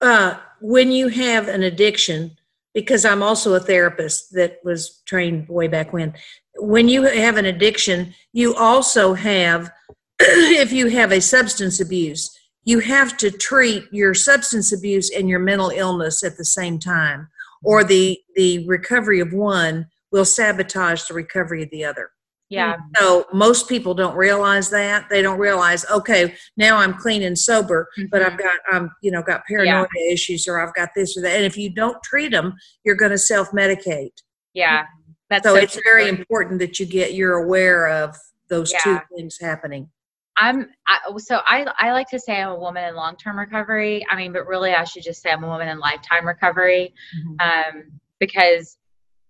Uh, 0.01 0.39
when 0.61 0.91
you 0.91 1.09
have 1.09 1.49
an 1.49 1.63
addiction, 1.63 2.37
because 2.75 3.05
I'm 3.05 3.23
also 3.23 3.55
a 3.55 3.61
therapist 3.61 4.33
that 4.33 4.59
was 4.65 5.01
trained 5.07 5.49
way 5.49 5.69
back 5.69 5.93
when, 5.93 6.15
when 6.57 6.89
you 6.89 7.05
have 7.05 7.37
an 7.37 7.47
addiction, 7.47 8.15
you 8.33 8.55
also 8.57 9.15
have 9.15 9.71
if 10.21 10.73
you 10.73 10.89
have 10.89 11.13
a 11.13 11.21
substance 11.21 11.81
abuse, 11.81 12.37
you 12.65 12.81
have 12.81 13.17
to 13.19 13.31
treat 13.31 13.85
your 13.93 14.15
substance 14.15 14.73
abuse 14.73 15.11
and 15.11 15.29
your 15.29 15.39
mental 15.39 15.71
illness 15.71 16.23
at 16.23 16.37
the 16.37 16.45
same 16.45 16.79
time, 16.79 17.29
or 17.65 17.85
the 17.85 18.19
the 18.37 18.67
recovery 18.67 19.21
of 19.21 19.33
one 19.33 19.87
will 20.11 20.25
sabotage 20.25 21.05
the 21.05 21.15
recovery 21.15 21.63
of 21.63 21.71
the 21.71 21.85
other. 21.85 22.11
Yeah. 22.53 22.77
So 22.99 23.25
most 23.33 23.67
people 23.67 23.95
don't 23.95 24.15
realize 24.15 24.69
that. 24.71 25.09
They 25.09 25.23
don't 25.23 25.39
realize, 25.39 25.87
okay, 25.91 26.35
now 26.59 26.77
I'm 26.77 26.93
clean 26.93 27.23
and 27.23 27.39
sober, 27.39 27.89
mm-hmm. 27.99 28.09
but 28.11 28.21
I've 28.21 28.37
got 28.37 28.59
I'm 28.71 28.91
you 29.03 29.11
know 29.11 29.23
got 29.23 29.47
paranoia 29.47 29.87
yeah. 29.97 30.13
issues 30.13 30.47
or 30.47 30.61
I've 30.61 30.75
got 30.75 30.91
this 30.95 31.17
or 31.17 31.23
that. 31.23 31.35
And 31.35 31.47
if 31.47 31.57
you 31.57 31.71
don't 31.71 31.97
treat 32.03 32.31
them, 32.31 32.53
you're 32.85 32.95
going 32.95 33.11
to 33.11 33.19
self 33.19 33.51
medicate. 33.53 34.13
Yeah. 34.53 34.85
That's 35.31 35.47
so, 35.47 35.55
so 35.55 35.61
it's 35.63 35.73
true. 35.73 35.83
very 35.83 36.11
important 36.11 36.59
that 36.59 36.79
you 36.79 36.85
get 36.85 37.15
you're 37.15 37.43
aware 37.43 37.89
of 37.89 38.15
those 38.51 38.71
yeah. 38.71 38.81
two 38.85 38.99
things 39.17 39.39
happening. 39.41 39.89
I'm 40.37 40.69
I, 40.87 40.99
so 41.17 41.41
I 41.47 41.67
I 41.79 41.93
like 41.93 42.09
to 42.11 42.19
say 42.19 42.39
I'm 42.39 42.51
a 42.51 42.59
woman 42.59 42.85
in 42.85 42.95
long 42.95 43.17
term 43.17 43.39
recovery. 43.39 44.05
I 44.11 44.17
mean, 44.17 44.35
but 44.35 44.47
really 44.47 44.73
I 44.73 44.85
should 44.85 45.05
just 45.05 45.23
say 45.23 45.31
I'm 45.31 45.43
a 45.43 45.49
woman 45.49 45.69
in 45.69 45.79
lifetime 45.79 46.27
recovery, 46.27 46.93
mm-hmm. 47.17 47.77
um, 47.79 47.85
because 48.19 48.77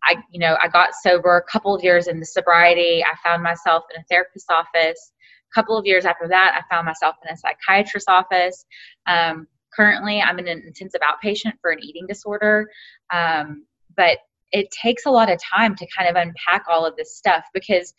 I 0.05 0.17
you 0.31 0.39
know 0.39 0.57
I 0.61 0.69
got 0.69 0.95
sober 1.03 1.37
a 1.37 1.51
couple 1.51 1.75
of 1.75 1.83
years 1.83 2.07
into 2.07 2.27
sobriety. 2.27 3.05
I 3.05 3.17
found 3.23 3.43
myself 3.43 3.85
in 3.95 4.01
a 4.01 4.05
therapist's 4.11 4.51
office. 4.51 5.13
A 5.53 5.55
couple 5.55 5.77
of 5.77 5.87
years 5.87 6.05
after 6.05 6.29
that, 6.29 6.59
I 6.59 6.75
found 6.75 6.87
myself 6.87 7.17
in 7.25 7.33
a 7.33 7.37
psychiatrist's 7.37 8.09
office. 8.09 8.65
Um, 9.07 9.47
currently, 9.75 10.21
I'm 10.21 10.39
in 10.39 10.49
an 10.49 10.63
intensive 10.67 11.01
outpatient 11.03 11.55
for 11.61 11.71
an 11.71 11.79
eating 11.83 12.07
disorder, 12.07 12.69
um, 13.13 13.67
but 13.97 14.19
it 14.53 14.71
takes 14.71 15.07
a 15.07 15.11
lot 15.11 15.31
of 15.31 15.41
time 15.43 15.75
to 15.77 15.87
kind 15.97 16.09
of 16.09 16.17
unpack 16.17 16.65
all 16.69 16.85
of 16.87 16.97
this 16.97 17.17
stuff 17.17 17.45
because 17.55 17.93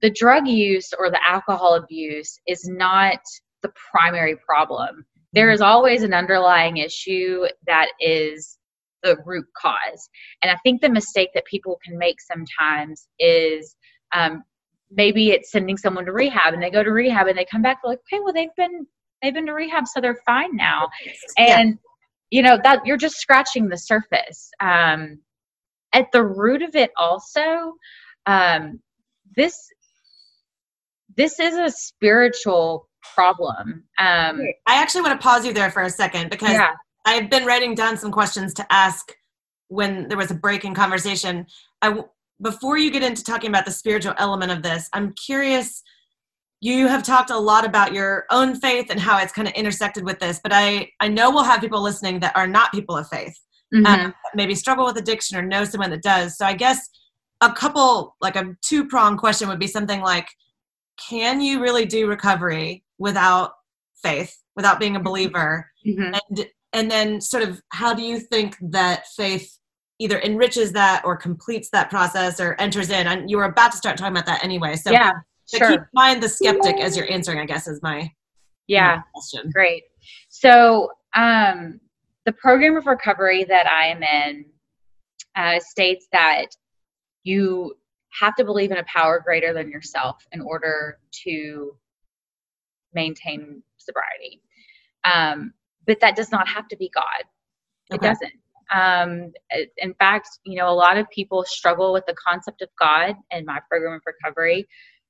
the 0.00 0.10
drug 0.10 0.46
use 0.46 0.92
or 0.98 1.10
the 1.10 1.20
alcohol 1.26 1.74
abuse 1.74 2.38
is 2.46 2.68
not 2.68 3.18
the 3.62 3.72
primary 3.90 4.36
problem. 4.36 5.04
There 5.32 5.50
is 5.50 5.60
always 5.60 6.02
an 6.02 6.12
underlying 6.12 6.78
issue 6.78 7.46
that 7.66 7.88
is 8.00 8.58
the 9.02 9.16
root 9.24 9.46
cause. 9.56 10.08
And 10.42 10.50
I 10.50 10.56
think 10.62 10.80
the 10.80 10.88
mistake 10.88 11.30
that 11.34 11.44
people 11.44 11.78
can 11.84 11.98
make 11.98 12.20
sometimes 12.20 13.08
is 13.18 13.74
um, 14.14 14.42
maybe 14.90 15.30
it's 15.30 15.50
sending 15.50 15.76
someone 15.76 16.04
to 16.06 16.12
rehab 16.12 16.54
and 16.54 16.62
they 16.62 16.70
go 16.70 16.82
to 16.82 16.90
rehab 16.90 17.26
and 17.26 17.36
they 17.36 17.44
come 17.44 17.62
back 17.62 17.78
like, 17.84 18.00
okay, 18.12 18.20
well 18.22 18.32
they've 18.32 18.54
been 18.56 18.86
they've 19.22 19.34
been 19.34 19.46
to 19.46 19.52
rehab 19.52 19.86
so 19.86 20.00
they're 20.00 20.20
fine 20.26 20.54
now. 20.56 20.88
And 21.38 21.70
yeah. 21.70 21.74
you 22.30 22.42
know 22.42 22.58
that 22.62 22.84
you're 22.86 22.96
just 22.96 23.16
scratching 23.16 23.68
the 23.68 23.78
surface. 23.78 24.50
Um, 24.60 25.18
at 25.94 26.10
the 26.12 26.24
root 26.24 26.62
of 26.62 26.74
it 26.74 26.90
also, 26.96 27.74
um, 28.26 28.80
this 29.36 29.54
this 31.16 31.38
is 31.38 31.54
a 31.54 31.70
spiritual 31.70 32.88
problem. 33.14 33.84
Um, 33.98 34.40
I 34.66 34.80
actually 34.80 35.02
want 35.02 35.20
to 35.20 35.22
pause 35.22 35.44
you 35.44 35.52
there 35.52 35.70
for 35.70 35.82
a 35.82 35.90
second 35.90 36.30
because 36.30 36.52
yeah. 36.52 36.72
I've 37.04 37.30
been 37.30 37.44
writing 37.46 37.74
down 37.74 37.96
some 37.96 38.12
questions 38.12 38.54
to 38.54 38.66
ask 38.72 39.12
when 39.68 40.08
there 40.08 40.18
was 40.18 40.30
a 40.30 40.34
break 40.34 40.64
in 40.64 40.74
conversation. 40.74 41.46
I, 41.80 42.00
before 42.42 42.76
you 42.78 42.90
get 42.90 43.02
into 43.02 43.24
talking 43.24 43.48
about 43.50 43.64
the 43.64 43.70
spiritual 43.72 44.14
element 44.18 44.52
of 44.52 44.62
this, 44.62 44.88
I'm 44.92 45.12
curious. 45.14 45.82
You 46.60 46.86
have 46.86 47.02
talked 47.02 47.30
a 47.30 47.38
lot 47.38 47.64
about 47.64 47.92
your 47.92 48.24
own 48.30 48.54
faith 48.54 48.86
and 48.90 49.00
how 49.00 49.18
it's 49.18 49.32
kind 49.32 49.48
of 49.48 49.54
intersected 49.54 50.04
with 50.04 50.18
this, 50.20 50.38
but 50.42 50.52
I 50.52 50.90
I 51.00 51.08
know 51.08 51.30
we'll 51.30 51.42
have 51.42 51.60
people 51.60 51.82
listening 51.82 52.20
that 52.20 52.36
are 52.36 52.46
not 52.46 52.70
people 52.72 52.96
of 52.96 53.08
faith, 53.08 53.36
Mhm. 53.74 53.86
um, 53.86 54.14
maybe 54.34 54.54
struggle 54.54 54.84
with 54.84 54.96
addiction 54.96 55.36
or 55.36 55.42
know 55.42 55.64
someone 55.64 55.90
that 55.90 56.02
does. 56.02 56.36
So 56.38 56.46
I 56.46 56.52
guess 56.54 56.88
a 57.40 57.52
couple 57.52 58.16
like 58.20 58.36
a 58.36 58.54
two 58.62 58.86
prong 58.86 59.16
question 59.16 59.48
would 59.48 59.58
be 59.58 59.66
something 59.66 60.00
like, 60.02 60.28
can 61.08 61.40
you 61.40 61.60
really 61.60 61.84
do 61.84 62.06
recovery 62.08 62.84
without 62.98 63.54
faith, 64.02 64.36
without 64.54 64.78
being 64.78 64.94
a 64.94 65.00
believer? 65.00 65.68
Mhm. 65.84 66.16
and 66.30 66.46
and 66.72 66.90
then 66.90 67.20
sort 67.20 67.42
of 67.42 67.60
how 67.70 67.94
do 67.94 68.02
you 68.02 68.18
think 68.18 68.56
that 68.60 69.06
faith 69.16 69.58
either 69.98 70.20
enriches 70.20 70.72
that 70.72 71.02
or 71.04 71.16
completes 71.16 71.68
that 71.70 71.90
process 71.90 72.40
or 72.40 72.56
enters 72.60 72.90
in 72.90 73.06
and 73.06 73.30
you 73.30 73.36
were 73.36 73.44
about 73.44 73.70
to 73.72 73.76
start 73.76 73.96
talking 73.96 74.12
about 74.12 74.26
that 74.26 74.42
anyway 74.42 74.74
so 74.74 74.90
yeah, 74.90 75.12
sure. 75.52 75.70
keep 75.70 75.80
in 75.80 75.86
mind 75.94 76.22
the 76.22 76.28
skeptic 76.28 76.76
as 76.76 76.96
you're 76.96 77.10
answering 77.10 77.38
i 77.38 77.44
guess 77.44 77.68
is 77.68 77.80
my 77.82 78.10
yeah. 78.66 78.96
my 78.96 79.02
question 79.14 79.50
Great. 79.52 79.84
So, 80.28 80.90
um, 81.14 81.80
the 82.24 82.32
program 82.32 82.76
of 82.76 82.86
recovery 82.86 83.44
that 83.44 83.66
I 83.66 83.86
am 83.88 84.02
in 84.02 84.44
uh, 85.36 85.58
states 85.60 86.06
that 86.12 86.46
you 87.24 87.74
have 88.20 88.34
to 88.36 88.44
believe 88.44 88.70
in 88.70 88.78
a 88.78 88.84
power 88.84 89.20
greater 89.24 89.52
than 89.52 89.70
yourself 89.70 90.24
in 90.32 90.40
order 90.40 90.98
to 91.24 91.76
maintain 92.94 93.62
sobriety. 93.78 94.42
Um, 95.04 95.52
but 95.86 96.00
that 96.00 96.16
does 96.16 96.30
not 96.30 96.48
have 96.48 96.68
to 96.68 96.76
be 96.76 96.90
God. 96.94 97.24
It 97.90 97.96
Okay. 97.96 98.08
doesn't. 98.08 98.32
Um, 98.70 99.32
in 99.76 99.92
fact, 99.94 100.28
you 100.44 100.56
know, 100.56 100.68
a 100.68 100.72
lot 100.74 100.96
of 100.96 101.08
people 101.10 101.44
struggle 101.44 101.92
with 101.92 102.06
the 102.06 102.14
concept 102.14 102.62
of 102.62 102.70
God 102.78 103.16
in 103.30 103.44
my 103.44 103.60
program 103.68 103.94
of 103.94 104.02
recovery 104.06 104.66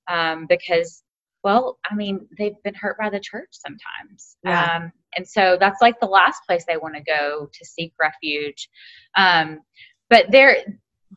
um, 0.08 0.46
because 0.48 1.04
well, 1.44 1.78
I 1.90 1.94
mean, 1.94 2.26
they've 2.38 2.60
been 2.62 2.74
hurt 2.74 2.96
by 2.98 3.10
the 3.10 3.20
church 3.20 3.48
sometimes. 3.50 4.36
Yeah. 4.44 4.76
Um, 4.76 4.92
and 5.16 5.26
so 5.26 5.56
that's 5.58 5.82
like 5.82 5.98
the 6.00 6.06
last 6.06 6.42
place 6.46 6.64
they 6.64 6.76
want 6.76 6.94
to 6.94 7.02
go 7.02 7.50
to 7.52 7.64
seek 7.64 7.92
refuge. 8.00 8.68
Um, 9.16 9.60
but 10.08 10.30
there, 10.30 10.58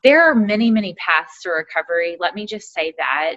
there 0.04 0.24
are 0.24 0.36
many, 0.36 0.72
many 0.72 0.96
paths 0.96 1.44
to 1.44 1.52
recovery. 1.52 2.18
Let 2.20 2.34
me 2.34 2.46
just 2.46 2.74
say 2.74 2.94
that. 2.98 3.36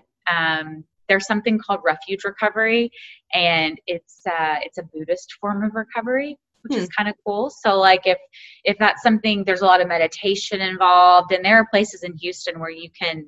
There's 1.09 1.26
something 1.26 1.59
called 1.59 1.80
refuge 1.84 2.24
recovery, 2.24 2.90
and 3.34 3.80
it's 3.86 4.20
uh, 4.26 4.56
it's 4.62 4.78
a 4.78 4.82
Buddhist 4.82 5.34
form 5.40 5.64
of 5.64 5.74
recovery, 5.74 6.38
which 6.62 6.76
is 6.78 6.88
kind 6.88 7.09
of 7.09 7.14
cool. 7.26 7.50
So, 7.50 7.78
like, 7.78 8.02
if 8.06 8.18
if 8.64 8.76
that's 8.78 9.02
something, 9.02 9.44
there's 9.44 9.62
a 9.62 9.66
lot 9.66 9.80
of 9.80 9.88
meditation 9.88 10.61
involved, 10.61 11.32
and 11.32 11.44
there 11.44 11.56
are 11.56 11.66
places 11.70 12.02
in 12.02 12.16
Houston 12.16 12.61
where 12.61 12.70
you 12.70 12.90
can 13.00 13.26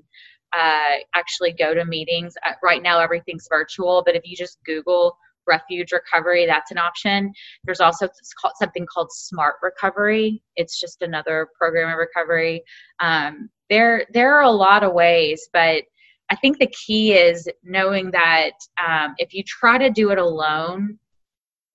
uh, 0.53 0.99
actually 1.15 1.53
go 1.53 1.75
to 1.75 1.85
meetings. 1.85 2.35
Uh, 2.47 2.53
right 2.63 2.83
now, 2.83 2.99
everything's 3.01 3.47
virtual, 3.49 4.03
but 4.05 4.15
if 4.15 4.23
you 4.25 4.37
just 4.37 4.59
Google 4.65 5.17
refuge 5.47 5.93
recovery, 5.93 6.47
that's 6.47 6.71
an 6.71 6.79
option. 6.79 7.33
There's 7.65 7.81
also 7.81 8.09
called, 8.41 8.55
something 8.59 8.87
called 8.93 9.11
Smart 9.11 9.57
Recovery. 9.63 10.43
It's 10.57 10.79
just 10.79 11.03
another 11.03 11.49
program 11.59 11.91
of 11.91 11.99
recovery. 11.99 12.63
Um, 13.01 13.51
there, 13.69 14.07
there 14.13 14.35
are 14.35 14.43
a 14.43 14.51
lot 14.51 14.85
of 14.85 14.93
ways, 14.93 15.49
but 15.53 15.83
I 16.31 16.37
think 16.37 16.59
the 16.59 16.69
key 16.69 17.13
is 17.13 17.49
knowing 17.65 18.13
that 18.13 18.53
um, 18.85 19.15
if 19.19 19.35
you 19.35 19.43
try 19.45 19.79
to 19.79 19.91
do 19.91 20.11
it 20.11 20.19
alone, 20.19 20.99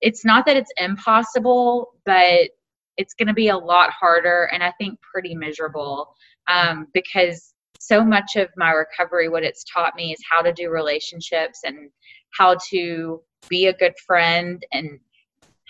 it's 0.00 0.24
not 0.24 0.46
that 0.46 0.56
it's 0.56 0.72
impossible, 0.78 1.92
but 2.04 2.50
it's 2.96 3.14
going 3.14 3.28
to 3.28 3.34
be 3.34 3.48
a 3.48 3.56
lot 3.56 3.90
harder 3.90 4.48
and 4.52 4.62
I 4.62 4.72
think 4.78 4.98
pretty 5.00 5.34
miserable 5.34 6.14
um, 6.48 6.86
because 6.94 7.52
so 7.78 8.04
much 8.04 8.36
of 8.36 8.48
my 8.56 8.70
recovery, 8.70 9.28
what 9.28 9.42
it's 9.42 9.64
taught 9.64 9.94
me 9.94 10.12
is 10.12 10.18
how 10.30 10.40
to 10.42 10.52
do 10.52 10.70
relationships 10.70 11.60
and 11.64 11.90
how 12.38 12.56
to 12.70 13.22
be 13.48 13.66
a 13.66 13.74
good 13.74 13.92
friend 14.06 14.64
and 14.72 14.98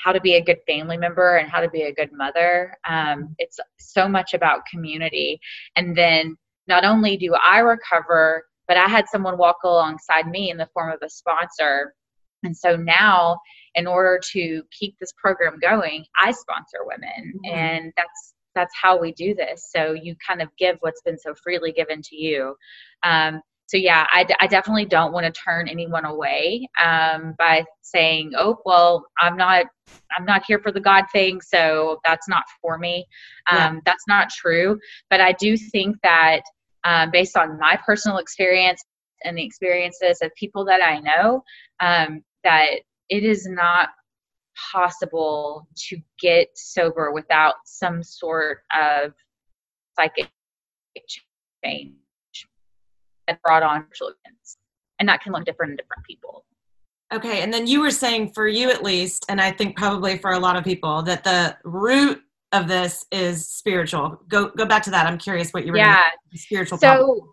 how 0.03 0.13
to 0.13 0.21
be 0.21 0.35
a 0.35 0.45
good 0.45 0.59
family 0.67 0.97
member 0.97 1.37
and 1.37 1.51
how 1.51 1.61
to 1.61 1.69
be 1.71 1.83
a 1.83 1.95
good 1.95 2.13
mother. 2.13 2.77
Um, 2.89 3.35
it's 3.39 3.59
so 3.79 4.09
much 4.09 4.35
about 4.35 4.67
community. 4.67 5.41
And 5.75 5.97
then 5.97 6.37
not 6.69 6.85
only 6.85 7.17
do 7.17 7.35
I 7.35 7.59
recover, 7.59 8.45
but 8.69 8.77
I 8.77 8.87
had 8.89 9.09
someone 9.09 9.39
walk 9.39 9.59
alongside 9.65 10.29
me 10.29 10.51
in 10.51 10.57
the 10.57 10.69
form 10.73 10.91
of 10.93 10.99
a 11.03 11.09
sponsor. 11.11 11.95
And 12.43 12.57
so 12.57 12.77
now, 12.77 13.39
in 13.75 13.87
order 13.87 14.21
to 14.33 14.63
keep 14.71 14.97
this 14.99 15.13
program 15.17 15.59
going, 15.61 16.05
I 16.21 16.33
sponsor 16.33 16.79
women, 16.85 17.33
Mhm. 17.45 17.53
and 17.53 17.93
that's 17.97 18.35
that's 18.55 18.75
how 18.81 18.99
we 18.99 19.13
do 19.13 19.35
this. 19.35 19.71
So 19.71 19.93
you 19.93 20.17
kind 20.27 20.41
of 20.41 20.49
give 20.57 20.79
what's 20.81 21.03
been 21.03 21.19
so 21.19 21.35
freely 21.35 21.73
given 21.73 22.01
to 22.03 22.17
you. 22.17 22.57
Um, 23.03 23.43
so 23.67 23.77
yeah, 23.77 24.07
I, 24.15 24.25
d- 24.25 24.35
I 24.41 24.47
definitely 24.47 24.87
don't 24.87 25.13
want 25.13 25.27
to 25.27 25.33
turn 25.43 25.69
anyone 25.69 26.07
away 26.07 26.67
um, 26.83 27.35
by 27.39 27.65
saying, 27.83 28.33
"Oh, 28.37 28.59
well, 28.65 29.05
I'm 29.21 29.37
not 29.37 29.67
I'm 30.17 30.25
not 30.25 30.45
here 30.47 30.59
for 30.59 30.73
the 30.73 30.81
God 30.81 31.05
thing, 31.13 31.41
so 31.43 31.99
that's 32.05 32.29
not 32.29 32.45
for 32.63 32.79
me." 32.79 33.07
Um, 33.51 33.57
Yeah. 33.57 33.81
That's 33.85 34.07
not 34.09 34.31
true. 34.31 34.79
But 35.11 35.21
I 35.21 35.33
do 35.33 35.57
think 35.57 35.97
that 36.03 36.41
um, 36.87 37.11
based 37.11 37.37
on 37.37 37.59
my 37.59 37.79
personal 37.85 38.19
experience 38.19 38.83
and 39.25 39.37
the 39.37 39.45
experiences 39.45 40.19
of 40.23 40.35
people 40.37 40.65
that 40.65 40.81
I 40.81 41.01
know, 41.01 41.43
um, 41.81 42.23
that 42.45 42.69
it 43.11 43.25
is 43.25 43.47
not 43.47 43.89
possible 44.73 45.69
to 45.89 45.99
get 46.21 46.49
sober 46.55 47.13
without 47.13 47.55
some 47.65 48.03
sort 48.03 48.61
of 48.75 49.13
psychic 49.99 50.31
change 51.65 51.93
that 53.27 53.43
brought 53.43 53.65
on 53.65 53.85
social 53.93 54.15
events. 54.25 54.57
And 55.01 55.09
that 55.09 55.21
can 55.23 55.33
look 55.33 55.45
different 55.45 55.73
in 55.73 55.77
different 55.77 56.05
people. 56.05 56.45
okay 57.13 57.43
and 57.43 57.53
then 57.53 57.67
you 57.67 57.81
were 57.81 57.91
saying 57.91 58.33
for 58.33 58.49
you 58.49 58.71
at 58.71 58.83
least 58.83 59.27
and 59.29 59.41
i 59.41 59.51
think 59.53 59.77
probably 59.77 60.19
for 60.19 60.33
a 60.33 60.39
lot 60.39 60.57
of 60.57 60.65
people 60.65 61.03
that 61.03 61.23
the 61.23 61.57
root 61.63 62.21
of 62.61 62.69
this 62.69 63.05
is 63.13 63.49
spiritual 63.49 64.21
go 64.29 64.49
go 64.51 64.65
back 64.67 64.83
to 64.83 64.91
that 64.91 65.07
i'm 65.07 65.19
curious 65.19 65.53
what 65.53 65.65
you 65.67 65.73
were 65.73 65.79
Yeah. 65.79 66.03
the 66.33 66.39
spiritual 66.39 66.79
problem. 66.79 67.07
So 67.07 67.29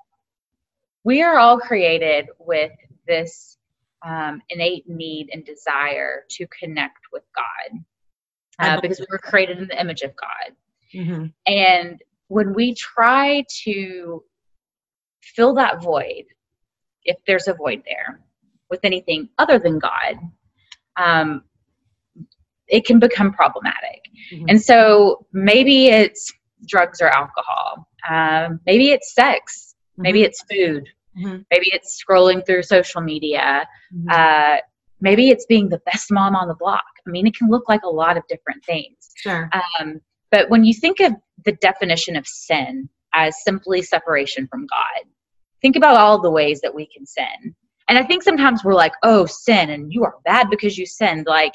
we 1.03 1.21
are 1.21 1.37
all 1.37 1.59
created 1.59 2.29
with 2.39 2.71
this 3.07 3.57
um, 4.05 4.41
innate 4.49 4.87
need 4.87 5.29
and 5.33 5.45
desire 5.45 6.23
to 6.31 6.45
connect 6.59 6.99
with 7.11 7.23
God 7.35 7.79
uh, 8.59 8.81
because 8.81 8.99
we 8.99 9.07
were 9.09 9.17
created 9.17 9.57
in 9.59 9.67
the 9.67 9.79
image 9.79 10.01
of 10.01 10.13
God. 10.15 10.55
Mhm. 10.93 11.33
And 11.47 12.01
when 12.27 12.53
we 12.53 12.73
try 12.75 13.45
to 13.63 14.23
fill 15.21 15.53
that 15.55 15.81
void, 15.81 16.25
if 17.03 17.17
there's 17.27 17.47
a 17.47 17.53
void 17.53 17.83
there, 17.85 18.21
with 18.69 18.79
anything 18.83 19.29
other 19.37 19.59
than 19.59 19.79
God, 19.79 20.19
um, 20.97 21.43
it 22.67 22.85
can 22.85 22.99
become 22.99 23.31
problematic. 23.33 24.01
Mhm. 24.31 24.45
And 24.49 24.61
so 24.61 25.25
maybe 25.33 25.87
it's 25.87 26.31
drugs 26.65 27.01
or 27.01 27.09
alcohol, 27.09 27.87
um, 28.09 28.59
maybe 28.65 28.91
it's 28.91 29.13
sex, 29.13 29.75
maybe 29.97 30.23
it's 30.23 30.41
food, 30.43 30.87
Mhm. 31.17 31.45
maybe 31.51 31.69
it's 31.73 32.01
scrolling 32.01 32.45
through 32.45 32.63
social 32.63 33.01
media, 33.01 33.67
Mhm. 33.93 34.11
uh, 34.11 34.61
maybe 35.01 35.29
it's 35.29 35.45
being 35.45 35.67
the 35.69 35.79
best 35.79 36.09
mom 36.11 36.35
on 36.35 36.47
the 36.47 36.55
block. 36.55 36.85
I 37.05 37.09
mean, 37.09 37.27
it 37.27 37.35
can 37.35 37.49
look 37.49 37.67
like 37.67 37.83
a 37.83 37.89
lot 37.89 38.15
of 38.17 38.23
different 38.27 38.63
things. 38.63 39.11
sure 39.17 39.49
Um, 39.79 39.99
but 40.31 40.49
when 40.49 40.63
you 40.63 40.73
think 40.73 40.99
of 41.01 41.13
the 41.45 41.51
definition 41.53 42.15
of 42.15 42.25
sin 42.27 42.89
as 43.13 43.43
simply 43.43 43.81
separation 43.81 44.47
from 44.47 44.65
God, 44.65 45.07
think 45.61 45.75
about 45.75 45.97
all 45.97 46.19
the 46.21 46.31
ways 46.31 46.61
that 46.61 46.73
we 46.73 46.85
can 46.87 47.05
sin. 47.05 47.55
And 47.89 47.97
I 47.97 48.03
think 48.03 48.23
sometimes 48.23 48.63
we're 48.63 48.73
like, 48.73 48.93
oh, 49.03 49.25
sin, 49.25 49.69
and 49.69 49.91
you 49.93 50.03
are 50.05 50.15
bad 50.23 50.49
because 50.49 50.77
you 50.77 50.85
sinned. 50.85 51.27
Like, 51.27 51.53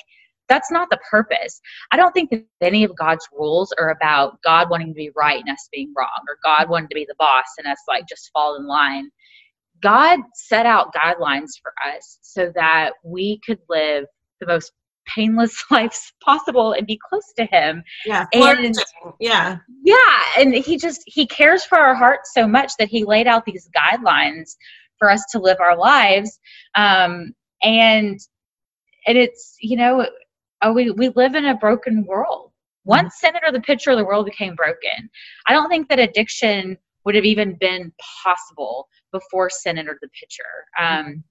that's 0.49 0.71
not 0.71 0.89
the 0.91 0.99
purpose. 1.11 1.61
I 1.93 1.97
don't 1.97 2.13
think 2.13 2.31
that 2.31 2.45
any 2.61 2.85
of 2.85 2.97
God's 2.97 3.27
rules 3.33 3.73
are 3.79 3.91
about 3.91 4.41
God 4.43 4.71
wanting 4.71 4.89
to 4.89 4.95
be 4.95 5.11
right 5.17 5.41
and 5.41 5.51
us 5.51 5.69
being 5.73 5.93
wrong, 5.97 6.25
or 6.29 6.39
God 6.45 6.69
wanting 6.69 6.89
to 6.89 6.95
be 6.95 7.07
the 7.09 7.15
boss 7.19 7.45
and 7.59 7.67
us 7.67 7.79
like 7.89 8.05
just 8.09 8.31
fall 8.33 8.57
in 8.57 8.67
line. 8.67 9.11
God 9.81 10.21
set 10.35 10.67
out 10.67 10.93
guidelines 10.95 11.51
for 11.63 11.73
us 11.95 12.19
so 12.23 12.51
that 12.55 12.93
we 13.05 13.41
could 13.47 13.61
live 13.69 14.05
the 14.41 14.47
most 14.47 14.73
painless 15.07 15.65
lives 15.71 16.13
possible 16.23 16.73
and 16.73 16.87
be 16.87 16.99
close 17.09 17.33
to 17.39 17.45
Him. 17.45 17.83
yeah 18.07 18.27
and- 18.33 18.75
yeah 19.21 19.59
Yeah, 19.85 20.23
and 20.39 20.55
He 20.55 20.77
just 20.77 21.03
He 21.07 21.27
cares 21.27 21.65
for 21.65 21.79
our 21.79 21.95
hearts 21.95 22.31
so 22.35 22.47
much 22.47 22.73
that 22.79 22.89
He 22.89 23.05
laid 23.05 23.27
out 23.27 23.45
these 23.45 23.69
guidelines 23.77 24.57
for 24.99 25.11
us 25.11 25.25
to 25.33 25.39
live 25.39 25.59
our 25.61 25.77
lives. 25.77 26.39
Um, 26.75 27.33
and 27.63 28.19
and 29.07 29.17
it's 29.19 29.57
you 29.61 29.77
know 29.77 30.07
uh, 30.63 30.73
we 30.75 30.91
we 30.91 31.11
live 31.11 31.35
in 31.35 31.47
a 31.47 31.57
broken 31.57 32.05
world. 32.05 32.53
Once 32.85 33.23
entered 33.23 33.53
the 33.53 33.61
picture, 33.61 33.95
the 33.95 34.05
world 34.05 34.25
became 34.25 34.55
broken. 34.55 35.11
I 35.47 35.53
don't 35.53 35.69
think 35.69 35.89
that 35.89 35.99
addiction 35.99 36.79
would 37.05 37.15
have 37.15 37.25
even 37.25 37.57
been 37.61 37.93
possible 38.25 38.89
before 39.13 39.51
sin 39.51 39.79
entered 39.79 39.99
the 40.01 40.09
picture. 40.09 40.43
Um, 40.79 41.23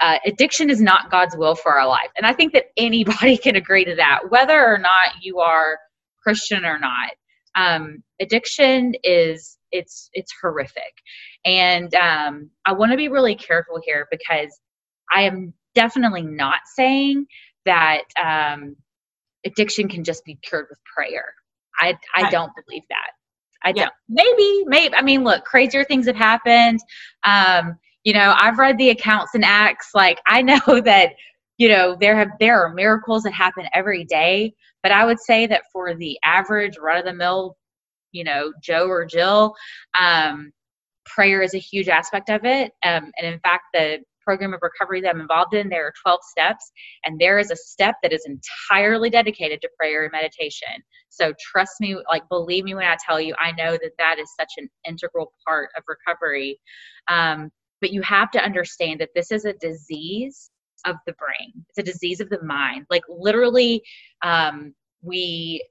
uh, 0.00 0.18
addiction 0.24 0.70
is 0.70 0.80
not 0.80 1.10
God's 1.10 1.36
will 1.36 1.54
for 1.54 1.78
our 1.78 1.86
life, 1.86 2.10
and 2.16 2.26
I 2.26 2.32
think 2.32 2.52
that 2.52 2.66
anybody 2.76 3.36
can 3.44 3.56
agree 3.56 3.84
to 3.84 3.96
that, 3.96 4.30
whether 4.30 4.64
or 4.64 4.78
not 4.78 5.22
you 5.22 5.40
are 5.40 5.78
Christian 6.22 6.64
or 6.64 6.78
not. 6.78 7.10
Um, 7.56 8.04
addiction 8.20 8.94
is 9.02 9.58
it's 9.72 10.10
it's 10.12 10.32
horrific 10.40 10.92
and 11.44 11.94
um, 11.94 12.50
i 12.66 12.72
want 12.72 12.90
to 12.90 12.96
be 12.96 13.08
really 13.08 13.34
careful 13.34 13.80
here 13.84 14.06
because 14.10 14.60
i 15.12 15.22
am 15.22 15.52
definitely 15.74 16.22
not 16.22 16.60
saying 16.74 17.26
that 17.66 18.02
um, 18.22 18.76
addiction 19.44 19.88
can 19.88 20.04
just 20.04 20.24
be 20.24 20.38
cured 20.42 20.66
with 20.68 20.78
prayer. 20.84 21.34
I 21.78 21.96
i 22.16 22.22
right. 22.22 22.32
don't 22.32 22.52
believe 22.66 22.82
that. 22.90 23.10
I 23.62 23.72
yeah. 23.74 23.84
don't. 23.84 23.92
Maybe 24.08 24.64
maybe 24.66 24.94
i 24.94 25.02
mean 25.02 25.24
look 25.24 25.44
crazier 25.44 25.84
things 25.84 26.06
have 26.06 26.16
happened. 26.16 26.80
Um, 27.24 27.78
you 28.04 28.14
know 28.14 28.34
i've 28.38 28.58
read 28.58 28.78
the 28.78 28.88
accounts 28.88 29.34
and 29.34 29.44
acts 29.44 29.90
like 29.94 30.18
i 30.26 30.40
know 30.50 30.80
that 30.80 31.12
you 31.58 31.68
know 31.68 31.94
there 32.00 32.16
have 32.16 32.30
there 32.40 32.64
are 32.64 32.72
miracles 32.72 33.24
that 33.24 33.32
happen 33.34 33.66
every 33.74 34.04
day 34.04 34.54
but 34.82 34.90
i 34.90 35.04
would 35.04 35.20
say 35.20 35.46
that 35.46 35.64
for 35.70 35.94
the 35.94 36.18
average 36.24 36.78
run 36.78 36.96
of 36.96 37.04
the 37.04 37.12
mill 37.12 37.58
you 38.12 38.24
know 38.24 38.54
joe 38.62 38.86
or 38.88 39.04
jill 39.04 39.54
um, 40.00 40.50
prayer 41.10 41.42
is 41.42 41.54
a 41.54 41.58
huge 41.58 41.88
aspect 41.88 42.30
of 42.30 42.44
it. 42.44 42.72
Um, 42.84 43.12
and 43.18 43.32
in 43.32 43.38
fact 43.40 43.64
the 43.74 43.98
program 44.30 44.54
of 44.54 44.60
recovery 44.62 45.00
that 45.00 45.14
i'm 45.14 45.20
involved 45.20 45.54
in 45.54 45.68
there 45.68 45.86
are 45.86 45.92
12 46.02 46.20
steps 46.22 46.70
and 47.04 47.18
there 47.18 47.38
is 47.38 47.50
a 47.50 47.56
step 47.56 47.96
that 48.02 48.12
is 48.12 48.26
entirely 48.26 49.10
dedicated 49.10 49.60
to 49.60 49.68
prayer 49.78 50.04
and 50.04 50.12
meditation 50.12 50.68
so 51.08 51.32
trust 51.40 51.74
me 51.80 51.96
like 52.08 52.22
believe 52.28 52.64
me 52.64 52.74
when 52.74 52.86
i 52.86 52.96
tell 53.04 53.20
you 53.20 53.34
i 53.38 53.50
know 53.52 53.72
that 53.72 53.92
that 53.98 54.18
is 54.18 54.28
such 54.38 54.52
an 54.58 54.68
integral 54.86 55.32
part 55.46 55.70
of 55.76 55.82
recovery 55.88 56.58
um, 57.08 57.50
but 57.80 57.92
you 57.92 58.02
have 58.02 58.30
to 58.30 58.42
understand 58.42 59.00
that 59.00 59.10
this 59.14 59.32
is 59.32 59.44
a 59.44 59.54
disease 59.54 60.50
of 60.86 60.96
the 61.06 61.14
brain. 61.14 61.64
It's 61.68 61.78
a 61.78 61.92
disease 61.92 62.20
of 62.20 62.28
the 62.28 62.42
mind. 62.42 62.86
Like 62.90 63.02
literally, 63.08 63.82
um, 64.22 64.74
we 65.02 65.66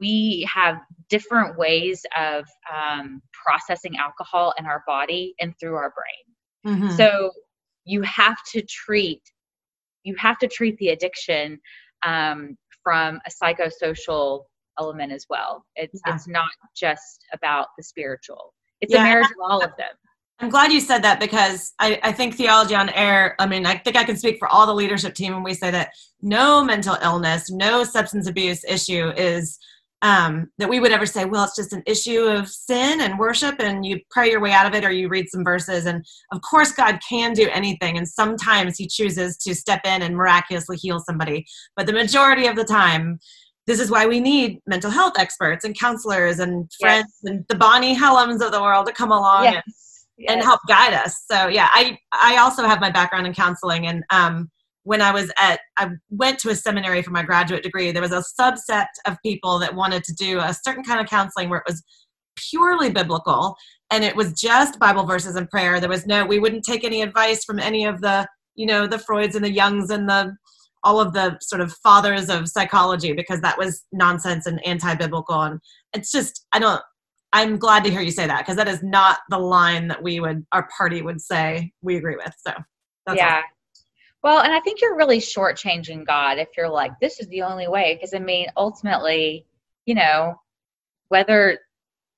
we 0.00 0.48
have 0.52 0.80
different 1.08 1.58
ways 1.58 2.04
of 2.16 2.44
um, 2.72 3.20
processing 3.32 3.96
alcohol 3.96 4.54
in 4.58 4.66
our 4.66 4.84
body 4.86 5.34
and 5.40 5.54
through 5.58 5.74
our 5.74 5.92
brain. 5.92 6.76
Mm-hmm. 6.76 6.96
So 6.96 7.32
you 7.88 8.02
have 8.02 8.36
to 8.52 8.62
treat 8.62 9.22
you 10.04 10.14
have 10.16 10.38
to 10.38 10.48
treat 10.48 10.76
the 10.78 10.88
addiction 10.88 11.58
um, 12.06 12.56
from 12.82 13.20
a 13.26 13.30
psychosocial 13.30 14.44
element 14.78 15.12
as 15.12 15.26
well. 15.28 15.64
It's 15.76 16.00
yeah. 16.06 16.14
it's 16.14 16.28
not 16.28 16.48
just 16.76 17.24
about 17.32 17.66
the 17.76 17.82
spiritual. 17.82 18.54
It's 18.80 18.92
yeah. 18.92 19.00
a 19.00 19.04
marriage 19.04 19.26
of 19.26 19.50
all 19.50 19.62
of 19.62 19.72
them. 19.76 19.90
I'm 20.40 20.50
glad 20.50 20.72
you 20.72 20.80
said 20.80 21.02
that 21.02 21.18
because 21.18 21.72
I, 21.80 21.98
I 22.04 22.12
think 22.12 22.36
theology 22.36 22.76
on 22.76 22.90
air, 22.90 23.34
I 23.40 23.46
mean, 23.46 23.66
I 23.66 23.76
think 23.76 23.96
I 23.96 24.04
can 24.04 24.16
speak 24.16 24.38
for 24.38 24.46
all 24.46 24.66
the 24.66 24.74
leadership 24.74 25.14
team 25.14 25.34
when 25.34 25.42
we 25.42 25.52
say 25.52 25.72
that 25.72 25.90
no 26.22 26.62
mental 26.62 26.96
illness, 27.02 27.50
no 27.50 27.82
substance 27.82 28.28
abuse 28.28 28.62
issue 28.64 29.10
is 29.16 29.58
um, 30.02 30.50
that 30.58 30.68
we 30.68 30.78
would 30.78 30.92
ever 30.92 31.06
say, 31.06 31.24
well, 31.24 31.44
it's 31.44 31.56
just 31.56 31.72
an 31.72 31.82
issue 31.86 32.20
of 32.20 32.48
sin 32.48 33.00
and 33.00 33.18
worship, 33.18 33.56
and 33.58 33.84
you 33.84 34.00
pray 34.10 34.30
your 34.30 34.40
way 34.40 34.52
out 34.52 34.66
of 34.66 34.74
it, 34.74 34.84
or 34.84 34.92
you 34.92 35.08
read 35.08 35.28
some 35.28 35.42
verses. 35.44 35.86
And 35.86 36.04
of 36.32 36.40
course, 36.42 36.72
God 36.72 37.00
can 37.06 37.32
do 37.32 37.48
anything, 37.52 37.98
and 37.98 38.08
sometimes 38.08 38.76
He 38.76 38.86
chooses 38.86 39.36
to 39.38 39.54
step 39.54 39.80
in 39.84 40.02
and 40.02 40.16
miraculously 40.16 40.76
heal 40.76 41.00
somebody. 41.00 41.46
But 41.76 41.86
the 41.86 41.92
majority 41.92 42.46
of 42.46 42.56
the 42.56 42.64
time, 42.64 43.18
this 43.66 43.80
is 43.80 43.90
why 43.90 44.06
we 44.06 44.20
need 44.20 44.60
mental 44.66 44.90
health 44.90 45.14
experts 45.18 45.64
and 45.64 45.78
counselors 45.78 46.38
and 46.38 46.70
friends 46.80 47.12
yes. 47.22 47.30
and 47.30 47.44
the 47.48 47.56
Bonnie 47.56 47.94
Helms 47.94 48.40
of 48.40 48.52
the 48.52 48.62
world 48.62 48.86
to 48.86 48.92
come 48.92 49.10
along 49.10 49.44
yes. 49.44 49.54
and 49.54 49.74
yes. 50.18 50.32
and 50.32 50.42
help 50.42 50.60
guide 50.68 50.94
us. 50.94 51.24
So 51.30 51.48
yeah, 51.48 51.68
I 51.72 51.98
I 52.12 52.38
also 52.38 52.64
have 52.64 52.80
my 52.80 52.90
background 52.90 53.26
in 53.26 53.34
counseling, 53.34 53.86
and 53.86 54.04
um, 54.10 54.50
when 54.88 55.02
I 55.02 55.12
was 55.12 55.30
at 55.38 55.60
I 55.76 55.90
went 56.08 56.38
to 56.38 56.48
a 56.48 56.54
seminary 56.54 57.02
for 57.02 57.10
my 57.10 57.22
graduate 57.22 57.62
degree. 57.62 57.92
There 57.92 58.00
was 58.00 58.10
a 58.10 58.24
subset 58.40 58.86
of 59.06 59.18
people 59.22 59.58
that 59.58 59.74
wanted 59.74 60.02
to 60.04 60.14
do 60.14 60.38
a 60.40 60.54
certain 60.54 60.82
kind 60.82 60.98
of 60.98 61.06
counseling 61.06 61.50
where 61.50 61.58
it 61.58 61.68
was 61.68 61.84
purely 62.36 62.90
biblical 62.90 63.54
and 63.90 64.02
it 64.02 64.16
was 64.16 64.32
just 64.32 64.78
Bible 64.78 65.04
verses 65.04 65.36
and 65.36 65.50
prayer. 65.50 65.78
There 65.78 65.90
was 65.90 66.06
no 66.06 66.24
we 66.24 66.38
wouldn't 66.38 66.64
take 66.64 66.84
any 66.84 67.02
advice 67.02 67.44
from 67.44 67.58
any 67.58 67.84
of 67.84 68.00
the 68.00 68.26
you 68.54 68.64
know 68.64 68.86
the 68.86 68.96
Freuds 68.96 69.36
and 69.36 69.44
the 69.44 69.54
Jungs 69.54 69.90
and 69.90 70.08
the 70.08 70.34
all 70.84 71.00
of 71.00 71.12
the 71.12 71.36
sort 71.42 71.60
of 71.60 71.70
fathers 71.82 72.30
of 72.30 72.48
psychology 72.48 73.12
because 73.12 73.42
that 73.42 73.58
was 73.58 73.84
nonsense 73.92 74.46
and 74.46 74.64
anti-biblical 74.66 75.42
and 75.42 75.60
it's 75.92 76.12
just 76.12 76.46
i 76.52 76.58
don't 76.60 76.80
I'm 77.32 77.58
glad 77.58 77.84
to 77.84 77.90
hear 77.90 78.00
you 78.00 78.10
say 78.10 78.26
that 78.26 78.38
because 78.38 78.56
that 78.56 78.68
is 78.68 78.82
not 78.82 79.18
the 79.28 79.38
line 79.38 79.88
that 79.88 80.02
we 80.02 80.18
would 80.18 80.46
our 80.52 80.66
party 80.74 81.02
would 81.02 81.20
say 81.20 81.72
we 81.82 81.96
agree 81.96 82.16
with. 82.16 82.32
So 82.38 82.54
yeah. 83.16 83.42
Well, 84.22 84.40
and 84.40 84.52
I 84.52 84.60
think 84.60 84.80
you're 84.80 84.96
really 84.96 85.18
shortchanging 85.18 86.06
God 86.06 86.38
if 86.38 86.48
you're 86.56 86.68
like, 86.68 86.92
this 87.00 87.20
is 87.20 87.28
the 87.28 87.42
only 87.42 87.68
way. 87.68 87.94
Because 87.94 88.14
I 88.14 88.18
mean, 88.18 88.48
ultimately, 88.56 89.46
you 89.86 89.94
know, 89.94 90.34
whether 91.08 91.58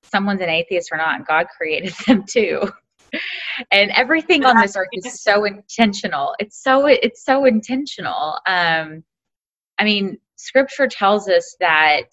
someone's 0.03 0.41
an 0.41 0.49
atheist 0.49 0.91
or 0.93 0.97
not, 0.97 1.27
God 1.27 1.47
created 1.57 1.95
them 2.07 2.25
too. 2.29 2.71
and 3.71 3.91
everything 3.91 4.45
on 4.45 4.57
this 4.61 4.77
earth 4.77 4.89
is 4.93 5.23
so 5.23 5.45
intentional. 5.45 6.35
It's 6.39 6.63
so 6.63 6.87
it's 6.87 7.25
so 7.25 7.45
intentional. 7.45 8.39
Um, 8.47 9.05
I 9.79 9.85
mean, 9.85 10.19
Scripture 10.37 10.87
tells 10.87 11.29
us 11.29 11.57
that 11.61 12.05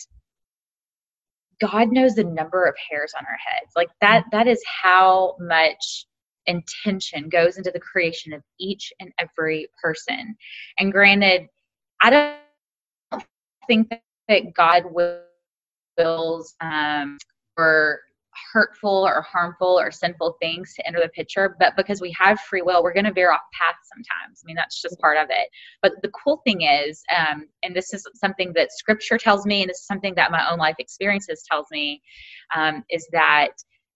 God 1.60 1.92
knows 1.92 2.16
the 2.16 2.24
number 2.24 2.66
of 2.66 2.76
hairs 2.90 3.14
on 3.18 3.26
our 3.26 3.38
heads. 3.38 3.72
Like 3.76 3.90
that, 4.02 4.26
that 4.32 4.48
is 4.48 4.62
how 4.82 5.36
much 5.40 6.06
intention 6.48 7.30
goes 7.30 7.58
into 7.58 7.72
the 7.72 7.80
creation 7.80 8.34
of 8.34 8.42
each 8.60 8.92
and 9.00 9.12
every 9.20 9.68
person. 9.82 10.36
And 10.80 10.92
granted, 10.92 11.48
I 12.02 12.10
don't 13.12 13.26
think 13.68 13.94
that 14.28 14.54
God 14.54 14.84
wills 15.98 16.56
um, 16.62 17.18
or 17.58 18.02
hurtful 18.54 19.08
or 19.08 19.22
harmful 19.22 19.80
or 19.80 19.92
sinful 19.92 20.38
things 20.42 20.74
to 20.76 20.86
enter 20.88 21.00
the 21.00 21.10
picture 21.10 21.56
but 21.60 21.76
because 21.76 22.02
we 22.02 22.12
have 22.18 22.40
free 22.42 22.62
will 22.62 22.84
we're 22.84 22.94
going 22.94 23.06
to 23.06 23.14
veer 23.14 23.32
off 23.32 23.42
path 23.54 23.76
sometimes 23.94 24.42
i 24.44 24.46
mean 24.46 24.56
that's 24.56 24.82
just 24.82 25.00
part 25.00 25.18
of 25.18 25.28
it 25.30 25.50
but 25.82 25.94
the 26.02 26.10
cool 26.10 26.42
thing 26.46 26.62
is 26.62 27.04
um, 27.18 27.48
and 27.64 27.76
this 27.76 27.94
is 27.94 28.06
something 28.16 28.54
that 28.54 28.72
scripture 28.72 29.18
tells 29.18 29.46
me 29.46 29.62
and 29.62 29.70
this 29.70 29.80
is 29.80 29.86
something 29.86 30.14
that 30.16 30.32
my 30.32 30.50
own 30.52 30.60
life 30.60 30.76
experiences 30.80 31.44
tells 31.50 31.66
me 31.72 32.02
um, 32.56 32.84
is 32.90 33.08
that 33.12 33.50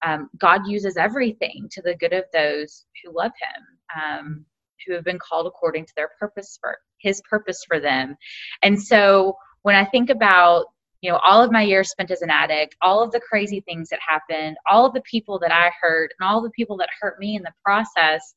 um, 0.03 0.29
god 0.37 0.61
uses 0.67 0.97
everything 0.97 1.67
to 1.71 1.81
the 1.81 1.95
good 1.95 2.13
of 2.13 2.25
those 2.33 2.85
who 3.03 3.15
love 3.15 3.31
him 3.41 4.01
um, 4.03 4.45
who 4.85 4.93
have 4.93 5.03
been 5.03 5.19
called 5.19 5.47
according 5.47 5.85
to 5.85 5.93
their 5.95 6.09
purpose 6.19 6.57
for 6.59 6.77
his 6.97 7.21
purpose 7.29 7.63
for 7.67 7.79
them. 7.79 8.15
And 8.63 8.81
so 8.81 9.35
when 9.63 9.75
i 9.75 9.85
think 9.85 10.09
about 10.09 10.65
you 11.01 11.11
know 11.11 11.17
all 11.17 11.43
of 11.43 11.51
my 11.51 11.61
years 11.61 11.89
spent 11.89 12.11
as 12.11 12.21
an 12.21 12.29
addict 12.29 12.75
all 12.81 13.03
of 13.03 13.11
the 13.11 13.19
crazy 13.19 13.61
things 13.61 13.89
that 13.89 13.99
happened 14.05 14.57
all 14.69 14.85
of 14.85 14.93
the 14.93 15.01
people 15.01 15.39
that 15.39 15.51
i 15.51 15.71
hurt 15.79 16.11
and 16.19 16.27
all 16.27 16.41
the 16.41 16.49
people 16.51 16.77
that 16.77 16.89
hurt 16.99 17.19
me 17.19 17.35
in 17.35 17.43
the 17.43 17.53
process 17.63 18.35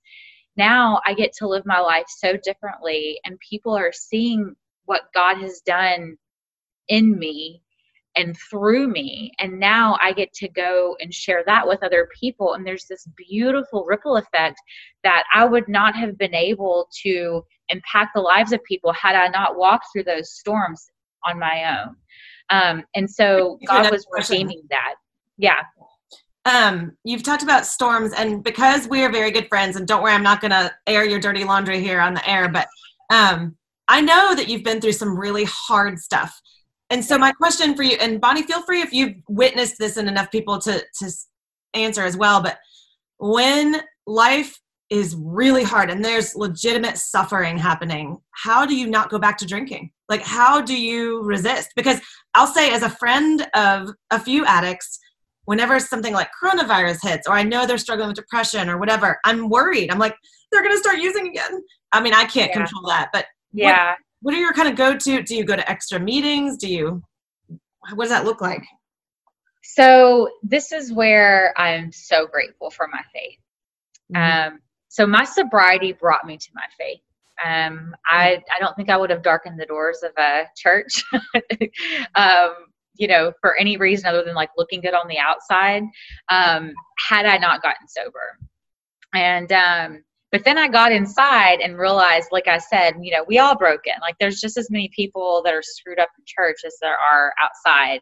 now 0.57 1.01
i 1.05 1.15
get 1.15 1.33
to 1.33 1.49
live 1.49 1.65
my 1.67 1.81
life 1.81 2.07
so 2.09 2.37
differently 2.43 3.19
and 3.25 3.39
people 3.41 3.77
are 3.77 3.93
seeing 3.93 4.55
what 4.85 5.03
god 5.15 5.39
has 5.39 5.61
done 5.65 6.17
in 6.89 7.19
me 7.19 7.63
and 8.17 8.37
through 8.51 8.89
me 8.89 9.33
and 9.39 9.59
now 9.59 9.97
i 10.01 10.13
get 10.13 10.33
to 10.33 10.49
go 10.49 10.97
and 11.01 11.13
share 11.13 11.43
that 11.47 11.67
with 11.67 11.83
other 11.83 12.09
people 12.19 12.55
and 12.55 12.67
there's 12.67 12.87
this 12.87 13.07
beautiful 13.17 13.85
ripple 13.85 14.17
effect 14.17 14.57
that 15.03 15.25
i 15.35 15.45
would 15.45 15.69
not 15.69 15.95
have 15.95 16.17
been 16.19 16.35
able 16.35 16.89
to 17.03 17.43
impact 17.71 18.11
the 18.15 18.21
lives 18.21 18.53
of 18.53 18.63
people 18.65 18.93
had 18.93 19.15
i 19.17 19.29
not 19.29 19.57
walked 19.57 19.87
through 19.93 20.05
those 20.05 20.33
storms 20.33 20.87
on 21.25 21.39
my 21.39 21.79
own 21.81 21.97
um, 22.51 22.85
and 22.95 23.09
so 23.09 23.59
God 23.67 23.91
was 23.91 24.07
redeeming 24.11 24.63
that. 24.71 24.95
Yeah. 25.39 25.61
Um, 26.45 26.93
you've 27.05 27.23
talked 27.23 27.43
about 27.43 27.65
storms, 27.65 28.13
and 28.13 28.43
because 28.45 28.87
we 28.87 29.03
are 29.03 29.11
very 29.11 29.31
good 29.31 29.49
friends, 29.49 29.77
and 29.77 29.87
don't 29.87 30.03
worry, 30.03 30.13
I'm 30.13 30.23
not 30.23 30.41
going 30.41 30.51
to 30.51 30.73
air 30.87 31.05
your 31.05 31.19
dirty 31.19 31.45
laundry 31.45 31.81
here 31.81 32.01
on 32.01 32.15
the 32.15 32.29
air, 32.29 32.49
but 32.49 32.69
um, 33.11 33.57
I 33.89 34.03
know 34.03 34.35
that 34.35 34.49
you've 34.49 34.63
been 34.63 34.81
through 34.81 34.93
some 34.93 35.19
really 35.19 35.45
hard 35.45 35.99
stuff. 35.99 36.39
And 36.95 37.05
so, 37.05 37.19
my 37.19 37.33
question 37.33 37.75
for 37.75 37.83
you, 37.83 37.97
and 38.01 38.21
Bonnie, 38.21 38.45
feel 38.45 38.63
free 38.63 38.81
if 38.81 38.93
you've 38.93 39.17
witnessed 39.29 39.79
this 39.81 39.97
in 39.97 40.07
enough 40.07 40.31
people 40.31 40.61
to 40.61 40.81
to 41.01 41.11
answer 41.75 42.03
as 42.03 42.17
well. 42.17 42.41
But 42.41 42.59
when 43.19 43.83
life 44.07 44.61
is 44.91 45.17
really 45.19 45.65
hard 45.65 45.91
and 45.91 46.05
there's 46.05 46.37
legitimate 46.37 46.97
suffering 46.97 47.59
happening, 47.59 48.19
how 48.31 48.65
do 48.65 48.77
you 48.77 48.87
not 48.87 49.11
go 49.11 49.19
back 49.19 49.37
to 49.39 49.45
drinking? 49.45 49.91
Like, 50.09 50.23
how 50.23 50.61
do 50.61 50.81
you 50.81 51.21
resist? 51.25 51.71
Because 51.75 52.01
I'll 52.35 52.47
say, 52.47 52.71
as 52.71 52.85
a 52.85 52.91
friend 52.91 53.45
of 53.57 53.91
a 54.13 54.21
few 54.21 54.47
addicts, 54.47 55.01
whenever 55.47 55.81
something 55.81 56.15
like 56.15 56.31
coronavirus 56.41 57.03
hits, 57.03 57.27
or 57.27 57.33
I 57.33 57.43
know 57.43 57.67
they're 57.67 57.77
struggling 57.77 58.07
with 58.07 58.17
depression 58.19 58.69
or 58.69 58.79
whatever, 58.79 59.19
I'm 59.25 59.49
worried. 59.49 59.91
I'm 59.91 59.99
like, 59.99 60.15
they're 60.53 60.63
going 60.63 60.77
to 60.77 60.79
start 60.79 60.99
using 60.99 61.27
again. 61.27 61.61
I 61.91 62.01
mean, 62.01 62.15
I 62.15 62.25
can't 62.25 62.51
yeah. 62.51 62.59
control 62.59 62.87
that, 62.87 63.09
but 63.13 63.27
yeah. 63.53 63.91
What, 63.91 63.99
what 64.25 64.35
are 64.35 64.39
your 64.39 64.55
kind 64.55 64.71
of 64.71 64.75
go 64.75 64.97
to? 64.97 65.23
Do 65.23 65.37
you 65.37 65.45
go 65.45 65.55
to 65.55 65.71
extra 65.71 66.01
meetings? 66.01 66.57
Do 66.57 66.67
you, 66.67 67.03
what 67.93 68.05
does 68.05 68.09
that 68.09 68.25
look 68.25 68.41
like? 68.41 68.65
So, 69.63 70.31
this 70.43 70.73
is 70.73 70.91
where 70.91 71.53
I'm 71.59 71.93
so 71.93 72.27
grateful 72.27 72.71
for 72.71 72.89
my 72.91 73.03
faith. 73.13 73.39
Mm-hmm. 74.15 74.55
Um, 74.55 74.61
so, 74.89 75.07
my 75.07 75.25
sobriety 75.25 75.93
brought 75.93 76.25
me 76.25 76.39
to 76.39 76.49
my 76.55 76.65
faith. 76.79 77.01
Um, 77.45 77.95
I, 78.07 78.43
I 78.57 78.61
don't 78.61 78.75
think 78.77 78.89
I 78.89 78.97
would 78.97 79.11
have 79.11 79.23
darkened 79.23 79.61
the 79.61 79.67
doors 79.67 80.03
of 80.03 80.13
a 80.17 80.45
church. 80.57 81.05
um, 82.15 82.55
you 82.95 83.09
know, 83.09 83.31
for 83.43 83.57
any 83.59 83.77
reason 83.77 84.07
other 84.07 84.25
than 84.25 84.35
like 84.35 84.51
looking 84.57 84.81
good 84.81 84.95
on 84.95 85.07
the 85.07 85.19
outside, 85.19 85.83
um, 86.31 86.73
had 87.11 87.27
I 87.27 87.37
not 87.37 87.61
gotten 87.61 87.87
sober. 87.89 88.39
And, 89.13 89.53
um, 89.53 90.05
but 90.35 90.45
then 90.45 90.59
I 90.59 90.67
got 90.67 90.91
inside 90.91 91.61
and 91.61 91.79
realized, 91.79 92.31
like 92.33 92.49
I 92.49 92.59
said, 92.59 92.95
you 93.01 93.13
know, 93.13 93.25
we 93.29 93.39
all 93.39 93.57
broken. 93.57 93.93
Like 94.01 94.17
there's 94.19 94.41
just 94.41 94.57
as 94.57 94.69
many 94.69 94.91
people 94.93 95.43
that 95.45 95.55
are 95.55 95.63
screwed 95.63 96.01
up 96.01 96.09
in 96.19 96.25
church 96.27 96.57
as 96.67 96.77
there 96.83 96.99
are 96.99 97.33
outside. 97.41 98.01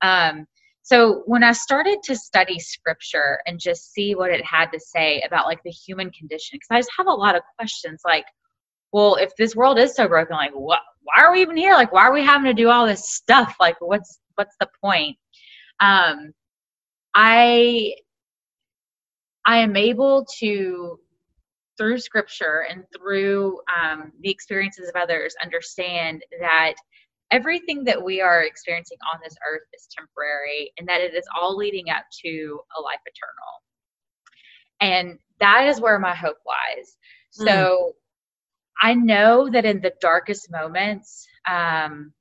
Um, 0.00 0.46
so 0.82 1.24
when 1.26 1.42
I 1.42 1.50
started 1.50 1.98
to 2.04 2.14
study 2.14 2.60
scripture 2.60 3.40
and 3.46 3.58
just 3.58 3.92
see 3.92 4.14
what 4.14 4.30
it 4.30 4.44
had 4.44 4.66
to 4.66 4.78
say 4.78 5.24
about 5.26 5.46
like 5.46 5.58
the 5.64 5.72
human 5.72 6.12
condition, 6.12 6.54
because 6.54 6.68
I 6.70 6.78
just 6.78 6.92
have 6.96 7.08
a 7.08 7.10
lot 7.10 7.34
of 7.34 7.42
questions 7.58 8.02
like, 8.04 8.26
well, 8.92 9.16
if 9.16 9.34
this 9.36 9.56
world 9.56 9.76
is 9.80 9.96
so 9.96 10.06
broken, 10.06 10.36
like 10.36 10.52
what 10.52 10.78
why 11.02 11.24
are 11.24 11.32
we 11.32 11.40
even 11.40 11.56
here? 11.56 11.74
Like 11.74 11.90
why 11.90 12.02
are 12.02 12.12
we 12.12 12.22
having 12.22 12.46
to 12.46 12.54
do 12.54 12.68
all 12.68 12.86
this 12.86 13.10
stuff? 13.10 13.56
Like 13.58 13.80
what's 13.80 14.20
what's 14.36 14.54
the 14.60 14.68
point? 14.80 15.16
Um 15.80 16.32
I 17.12 17.96
I 19.44 19.58
am 19.58 19.74
able 19.74 20.24
to 20.38 21.00
through 21.82 21.98
scripture 21.98 22.64
and 22.70 22.84
through 22.96 23.58
um, 23.76 24.12
the 24.20 24.30
experiences 24.30 24.88
of 24.88 24.94
others 24.94 25.34
understand 25.42 26.22
that 26.40 26.74
everything 27.32 27.82
that 27.82 28.00
we 28.00 28.20
are 28.20 28.42
experiencing 28.42 28.98
on 29.12 29.18
this 29.24 29.34
earth 29.50 29.62
is 29.74 29.88
temporary 29.90 30.70
and 30.78 30.86
that 30.86 31.00
it 31.00 31.12
is 31.12 31.24
all 31.36 31.56
leading 31.56 31.90
up 31.90 32.04
to 32.24 32.60
a 32.78 32.80
life 32.80 33.00
eternal. 33.04 33.62
And 34.80 35.18
that 35.40 35.66
is 35.66 35.80
where 35.80 35.98
my 35.98 36.14
hope 36.14 36.36
lies. 36.46 36.96
So 37.30 37.44
mm. 37.46 37.92
I 38.80 38.94
know 38.94 39.50
that 39.50 39.64
in 39.64 39.80
the 39.80 39.92
darkest 40.00 40.52
moments, 40.52 41.26
um, 41.50 42.12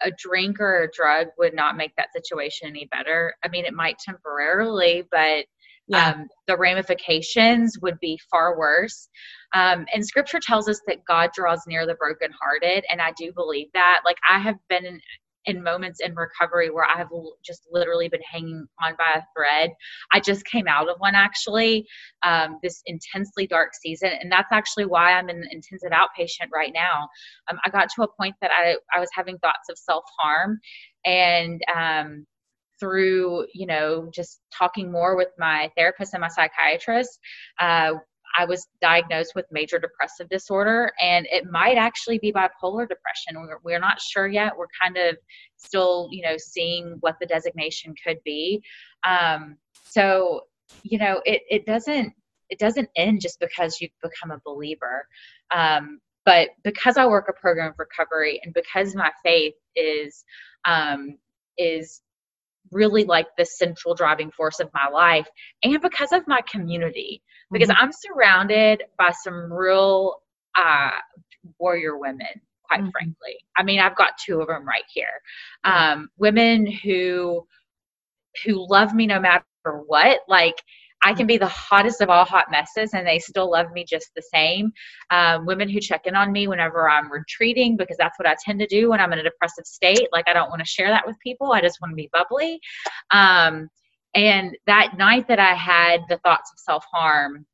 a 0.00 0.10
drink 0.10 0.58
or 0.58 0.84
a 0.84 0.90
drug 0.90 1.26
would 1.36 1.52
not 1.54 1.76
make 1.76 1.94
that 1.96 2.12
situation 2.14 2.68
any 2.68 2.88
better. 2.90 3.34
I 3.44 3.48
mean, 3.48 3.66
it 3.66 3.74
might 3.74 3.98
temporarily, 3.98 5.06
but 5.10 5.44
yeah. 5.88 6.10
um, 6.10 6.28
the 6.46 6.56
ramifications 6.56 7.78
would 7.80 7.98
be 8.00 8.18
far 8.30 8.58
worse. 8.58 9.08
Um, 9.54 9.86
and 9.94 10.04
scripture 10.04 10.40
tells 10.40 10.68
us 10.68 10.80
that 10.86 11.04
God 11.06 11.30
draws 11.34 11.60
near 11.66 11.86
the 11.86 11.94
brokenhearted. 11.94 12.84
And 12.90 13.00
I 13.00 13.12
do 13.16 13.32
believe 13.32 13.68
that. 13.74 14.00
Like, 14.04 14.18
I 14.28 14.38
have 14.38 14.56
been 14.68 14.84
in, 14.84 15.00
in 15.46 15.62
moments 15.62 16.00
in 16.00 16.14
recovery 16.14 16.70
where 16.70 16.84
I 16.84 16.98
have 16.98 17.08
just 17.44 17.62
literally 17.70 18.08
been 18.08 18.20
hanging 18.28 18.66
on 18.84 18.94
by 18.98 19.20
a 19.20 19.22
thread. 19.36 19.70
I 20.12 20.20
just 20.20 20.44
came 20.44 20.66
out 20.66 20.88
of 20.88 20.96
one 20.98 21.14
actually, 21.14 21.86
um, 22.24 22.58
this 22.62 22.82
intensely 22.86 23.46
dark 23.46 23.70
season, 23.80 24.10
and 24.20 24.30
that's 24.30 24.50
actually 24.52 24.86
why 24.86 25.12
I'm 25.12 25.28
in 25.28 25.44
intensive 25.50 25.92
outpatient 25.92 26.50
right 26.52 26.72
now. 26.74 27.08
Um, 27.48 27.58
I 27.64 27.70
got 27.70 27.88
to 27.94 28.02
a 28.02 28.08
point 28.20 28.34
that 28.40 28.50
I, 28.50 28.76
I 28.94 28.98
was 28.98 29.08
having 29.14 29.38
thoughts 29.38 29.68
of 29.70 29.78
self 29.78 30.04
harm, 30.18 30.58
and 31.04 31.60
um, 31.74 32.26
through 32.78 33.46
you 33.52 33.66
know 33.66 34.10
just 34.14 34.40
talking 34.56 34.90
more 34.90 35.16
with 35.16 35.28
my 35.38 35.70
therapist 35.76 36.14
and 36.14 36.20
my 36.20 36.28
psychiatrist 36.28 37.18
uh, 37.60 37.92
i 38.38 38.44
was 38.44 38.66
diagnosed 38.80 39.32
with 39.34 39.46
major 39.50 39.78
depressive 39.78 40.28
disorder 40.28 40.92
and 41.00 41.26
it 41.30 41.44
might 41.50 41.76
actually 41.76 42.18
be 42.18 42.32
bipolar 42.32 42.86
depression. 42.88 43.36
We're, 43.36 43.58
we're 43.62 43.80
not 43.80 44.00
sure 44.00 44.26
yet. 44.26 44.52
We're 44.56 44.66
kind 44.80 44.96
of 44.96 45.16
still 45.56 46.08
you 46.10 46.22
know 46.22 46.36
seeing 46.38 46.96
what 47.00 47.16
the 47.20 47.26
designation 47.26 47.94
could 48.04 48.18
be. 48.24 48.62
Um, 49.06 49.56
so 49.84 50.42
you 50.82 50.98
know 50.98 51.20
it, 51.24 51.42
it 51.48 51.66
doesn't 51.66 52.12
it 52.48 52.58
doesn't 52.58 52.88
end 52.96 53.20
just 53.20 53.40
because 53.40 53.80
you 53.80 53.88
become 54.02 54.30
a 54.30 54.40
believer. 54.44 55.06
Um, 55.54 56.00
but 56.24 56.48
because 56.64 56.96
i 56.96 57.06
work 57.06 57.26
a 57.28 57.40
program 57.40 57.70
of 57.70 57.78
recovery 57.78 58.40
and 58.44 58.52
because 58.52 58.94
my 58.94 59.12
faith 59.24 59.54
is 59.76 60.24
um, 60.66 61.18
is 61.56 62.02
really 62.70 63.04
like 63.04 63.26
the 63.36 63.44
central 63.44 63.94
driving 63.94 64.30
force 64.30 64.60
of 64.60 64.70
my 64.74 64.88
life 64.92 65.28
and 65.62 65.80
because 65.80 66.12
of 66.12 66.26
my 66.26 66.40
community 66.50 67.22
because 67.50 67.68
mm-hmm. 67.68 67.84
i'm 67.84 67.92
surrounded 67.92 68.82
by 68.98 69.12
some 69.22 69.52
real 69.52 70.16
uh, 70.56 70.90
warrior 71.58 71.96
women 71.96 72.26
quite 72.64 72.80
mm-hmm. 72.80 72.90
frankly 72.90 73.36
i 73.56 73.62
mean 73.62 73.80
i've 73.80 73.96
got 73.96 74.12
two 74.24 74.40
of 74.40 74.48
them 74.48 74.66
right 74.66 74.84
here 74.92 75.06
um, 75.64 76.08
women 76.18 76.66
who 76.66 77.46
who 78.44 78.66
love 78.68 78.94
me 78.94 79.06
no 79.06 79.20
matter 79.20 79.44
what 79.86 80.20
like 80.28 80.56
I 81.06 81.14
can 81.14 81.28
be 81.28 81.38
the 81.38 81.46
hottest 81.46 82.00
of 82.00 82.10
all 82.10 82.24
hot 82.24 82.46
messes 82.50 82.92
and 82.92 83.06
they 83.06 83.20
still 83.20 83.48
love 83.48 83.70
me 83.70 83.84
just 83.88 84.10
the 84.16 84.22
same. 84.22 84.72
Um, 85.12 85.46
women 85.46 85.68
who 85.68 85.78
check 85.78 86.04
in 86.04 86.16
on 86.16 86.32
me 86.32 86.48
whenever 86.48 86.90
I'm 86.90 87.12
retreating 87.12 87.76
because 87.76 87.96
that's 87.96 88.18
what 88.18 88.26
I 88.26 88.34
tend 88.44 88.58
to 88.58 88.66
do 88.66 88.90
when 88.90 88.98
I'm 88.98 89.12
in 89.12 89.20
a 89.20 89.22
depressive 89.22 89.66
state. 89.66 90.08
Like, 90.10 90.28
I 90.28 90.32
don't 90.32 90.50
want 90.50 90.62
to 90.62 90.66
share 90.66 90.88
that 90.88 91.06
with 91.06 91.16
people, 91.22 91.52
I 91.52 91.60
just 91.60 91.80
want 91.80 91.92
to 91.92 91.94
be 91.94 92.10
bubbly. 92.12 92.58
Um, 93.12 93.68
and 94.16 94.56
that 94.66 94.98
night 94.98 95.28
that 95.28 95.38
I 95.38 95.54
had 95.54 96.00
the 96.08 96.18
thoughts 96.24 96.50
of 96.52 96.58
self 96.58 96.84
harm, 96.92 97.46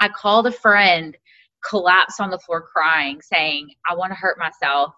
I 0.00 0.08
called 0.08 0.48
a 0.48 0.52
friend, 0.52 1.16
collapsed 1.64 2.20
on 2.20 2.30
the 2.30 2.40
floor 2.40 2.66
crying, 2.74 3.20
saying, 3.22 3.68
I 3.88 3.94
want 3.94 4.10
to 4.10 4.16
hurt 4.16 4.36
myself. 4.36 4.92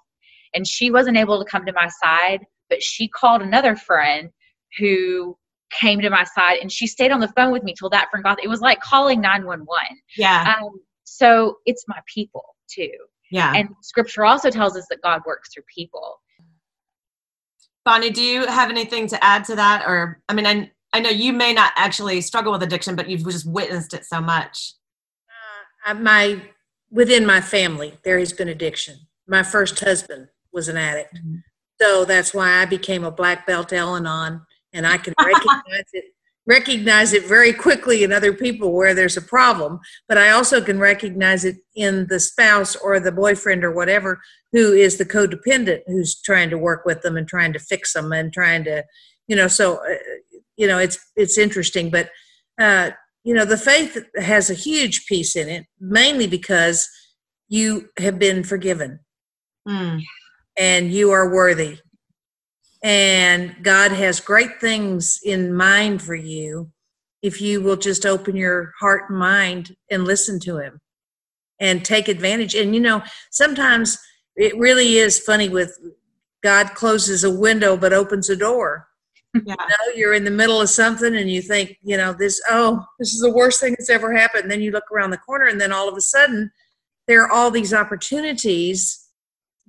And 0.55 0.67
she 0.67 0.91
wasn't 0.91 1.19
able 1.19 1.45
to 1.45 1.51
come 1.51 1.67
to 1.67 1.75
my 1.75 1.89
side, 2.03 2.41
but 2.71 2.83
she 2.83 3.07
called 3.07 3.43
another 3.43 3.77
friend 3.77 4.31
who 4.79 5.37
came 5.71 6.01
to 6.01 6.11
my 6.11 6.25
side 6.25 6.59
and 6.61 6.71
she 6.73 6.87
stayed 6.87 7.11
on 7.11 7.21
the 7.21 7.29
phone 7.29 7.53
with 7.53 7.63
me 7.63 7.75
till 7.79 7.91
that 7.91 8.11
friend 8.11 8.25
got 8.25 8.43
it 8.43 8.49
was 8.49 8.61
like 8.61 8.81
calling 8.81 9.21
911 9.21 9.69
yeah. 10.17 10.55
Um, 10.61 10.81
so 11.05 11.59
it's 11.67 11.85
my 11.89 11.99
people 12.07 12.55
too. 12.69 12.91
Yeah. 13.31 13.53
And 13.55 13.71
scripture 13.83 14.25
also 14.25 14.51
tells 14.51 14.77
us 14.77 14.87
that 14.91 15.03
god 15.03 15.23
works 15.27 15.51
through 15.53 15.65
people. 15.75 16.21
Bonnie 17.85 18.11
do 18.11 18.23
you 18.23 18.47
have 18.47 18.71
anything 18.71 19.07
to 19.09 19.25
add 19.25 19.45
to 19.47 19.57
that? 19.57 19.85
Or 19.87 20.21
i 20.29 20.35
mean 20.35 20.47
i, 20.47 20.71
I 20.93 21.01
know 21.01 21.11
you 21.11 21.33
may 21.33 21.53
not 21.53 21.73
actually 21.77 22.21
struggle 22.21 22.53
with 22.53 22.63
addiction 22.63 22.97
but 22.97 23.09
you've 23.09 23.25
just 23.25 23.51
witnessed 23.51 23.95
it 23.95 24.05
so 24.05 24.21
much. 24.21 24.75
Uh, 25.87 25.95
my 25.95 26.43
within 26.91 27.27
my 27.27 27.41
family 27.41 27.99
there 28.05 28.19
has 28.19 28.33
been 28.33 28.49
addiction. 28.49 28.97
My 29.27 29.43
first 29.43 29.79
husband 29.81 30.29
was 30.53 30.69
an 30.69 30.79
addict. 30.79 31.15
Mm-hmm. 31.15 31.37
so 31.81 32.05
that's 32.05 32.33
why 32.33 32.63
i 32.63 32.65
became 32.65 33.05
a 33.05 33.11
black 33.11 33.47
belt 33.47 33.73
Al-Anon 33.73 34.43
and 34.73 34.87
I 34.87 34.99
can 34.99 35.15
recognize 35.19 35.85
it 35.93 36.05
recognize 36.49 37.13
it 37.13 37.27
very 37.27 37.53
quickly 37.53 38.03
in 38.03 38.11
other 38.11 38.33
people 38.33 38.73
where 38.73 38.95
there's 38.95 39.19
a 39.19 39.23
problem 39.23 39.79
but 40.09 40.17
i 40.17 40.31
also 40.31 40.63
can 40.63 40.79
recognize 40.79 41.45
it 41.45 41.57
in 41.77 42.07
the 42.09 42.19
spouse 42.19 42.75
or 42.75 42.99
the 42.99 43.13
boyfriend 43.13 43.63
or 43.63 43.71
whatever 43.71 44.21
who 44.53 44.73
is 44.73 44.97
the 44.97 45.05
codependent 45.05 45.81
who's 45.87 46.21
trying 46.23 46.49
to 46.49 46.57
work 46.57 46.85
with 46.87 47.03
them 47.03 47.17
and 47.17 47.29
trying 47.29 47.53
to 47.53 47.59
fix 47.59 47.93
them 47.93 48.13
and 48.13 48.33
trying 48.33 48.65
to 48.65 48.83
you 49.29 49.37
know 49.37 49.47
so 49.47 49.77
uh, 49.85 49.95
you 50.57 50.67
know 50.67 50.79
it's 50.79 50.99
it's 51.17 51.37
interesting 51.37 51.91
but 51.91 52.09
uh 52.59 52.91
you 53.25 53.35
know 53.35 53.45
the 53.45 53.59
faith 53.59 54.03
has 54.17 54.49
a 54.49 54.55
huge 54.55 55.07
piece 55.07 55.37
in 55.37 55.49
it 55.49 55.67
mainly 55.79 56.27
because 56.27 56.89
you 57.49 57.89
have 57.99 58.19
been 58.19 58.43
forgiven 58.43 59.01
mm. 59.69 60.01
and 60.57 60.93
you 60.93 61.11
are 61.11 61.33
worthy 61.33 61.79
and 62.83 63.57
God 63.63 63.93
has 63.93 64.21
great 64.21 64.61
things 64.61 65.21
in 65.25 65.53
mind 65.53 66.03
for 66.03 66.15
you 66.15 66.71
if 67.23 67.41
you 67.41 67.61
will 67.61 67.77
just 67.77 68.07
open 68.07 68.37
your 68.37 68.73
heart 68.79 69.11
and 69.11 69.19
mind 69.19 69.77
and 69.91 70.05
listen 70.05 70.39
to 70.41 70.59
Him 70.59 70.81
and 71.59 71.85
take 71.85 72.09
advantage. 72.09 72.55
And 72.55 72.75
you 72.75 72.81
know, 72.81 73.03
sometimes 73.31 73.99
it 74.37 74.57
really 74.57 74.99
is 74.99 75.19
funny 75.19 75.49
with 75.49 75.77
God 76.43 76.75
closes 76.75 77.25
a 77.25 77.31
window 77.31 77.77
but 77.77 77.93
opens 77.93 78.31
a 78.31 78.37
door. 78.37 78.87
Yeah. 79.35 79.41
You 79.47 79.55
know, 79.69 79.95
you're 79.97 80.15
in 80.15 80.25
the 80.25 80.31
middle 80.31 80.61
of 80.61 80.71
something 80.71 81.15
and 81.15 81.31
you 81.31 81.43
think, 81.43 81.77
you 81.83 81.97
know, 81.97 82.13
this, 82.13 82.41
oh, 82.49 82.85
this 82.99 83.13
is 83.13 83.21
the 83.21 83.33
worst 83.33 83.61
thing 83.61 83.73
that's 83.73 83.91
ever 83.91 84.13
happened. 84.13 84.45
And 84.45 84.51
then 84.51 84.63
you 84.63 84.71
look 84.71 84.91
around 84.91 85.11
the 85.11 85.19
corner 85.19 85.47
and 85.47 85.61
then 85.61 85.73
all 85.73 85.89
of 85.89 85.97
a 85.97 86.01
sudden 86.01 86.51
there 87.07 87.23
are 87.25 87.31
all 87.31 87.51
these 87.51 87.75
opportunities 87.75 89.07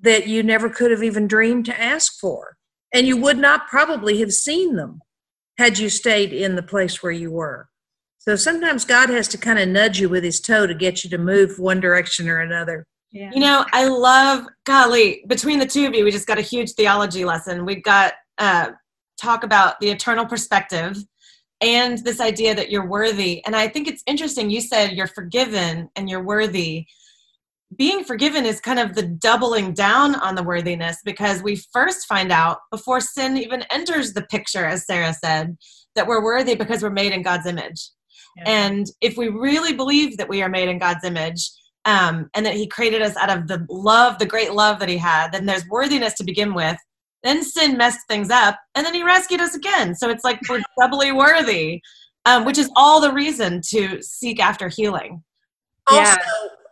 that 0.02 0.28
you 0.28 0.44
never 0.44 0.70
could 0.70 0.92
have 0.92 1.04
even 1.04 1.28
dreamed 1.28 1.66
to 1.66 1.82
ask 1.82 2.20
for 2.20 2.58
and 2.94 3.08
you 3.08 3.18
would 3.18 3.38
not 3.38 3.68
probably 3.68 4.20
have 4.20 4.32
seen 4.32 4.76
them 4.76 5.02
had 5.58 5.78
you 5.78 5.90
stayed 5.90 6.34
in 6.34 6.56
the 6.56 6.64
place 6.64 7.04
where 7.04 7.12
you 7.12 7.32
were. 7.32 7.68
So 8.18 8.36
sometimes 8.36 8.86
God 8.86 9.10
has 9.10 9.28
to 9.30 9.38
kind 9.38 9.60
of 9.60 9.68
nudge 9.70 10.00
you 10.00 10.10
with 10.10 10.24
his 10.24 10.40
toe 10.40 10.68
to 10.68 10.74
get 10.74 11.04
you 11.04 11.10
to 11.10 11.18
move 11.18 11.58
one 11.58 11.80
direction 11.80 12.30
or 12.30 12.40
another. 12.40 12.86
Yeah. 13.12 13.32
You 13.34 13.40
know, 13.40 13.66
I 13.72 13.88
love, 13.88 14.46
golly, 14.66 15.24
between 15.28 15.60
the 15.60 15.66
two 15.66 15.88
of 15.88 15.96
you, 15.96 16.04
we 16.04 16.12
just 16.12 16.28
got 16.28 16.38
a 16.38 16.44
huge 16.44 16.74
theology 16.74 17.26
lesson. 17.26 17.66
We've 17.66 17.84
got 17.84 18.14
uh, 18.38 18.72
talk 19.20 19.44
about 19.44 19.80
the 19.80 19.90
eternal 19.90 20.26
perspective 20.26 20.98
and 21.62 21.98
this 22.00 22.20
idea 22.20 22.56
that 22.56 22.70
you're 22.70 22.88
worthy. 22.88 23.44
And 23.46 23.56
I 23.56 23.68
think 23.68 23.88
it's 23.88 24.04
interesting. 24.06 24.50
You 24.50 24.62
said 24.62 24.92
you're 24.92 25.08
forgiven 25.08 25.90
and 25.96 26.10
you're 26.10 26.24
worthy 26.24 26.88
being 27.78 28.04
forgiven 28.04 28.46
is 28.46 28.60
kind 28.60 28.80
of 28.80 28.96
the 28.96 29.04
doubling 29.04 29.74
down 29.74 30.16
on 30.16 30.36
the 30.36 30.44
worthiness 30.44 30.98
because 31.06 31.44
we 31.44 31.62
first 31.72 32.08
find 32.08 32.32
out 32.32 32.60
before 32.72 33.00
sin 33.00 33.38
even 33.38 33.64
enters 33.72 34.14
the 34.14 34.24
picture, 34.24 34.66
as 34.66 34.86
Sarah 34.86 35.14
said, 35.14 35.56
that 35.96 36.08
we're 36.08 36.24
worthy 36.24 36.56
because 36.56 36.82
we're 36.82 36.90
made 36.90 37.12
in 37.12 37.22
God's 37.22 37.46
image. 37.46 37.90
Yeah. 38.38 38.44
And 38.48 38.88
if 39.02 39.18
we 39.18 39.28
really 39.28 39.74
believe 39.74 40.18
that 40.18 40.30
we 40.30 40.42
are 40.42 40.50
made 40.50 40.70
in 40.70 40.80
God's 40.80 41.04
image 41.04 41.50
um, 41.86 42.30
and 42.34 42.46
that 42.46 42.56
He 42.56 42.68
created 42.68 43.04
us 43.04 43.16
out 43.18 43.30
of 43.30 43.48
the 43.48 43.66
love, 43.70 44.18
the 44.18 44.26
great 44.26 44.54
love 44.54 44.80
that 44.80 44.90
He 44.90 44.98
had, 44.98 45.32
then 45.32 45.46
there's 45.46 45.68
worthiness 45.68 46.16
to 46.16 46.24
begin 46.24 46.54
with. 46.54 46.78
then 47.24 47.44
sin 47.44 47.78
messed 47.78 48.08
things 48.08 48.30
up, 48.30 48.58
and 48.76 48.86
then 48.86 48.94
he 48.94 49.04
rescued 49.04 49.42
us 49.42 49.54
again. 49.54 49.94
So 49.94 50.10
it's 50.10 50.24
like 50.24 50.40
we're 50.50 50.64
doubly 50.80 51.12
worthy, 51.12 51.82
um, 52.26 52.46
which 52.46 52.58
is 52.58 52.72
all 52.76 53.02
the 53.02 53.14
reason 53.14 53.62
to 53.70 54.02
seek 54.02 54.40
after 54.40 54.70
healing. 54.70 55.22
Also, 55.88 56.02
yeah. 56.02 56.16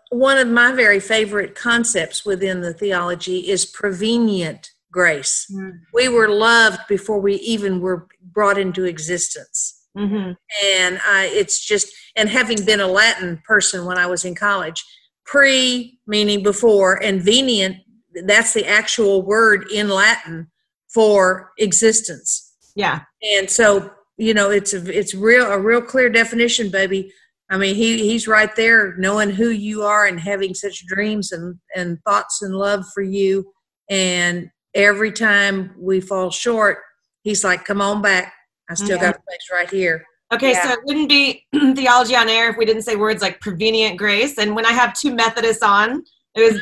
One 0.10 0.38
of 0.38 0.48
my 0.48 0.72
very 0.72 1.00
favorite 1.00 1.56
concepts 1.56 2.26
within 2.26 2.62
the 2.62 2.74
theology 2.74 3.50
is 3.50 3.66
prevenient 3.66 4.72
grace. 4.92 5.48
Mm-hmm. 5.52 5.78
We 5.94 6.10
were 6.10 6.30
loved 6.30 6.80
before 6.88 7.20
we 7.20 7.36
even 7.36 7.82
were 7.82 8.08
brought 8.22 8.58
into 8.58 8.86
existence. 8.86 9.86
Mm-hmm. 9.98 10.32
And 10.66 11.00
I, 11.06 11.30
it's 11.34 11.66
just, 11.66 11.92
and 12.16 12.30
having 12.30 12.64
been 12.66 12.80
a 12.80 12.88
Latin 12.88 13.42
person 13.46 13.86
when 13.86 13.98
I 13.98 14.06
was 14.06 14.26
in 14.26 14.36
college, 14.36 14.86
pre 15.26 16.00
meaning 16.08 16.44
before, 16.44 17.02
and 17.04 17.22
venient, 17.22 17.78
that's 18.26 18.54
the 18.54 18.66
actual 18.66 19.24
word 19.24 19.70
in 19.72 19.90
Latin 19.90 20.48
for 20.94 21.52
existence. 21.58 22.56
Yeah. 22.76 23.02
And 23.36 23.50
so, 23.50 23.92
you 24.18 24.34
know, 24.34 24.50
it's 24.50 24.74
a, 24.74 24.98
it's 24.98 25.14
real, 25.14 25.46
a 25.46 25.60
real 25.60 25.82
clear 25.82 26.10
definition, 26.10 26.70
baby. 26.70 27.12
I 27.50 27.58
mean, 27.58 27.76
he, 27.76 27.98
he's 27.98 28.28
right 28.28 28.54
there 28.56 28.96
knowing 28.98 29.30
who 29.30 29.50
you 29.50 29.84
are 29.84 30.06
and 30.06 30.20
having 30.20 30.54
such 30.54 30.86
dreams 30.86 31.32
and, 31.32 31.58
and 31.76 31.98
thoughts 32.04 32.42
and 32.42 32.54
love 32.54 32.86
for 32.94 33.02
you. 33.02 33.52
And 33.90 34.50
every 34.74 35.12
time 35.12 35.74
we 35.78 36.02
fall 36.02 36.30
short, 36.30 36.80
he's 37.24 37.44
like, 37.44 37.64
come 37.64 37.82
on 37.82 38.02
back. 38.02 38.34
I 38.70 38.74
still 38.74 38.98
got 38.98 39.16
a 39.16 39.18
mm-hmm. 39.18 39.24
place 39.24 39.48
right 39.52 39.70
here. 39.70 40.06
Okay, 40.34 40.52
yeah. 40.52 40.64
so 40.64 40.74
it 40.74 40.80
wouldn't 40.84 41.08
be 41.08 41.46
theology 41.54 42.16
on 42.16 42.28
air 42.28 42.50
if 42.50 42.58
we 42.58 42.66
didn't 42.66 42.82
say 42.82 42.98
words 42.98 43.22
like 43.22 43.40
prevenient 43.40 43.98
grace. 43.98 44.38
And 44.38 44.54
when 44.56 44.66
I 44.66 44.74
have 44.74 44.94
two 44.94 45.16
Methodists 45.16 45.64
on, 45.64 46.04
it 46.36 46.42
was 46.42 46.62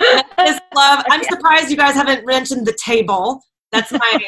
Methodist 0.00 0.62
love. 0.74 1.04
I'm 1.10 1.22
surprised 1.30 1.70
you 1.70 1.76
guys 1.76 1.94
haven't 1.94 2.26
mentioned 2.26 2.66
the 2.66 2.76
table. 2.82 3.42
That's 3.70 3.92
my 3.92 4.18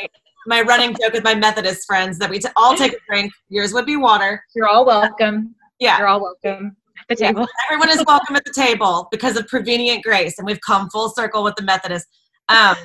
my 0.47 0.63
running 0.63 0.97
joke 1.01 1.13
with 1.13 1.25
my 1.25 1.35
Methodist 1.35 1.87
friends 1.87 2.19
that 2.19 2.31
we 2.31 2.39
t- 2.39 2.49
all 2.57 2.77
take 2.77 2.93
a 2.93 2.99
drink. 3.09 3.33
Yours 3.49 3.73
would 3.73 3.87
be 3.87 3.97
water. 3.97 4.43
You're 4.55 4.69
all 4.69 4.85
welcome. 4.85 5.55
Yeah, 5.79 5.99
you're 5.99 6.09
all 6.09 6.21
welcome 6.23 6.77
at 6.99 7.09
the 7.09 7.17
table. 7.17 7.41
Yeah. 7.41 7.47
Everyone 7.71 7.91
is 7.91 8.05
welcome 8.07 8.37
at 8.37 8.45
the 8.45 8.53
table 8.53 9.09
because 9.11 9.37
of 9.37 9.47
prevenient 9.49 10.05
grace, 10.05 10.39
and 10.39 10.47
we've 10.47 10.61
come 10.61 10.89
full 10.91 11.11
circle 11.11 11.43
with 11.43 11.57
the 11.57 11.63
Methodist. 11.63 12.07
Um, 12.49 12.77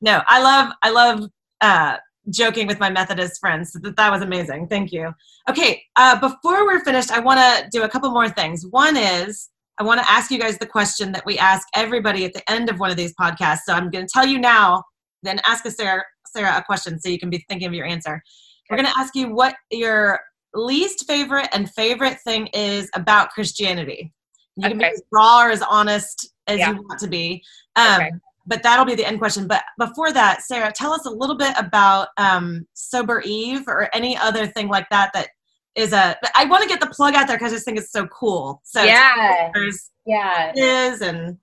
no, 0.00 0.22
I 0.26 0.42
love 0.42 0.72
I 0.82 0.90
love 0.90 1.30
uh, 1.60 1.96
joking 2.30 2.66
with 2.66 2.78
my 2.78 2.90
Methodist 2.90 3.40
friends. 3.40 3.72
That 3.72 3.96
that 3.96 4.12
was 4.12 4.22
amazing. 4.22 4.68
Thank 4.68 4.92
you. 4.92 5.12
Okay, 5.48 5.82
uh, 5.96 6.18
before 6.20 6.66
we're 6.66 6.84
finished, 6.84 7.10
I 7.10 7.20
want 7.20 7.40
to 7.40 7.68
do 7.70 7.84
a 7.84 7.88
couple 7.88 8.10
more 8.10 8.28
things. 8.28 8.66
One 8.70 8.96
is 8.96 9.48
I 9.78 9.84
want 9.84 10.00
to 10.00 10.10
ask 10.10 10.30
you 10.30 10.38
guys 10.38 10.58
the 10.58 10.66
question 10.66 11.12
that 11.12 11.24
we 11.24 11.38
ask 11.38 11.66
everybody 11.74 12.24
at 12.24 12.32
the 12.32 12.48
end 12.50 12.68
of 12.68 12.80
one 12.80 12.90
of 12.90 12.96
these 12.96 13.14
podcasts. 13.14 13.60
So 13.64 13.72
I'm 13.72 13.90
going 13.90 14.06
to 14.06 14.10
tell 14.12 14.26
you 14.26 14.38
now, 14.38 14.82
then 15.22 15.40
ask 15.46 15.64
us 15.66 15.76
Sarah, 15.76 16.02
Sarah 16.32 16.58
a 16.58 16.62
question 16.62 16.98
so 16.98 17.08
you 17.08 17.18
can 17.18 17.30
be 17.30 17.44
thinking 17.48 17.68
of 17.68 17.74
your 17.74 17.86
answer. 17.86 18.22
We're 18.70 18.76
going 18.76 18.86
to 18.86 18.98
ask 18.98 19.14
you 19.14 19.32
what 19.32 19.54
your 19.70 20.20
least 20.54 21.06
favorite 21.06 21.48
and 21.52 21.70
favorite 21.72 22.20
thing 22.20 22.48
is 22.48 22.90
about 22.94 23.30
Christianity. 23.30 24.12
You 24.56 24.66
okay. 24.66 24.70
can 24.70 24.78
be 24.78 24.84
as 24.84 25.02
raw 25.10 25.44
or 25.44 25.50
as 25.50 25.62
honest 25.62 26.32
as 26.46 26.58
yeah. 26.58 26.72
you 26.72 26.76
want 26.76 27.00
to 27.00 27.08
be. 27.08 27.42
Um, 27.76 28.00
okay 28.00 28.10
but 28.48 28.62
that'll 28.62 28.86
be 28.86 28.94
the 28.94 29.06
end 29.06 29.18
question. 29.18 29.46
But 29.46 29.62
before 29.78 30.10
that, 30.12 30.42
Sarah, 30.42 30.72
tell 30.72 30.92
us 30.92 31.04
a 31.04 31.10
little 31.10 31.36
bit 31.36 31.54
about 31.56 32.08
um, 32.16 32.66
Sober 32.72 33.22
Eve 33.24 33.68
or 33.68 33.94
any 33.94 34.16
other 34.16 34.46
thing 34.46 34.68
like 34.68 34.88
that 34.90 35.12
that 35.12 35.28
is 35.76 35.92
a. 35.92 36.16
I 36.34 36.46
want 36.46 36.62
to 36.62 36.68
get 36.68 36.80
the 36.80 36.86
plug 36.86 37.14
out 37.14 37.28
there 37.28 37.36
because 37.36 37.52
I 37.52 37.56
just 37.56 37.66
think 37.66 37.78
it's 37.78 37.92
so 37.92 38.06
cool. 38.06 38.62
So 38.64 38.82
yeah, 38.82 39.50
yeah, 40.06 40.52
is 40.56 41.02
and 41.02 41.36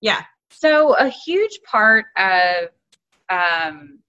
yeah. 0.00 0.22
So 0.50 0.94
a 0.94 1.08
huge 1.08 1.60
part 1.64 2.06
of, 2.16 2.68
um, 3.30 4.00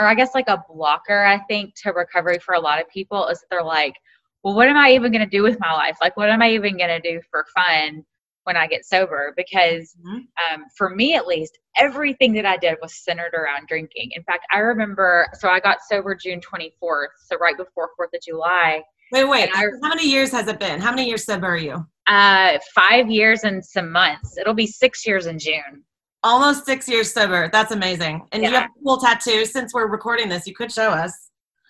or 0.00 0.06
I 0.06 0.14
guess 0.14 0.34
like 0.34 0.48
a 0.48 0.64
blocker, 0.68 1.24
I 1.24 1.38
think, 1.44 1.74
to 1.82 1.92
recovery 1.92 2.38
for 2.38 2.54
a 2.54 2.60
lot 2.60 2.80
of 2.80 2.88
people 2.88 3.26
is 3.28 3.44
they're 3.50 3.62
like, 3.62 3.94
well, 4.42 4.54
what 4.54 4.68
am 4.68 4.76
I 4.76 4.92
even 4.92 5.12
going 5.12 5.24
to 5.24 5.30
do 5.30 5.42
with 5.42 5.60
my 5.60 5.72
life? 5.72 5.98
Like, 6.00 6.16
what 6.16 6.30
am 6.30 6.40
I 6.40 6.50
even 6.50 6.78
going 6.78 6.88
to 6.88 7.00
do 7.00 7.20
for 7.30 7.44
fun? 7.54 8.04
when 8.44 8.56
I 8.56 8.66
get 8.66 8.84
sober 8.84 9.32
because 9.36 9.94
mm-hmm. 10.04 10.18
um, 10.54 10.64
for 10.76 10.90
me 10.90 11.14
at 11.14 11.26
least, 11.26 11.58
everything 11.76 12.32
that 12.32 12.46
I 12.46 12.56
did 12.56 12.78
was 12.82 12.94
centered 12.96 13.34
around 13.34 13.68
drinking. 13.68 14.10
In 14.12 14.22
fact, 14.24 14.46
I 14.52 14.58
remember, 14.58 15.28
so 15.34 15.48
I 15.48 15.60
got 15.60 15.78
sober 15.88 16.14
June 16.14 16.40
24th, 16.40 17.08
so 17.26 17.36
right 17.36 17.56
before 17.56 17.90
4th 18.00 18.16
of 18.16 18.22
July. 18.26 18.82
Wait, 19.12 19.24
wait. 19.24 19.50
I, 19.54 19.66
how 19.82 19.88
many 19.88 20.08
years 20.08 20.32
has 20.32 20.48
it 20.48 20.58
been? 20.58 20.80
How 20.80 20.90
many 20.90 21.06
years 21.06 21.24
sober 21.24 21.46
are 21.46 21.56
you? 21.56 21.86
Uh, 22.06 22.58
five 22.74 23.10
years 23.10 23.44
and 23.44 23.64
some 23.64 23.92
months. 23.92 24.36
It'll 24.38 24.54
be 24.54 24.66
six 24.66 25.06
years 25.06 25.26
in 25.26 25.38
June. 25.38 25.84
Almost 26.22 26.66
six 26.66 26.88
years 26.88 27.12
sober. 27.12 27.48
That's 27.52 27.72
amazing. 27.72 28.26
And 28.32 28.42
yeah. 28.42 28.48
you 28.48 28.54
have 28.56 28.64
a 28.64 28.84
cool 28.84 28.98
tattoo. 28.98 29.44
Since 29.44 29.72
we're 29.72 29.86
recording 29.86 30.28
this, 30.28 30.46
you 30.46 30.54
could 30.54 30.70
show 30.70 30.90
us. 30.90 31.12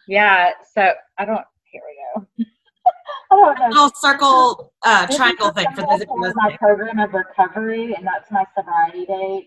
Yeah. 0.09 0.51
So 0.74 0.92
I 1.18 1.24
don't. 1.24 1.42
Here 1.70 1.82
we 1.86 2.20
go. 2.20 2.44
Oh, 3.32 3.55
little 3.68 3.90
circle 3.94 4.72
uh, 4.82 5.07
triangle 5.07 5.53
thing 5.53 5.66
for 5.76 5.82
those 5.82 6.01
of 6.01 6.09
you 6.09 6.32
My 6.34 6.57
program 6.57 6.98
of 6.98 7.14
recovery, 7.14 7.94
and 7.94 8.05
that's 8.05 8.28
my 8.32 8.44
sobriety 8.57 9.07
date. 9.07 9.46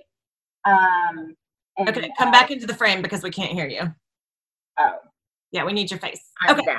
Um, 0.64 1.36
and, 1.78 1.90
okay, 1.90 2.10
come 2.18 2.30
uh, 2.30 2.32
back 2.32 2.50
into 2.50 2.66
the 2.66 2.74
frame 2.74 3.02
because 3.02 3.24
we 3.24 3.30
can't 3.30 3.52
hear 3.52 3.68
you. 3.68 3.94
Oh. 4.80 4.96
Yeah, 5.52 5.66
we 5.66 5.74
need 5.74 5.92
your 5.92 6.00
face. 6.00 6.22
I'm 6.42 6.60
okay. 6.60 6.76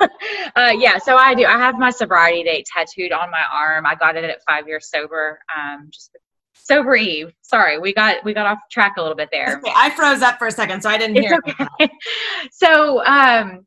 uh, 0.56 0.72
yeah, 0.76 0.96
so 0.96 1.16
I 1.16 1.34
do. 1.34 1.44
I 1.44 1.58
have 1.58 1.78
my 1.78 1.90
sobriety 1.90 2.42
date 2.42 2.66
tattooed 2.74 3.12
on 3.12 3.30
my 3.30 3.44
arm. 3.52 3.84
I 3.84 3.94
got 3.94 4.16
it 4.16 4.24
at 4.24 4.42
five 4.48 4.66
years 4.66 4.88
sober. 4.88 5.40
Um, 5.54 5.90
just 5.92 6.16
sober 6.64 6.96
eve. 6.96 7.32
Sorry, 7.42 7.78
we 7.78 7.92
got 7.92 8.24
we 8.24 8.34
got 8.34 8.46
off 8.46 8.58
track 8.70 8.94
a 8.96 9.02
little 9.02 9.16
bit 9.16 9.28
there. 9.32 9.58
Okay, 9.58 9.72
I 9.74 9.90
froze 9.90 10.22
up 10.22 10.38
for 10.38 10.46
a 10.46 10.52
second, 10.52 10.82
so 10.82 10.90
I 10.90 10.98
didn't 10.98 11.16
hear. 11.16 11.38
Okay. 11.48 11.90
so 12.52 13.04
um, 13.04 13.66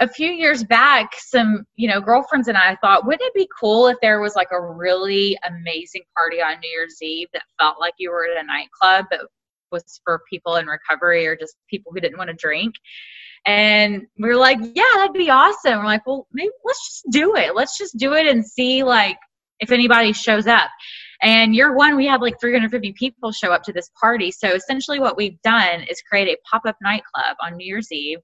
a 0.00 0.08
few 0.08 0.30
years 0.30 0.64
back, 0.64 1.10
some, 1.18 1.64
you 1.76 1.86
know, 1.88 2.00
girlfriends 2.00 2.48
and 2.48 2.56
I 2.56 2.76
thought, 2.76 3.06
wouldn't 3.06 3.22
it 3.22 3.34
be 3.34 3.48
cool 3.60 3.86
if 3.88 3.98
there 4.00 4.20
was 4.20 4.34
like 4.34 4.48
a 4.50 4.60
really 4.60 5.38
amazing 5.46 6.02
party 6.16 6.40
on 6.40 6.58
New 6.60 6.70
Year's 6.70 6.96
Eve 7.02 7.28
that 7.34 7.42
felt 7.60 7.78
like 7.78 7.94
you 7.98 8.10
were 8.10 8.24
at 8.24 8.42
a 8.42 8.46
nightclub 8.46 9.06
but 9.10 9.20
was 9.70 10.00
for 10.02 10.22
people 10.28 10.56
in 10.56 10.66
recovery 10.66 11.26
or 11.26 11.36
just 11.36 11.54
people 11.68 11.92
who 11.92 12.00
didn't 12.00 12.18
want 12.18 12.28
to 12.28 12.34
drink? 12.34 12.74
And 13.46 14.06
we 14.18 14.28
were 14.28 14.36
like, 14.36 14.58
yeah, 14.74 14.84
that'd 14.96 15.12
be 15.12 15.30
awesome. 15.30 15.78
We're 15.78 15.84
like, 15.84 16.06
well, 16.06 16.26
maybe 16.32 16.50
let's 16.64 16.86
just 16.86 17.04
do 17.10 17.36
it. 17.36 17.54
Let's 17.54 17.78
just 17.78 17.96
do 17.96 18.14
it 18.14 18.26
and 18.26 18.44
see 18.44 18.82
like 18.82 19.18
if 19.60 19.70
anybody 19.70 20.12
shows 20.12 20.46
up. 20.46 20.70
And 21.22 21.54
year 21.54 21.74
one, 21.74 21.96
we 21.96 22.06
had 22.06 22.20
like 22.20 22.40
350 22.40 22.92
people 22.92 23.30
show 23.32 23.52
up 23.52 23.62
to 23.64 23.72
this 23.72 23.90
party. 24.00 24.30
So 24.30 24.48
essentially, 24.48 25.00
what 25.00 25.16
we've 25.16 25.40
done 25.42 25.82
is 25.82 26.02
create 26.02 26.28
a 26.28 26.36
pop 26.50 26.62
up 26.66 26.76
nightclub 26.82 27.36
on 27.42 27.56
New 27.56 27.66
Year's 27.66 27.92
Eve, 27.92 28.18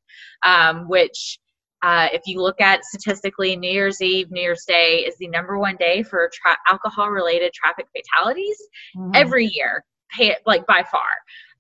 um, 0.45 0.89
which 0.89 1.39
uh, 1.83 2.09
if 2.13 2.23
you 2.27 2.41
look 2.41 2.61
at 2.61 2.85
statistically, 2.85 3.55
New 3.55 3.71
Year's 3.71 4.01
Eve, 4.01 4.31
New 4.31 4.41
Year's 4.41 4.65
Day 4.67 5.05
is 5.07 5.17
the 5.19 5.29
number 5.29 5.59
one 5.59 5.77
day 5.77 6.03
for 6.03 6.31
tra- 6.33 6.57
alcohol 6.69 7.11
related 7.11 7.53
traffic 7.53 7.87
fatalities 7.95 8.57
mm-hmm. 8.97 9.11
every 9.15 9.47
year, 9.47 9.85
pay, 10.11 10.37
like 10.47 10.67
by 10.67 10.85
far. 10.91 11.03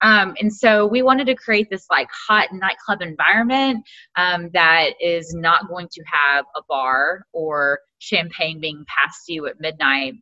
Um, 0.03 0.35
and 0.41 0.53
so 0.53 0.87
we 0.87 1.03
wanted 1.03 1.27
to 1.27 1.35
create 1.35 1.69
this 1.71 1.87
like 1.91 2.09
hot 2.29 2.49
nightclub 2.53 3.03
environment 3.03 3.85
um, 4.17 4.51
that 4.53 4.91
is 5.01 5.35
not 5.35 5.69
going 5.69 5.89
to 5.93 6.03
have 6.11 6.45
a 6.57 6.61
bar 6.69 7.23
or 7.33 7.79
champagne 7.99 8.61
being 8.61 8.85
passed 8.89 9.27
to 9.27 9.33
you 9.33 9.47
at 9.47 9.61
midnight. 9.61 10.15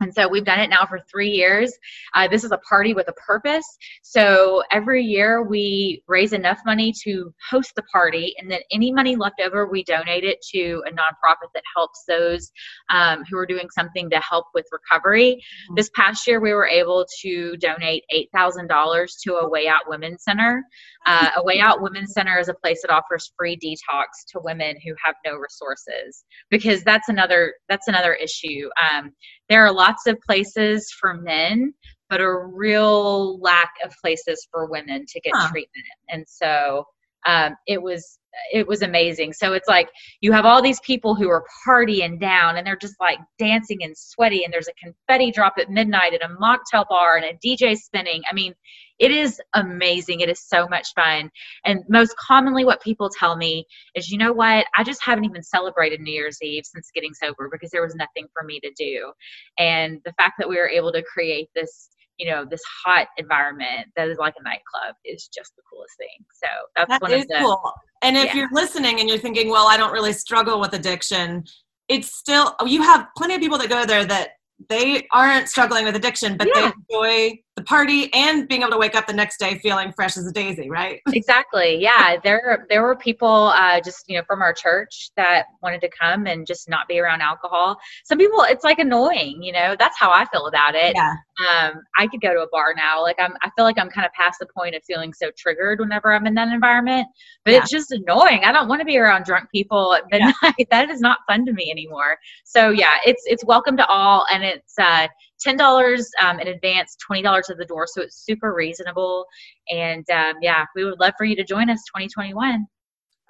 And 0.00 0.14
so 0.14 0.28
we've 0.28 0.44
done 0.44 0.60
it 0.60 0.70
now 0.70 0.86
for 0.86 1.00
three 1.10 1.30
years. 1.30 1.72
Uh, 2.14 2.28
this 2.28 2.44
is 2.44 2.52
a 2.52 2.58
party 2.58 2.94
with 2.94 3.08
a 3.08 3.12
purpose. 3.14 3.64
So 4.02 4.62
every 4.70 5.02
year 5.02 5.42
we 5.42 6.02
raise 6.06 6.32
enough 6.32 6.58
money 6.64 6.92
to 7.04 7.34
host 7.50 7.72
the 7.74 7.82
party, 7.82 8.34
and 8.38 8.50
then 8.50 8.60
any 8.72 8.92
money 8.92 9.16
left 9.16 9.40
over, 9.40 9.66
we 9.66 9.82
donate 9.84 10.24
it 10.24 10.38
to 10.52 10.82
a 10.86 10.90
nonprofit 10.90 11.48
that 11.54 11.64
helps 11.74 12.04
those 12.06 12.52
um, 12.90 13.24
who 13.28 13.36
are 13.36 13.46
doing 13.46 13.68
something 13.70 14.08
to 14.10 14.20
help 14.20 14.46
with 14.54 14.66
recovery. 14.70 15.34
Mm-hmm. 15.34 15.74
This 15.74 15.90
past 15.94 16.26
year, 16.26 16.40
we 16.40 16.52
were 16.52 16.66
able 16.66 17.06
to 17.22 17.56
donate 17.56 18.04
$8,000 18.34 19.08
to 19.24 19.34
a 19.34 19.48
Way 19.48 19.66
Out 19.68 19.88
Women's 19.88 20.22
Center. 20.22 20.62
Uh, 21.06 21.30
a 21.36 21.42
Way 21.42 21.60
Out 21.60 21.82
Women's 21.82 22.12
Center 22.12 22.38
is 22.38 22.48
a 22.48 22.54
place 22.54 22.82
that 22.82 22.90
offers 22.90 23.32
free 23.36 23.56
detox 23.56 24.06
to 24.32 24.40
women 24.40 24.76
who 24.84 24.94
have 25.02 25.14
no 25.24 25.34
resources 25.34 26.24
because 26.50 26.82
that's 26.84 27.08
another 27.18 27.54
that's 27.68 27.88
another 27.88 28.14
issue. 28.14 28.68
Um, 28.80 29.12
there 29.48 29.64
are 29.64 29.72
lots 29.72 30.06
of 30.06 30.20
places 30.20 30.92
for 30.98 31.14
men, 31.14 31.74
but 32.08 32.20
a 32.20 32.30
real 32.32 33.38
lack 33.40 33.72
of 33.84 33.92
places 34.00 34.46
for 34.50 34.66
women 34.70 35.04
to 35.08 35.20
get 35.20 35.32
huh. 35.34 35.48
treatment. 35.50 35.86
And 36.08 36.24
so 36.28 36.84
um, 37.26 37.56
it 37.66 37.82
was 37.82 38.18
it 38.52 38.66
was 38.66 38.82
amazing. 38.82 39.32
So 39.32 39.52
it's 39.52 39.68
like 39.68 39.88
you 40.20 40.32
have 40.32 40.44
all 40.44 40.62
these 40.62 40.80
people 40.80 41.14
who 41.14 41.28
are 41.28 41.44
partying 41.66 42.20
down 42.20 42.56
and 42.56 42.66
they're 42.66 42.76
just 42.76 42.94
like 43.00 43.18
dancing 43.38 43.82
and 43.82 43.96
sweaty, 43.96 44.44
and 44.44 44.52
there's 44.52 44.68
a 44.68 44.84
confetti 44.84 45.30
drop 45.30 45.54
at 45.58 45.70
midnight 45.70 46.14
at 46.14 46.22
a 46.22 46.34
mocktail 46.34 46.86
bar 46.88 47.16
and 47.16 47.24
a 47.24 47.38
DJ 47.46 47.76
spinning. 47.76 48.22
I 48.30 48.34
mean, 48.34 48.54
it 48.98 49.10
is 49.10 49.40
amazing. 49.54 50.20
It 50.20 50.28
is 50.28 50.40
so 50.40 50.66
much 50.68 50.88
fun. 50.94 51.30
And 51.64 51.82
most 51.88 52.16
commonly, 52.16 52.64
what 52.64 52.82
people 52.82 53.08
tell 53.08 53.36
me 53.36 53.64
is, 53.94 54.10
you 54.10 54.18
know 54.18 54.32
what? 54.32 54.66
I 54.76 54.84
just 54.84 55.02
haven't 55.02 55.24
even 55.24 55.42
celebrated 55.42 56.00
New 56.00 56.12
Year's 56.12 56.38
Eve 56.42 56.64
since 56.64 56.90
getting 56.94 57.14
sober 57.14 57.48
because 57.50 57.70
there 57.70 57.82
was 57.82 57.94
nothing 57.94 58.26
for 58.32 58.44
me 58.44 58.60
to 58.60 58.72
do. 58.76 59.12
And 59.58 60.00
the 60.04 60.12
fact 60.14 60.34
that 60.38 60.48
we 60.48 60.56
were 60.56 60.68
able 60.68 60.92
to 60.92 61.02
create 61.02 61.48
this 61.54 61.90
you 62.18 62.30
know 62.30 62.44
this 62.44 62.60
hot 62.84 63.08
environment 63.16 63.86
that 63.96 64.08
is 64.08 64.18
like 64.18 64.34
a 64.38 64.42
nightclub 64.42 64.94
is 65.04 65.28
just 65.28 65.54
the 65.56 65.62
coolest 65.70 65.96
thing 65.96 66.24
so 66.32 66.48
that's 66.76 66.88
that 66.90 67.02
one 67.02 67.12
is 67.12 67.22
of 67.22 67.28
the 67.28 67.36
cool 67.38 67.72
and 68.02 68.16
if 68.16 68.26
yeah. 68.26 68.34
you're 68.36 68.48
listening 68.52 69.00
and 69.00 69.08
you're 69.08 69.18
thinking 69.18 69.48
well 69.48 69.66
i 69.68 69.76
don't 69.76 69.92
really 69.92 70.12
struggle 70.12 70.60
with 70.60 70.72
addiction 70.72 71.44
it's 71.88 72.14
still 72.14 72.54
you 72.66 72.82
have 72.82 73.06
plenty 73.16 73.34
of 73.34 73.40
people 73.40 73.58
that 73.58 73.68
go 73.68 73.84
there 73.84 74.04
that 74.04 74.30
they 74.68 75.06
aren't 75.12 75.48
struggling 75.48 75.84
with 75.84 75.94
addiction, 75.94 76.36
but 76.36 76.48
Yeah. 76.48 76.72
they 76.90 76.96
enjoy 76.96 77.38
the 77.56 77.62
party 77.62 78.12
and 78.12 78.48
being 78.48 78.62
able 78.62 78.72
to 78.72 78.78
wake 78.78 78.94
up 78.94 79.06
the 79.06 79.12
next 79.12 79.38
day 79.38 79.58
feeling 79.58 79.92
fresh 79.92 80.16
as 80.16 80.26
a 80.26 80.32
daisy, 80.32 80.68
right? 80.70 81.00
exactly 81.12 81.76
yeah 81.80 82.16
there 82.22 82.66
there 82.68 82.82
were 82.82 82.94
people 82.94 83.52
uh, 83.54 83.80
just 83.80 84.04
you 84.08 84.16
know 84.16 84.22
from 84.26 84.42
our 84.42 84.52
church 84.52 85.10
that 85.16 85.46
wanted 85.62 85.80
to 85.80 85.88
come 85.88 86.26
and 86.26 86.46
just 86.46 86.68
not 86.68 86.86
be 86.86 86.98
around 87.00 87.20
alcohol 87.20 87.76
some 88.04 88.18
people 88.18 88.42
it's 88.42 88.62
like 88.64 88.78
annoying 88.78 89.42
you 89.42 89.52
know 89.52 89.74
that's 89.78 89.98
how 89.98 90.10
i 90.10 90.24
feel 90.26 90.46
about 90.46 90.74
it 90.74 90.94
Yeah. 90.94 91.14
Um, 91.48 91.74
i 91.96 92.06
could 92.06 92.20
go 92.20 92.32
to 92.34 92.40
a 92.40 92.48
bar 92.50 92.74
now 92.76 93.00
like 93.02 93.16
i'm 93.18 93.32
i 93.42 93.50
feel 93.56 93.64
like 93.64 93.78
i'm 93.78 93.88
kind 93.90 94.06
of 94.06 94.12
past 94.12 94.38
the 94.40 94.46
point 94.56 94.74
of 94.74 94.82
feeling 94.84 95.12
so 95.12 95.30
triggered 95.36 95.78
whenever 95.80 96.12
i'm 96.12 96.26
in 96.26 96.34
that 96.34 96.48
environment 96.48 97.06
but 97.44 97.52
Yeah. 97.52 97.58
it's 97.60 97.70
just 97.70 97.92
annoying 97.92 98.42
i 98.44 98.52
don't 98.52 98.68
want 98.68 98.80
to 98.80 98.84
be 98.84 98.98
around 98.98 99.24
drunk 99.24 99.48
people 99.54 99.94
at 99.94 100.04
Yeah. 100.12 100.32
that 100.70 100.90
is 100.90 101.00
not 101.00 101.18
fun 101.28 101.44
to 101.46 101.52
me 101.52 101.70
anymore 101.70 102.16
so 102.44 102.70
yeah 102.70 102.94
it's 103.04 103.22
it's 103.26 103.44
welcome 103.44 103.76
to 103.76 103.86
all 103.86 104.26
and 104.32 104.42
it's 104.44 104.74
uh 104.78 105.06
$10 105.46 106.00
um, 106.20 106.40
in 106.40 106.48
advance 106.48 106.96
$20 107.08 107.24
at 107.50 107.56
the 107.56 107.64
door 107.64 107.86
so 107.86 108.02
it's 108.02 108.24
super 108.24 108.52
reasonable 108.54 109.24
and 109.70 110.04
um, 110.10 110.34
yeah 110.42 110.64
we 110.74 110.84
would 110.84 110.98
love 110.98 111.12
for 111.16 111.24
you 111.24 111.36
to 111.36 111.44
join 111.44 111.70
us 111.70 111.78
2021 111.94 112.66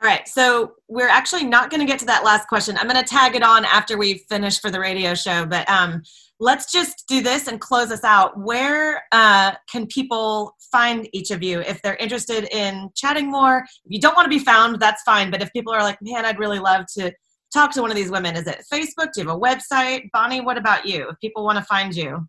All 0.03 0.09
right. 0.09 0.27
So 0.29 0.73
we're 0.89 1.09
actually 1.09 1.45
not 1.45 1.71
going 1.71 1.81
to 1.81 1.87
get 1.87 1.99
to 1.99 2.07
that 2.07 2.25
last 2.25 2.47
question. 2.49 2.79
I'm 2.79 2.89
going 2.89 3.03
to 3.03 3.09
tag 3.09 3.35
it 3.35 3.43
on 3.43 3.65
after 3.65 3.99
we 3.99 4.19
finish 4.31 4.61
for 4.61 4.71
the 4.71 4.79
radio 4.81 5.15
show, 5.15 5.45
but 5.45 5.69
um, 5.69 6.03
let's 6.41 6.71
just 6.71 7.05
do 7.09 7.21
this 7.21 7.49
and 7.49 7.61
close 7.61 7.91
us 7.91 8.05
out. 8.05 8.39
Where 8.39 9.03
uh, 9.13 9.53
can 9.71 9.87
people 9.87 10.55
find 10.71 11.09
each 11.13 11.31
of 11.31 11.43
you 11.43 11.61
if 11.61 11.83
they're 11.83 11.97
interested 11.97 12.49
in 12.55 12.91
chatting 12.95 13.31
more? 13.31 13.65
If 13.85 13.91
you 13.93 14.01
don't 14.01 14.17
want 14.17 14.27
to 14.27 14.37
be 14.37 14.45
found, 14.45 14.81
that's 14.81 15.03
fine. 15.03 15.31
But 15.31 15.43
if 15.43 15.53
people 15.53 15.73
are 15.73 15.83
like, 15.83 15.99
man, 16.01 16.25
I'd 16.25 16.39
really 16.39 16.59
love 16.59 16.87
to 16.99 17.13
talk 17.53 17.73
to 17.73 17.83
one 17.83 17.91
of 17.91 17.97
these 17.97 18.11
women, 18.11 18.37
is 18.37 18.47
it 18.47 18.65
Facebook? 18.73 19.13
Do 19.13 19.23
you 19.23 19.29
have 19.29 19.37
a 19.37 19.41
website? 19.41 20.11
Bonnie, 20.13 20.41
what 20.41 20.59
about 20.59 20.87
you? 20.87 21.09
If 21.09 21.19
people 21.21 21.45
want 21.45 21.59
to 21.59 21.65
find 21.65 21.95
you, 21.95 22.27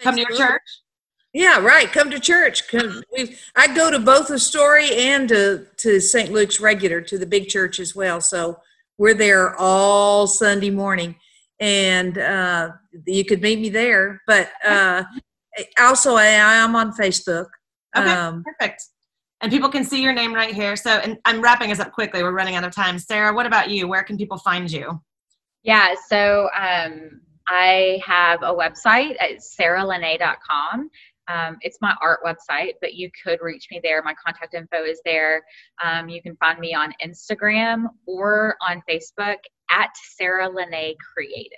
come 0.00 0.14
to 0.14 0.20
your 0.20 0.36
church. 0.36 0.62
Yeah, 1.32 1.60
right. 1.60 1.90
Come 1.90 2.10
to 2.10 2.18
church. 2.18 2.68
Come, 2.68 3.02
I 3.54 3.72
go 3.72 3.90
to 3.90 4.00
both 4.00 4.28
the 4.28 4.38
story 4.38 4.90
and 4.96 5.28
to, 5.28 5.66
to 5.76 6.00
St. 6.00 6.32
Luke's 6.32 6.58
regular, 6.60 7.00
to 7.02 7.18
the 7.18 7.26
big 7.26 7.48
church 7.48 7.78
as 7.78 7.94
well. 7.94 8.20
So 8.20 8.58
we're 8.98 9.14
there 9.14 9.54
all 9.56 10.26
Sunday 10.26 10.70
morning. 10.70 11.14
And 11.60 12.18
uh, 12.18 12.70
you 13.06 13.24
could 13.24 13.42
meet 13.42 13.60
me 13.60 13.68
there. 13.68 14.22
But 14.26 14.50
uh, 14.64 15.04
also, 15.78 16.16
I, 16.16 16.24
I 16.24 16.54
am 16.56 16.74
on 16.74 16.92
Facebook. 16.92 17.46
Okay. 17.96 18.10
Um, 18.10 18.42
Perfect. 18.44 18.82
And 19.42 19.50
people 19.50 19.68
can 19.68 19.84
see 19.84 20.02
your 20.02 20.12
name 20.12 20.34
right 20.34 20.54
here. 20.54 20.76
So, 20.76 20.90
and 20.90 21.18
I'm 21.24 21.40
wrapping 21.40 21.70
us 21.72 21.80
up 21.80 21.92
quickly. 21.92 22.22
We're 22.22 22.32
running 22.32 22.56
out 22.56 22.64
of 22.64 22.74
time. 22.74 22.98
Sarah, 22.98 23.34
what 23.34 23.46
about 23.46 23.70
you? 23.70 23.88
Where 23.88 24.02
can 24.02 24.16
people 24.16 24.38
find 24.38 24.70
you? 24.70 25.00
Yeah, 25.62 25.94
so 26.08 26.48
um, 26.56 27.20
I 27.46 28.00
have 28.06 28.42
a 28.42 28.54
website 28.54 29.16
at 29.20 29.40
sarahlenee.com. 29.40 30.90
Um, 31.28 31.56
it's 31.60 31.78
my 31.80 31.94
art 32.02 32.20
website, 32.24 32.72
but 32.80 32.94
you 32.94 33.10
could 33.24 33.38
reach 33.40 33.66
me 33.70 33.80
there. 33.82 34.02
My 34.02 34.14
contact 34.24 34.54
info 34.54 34.84
is 34.84 35.00
there. 35.04 35.42
Um, 35.84 36.08
you 36.08 36.20
can 36.22 36.36
find 36.36 36.58
me 36.58 36.74
on 36.74 36.92
Instagram 37.04 37.84
or 38.06 38.56
on 38.66 38.82
Facebook 38.88 39.36
at 39.70 39.90
Sarah 40.16 40.48
Lenee 40.48 40.96
Creative. 41.14 41.50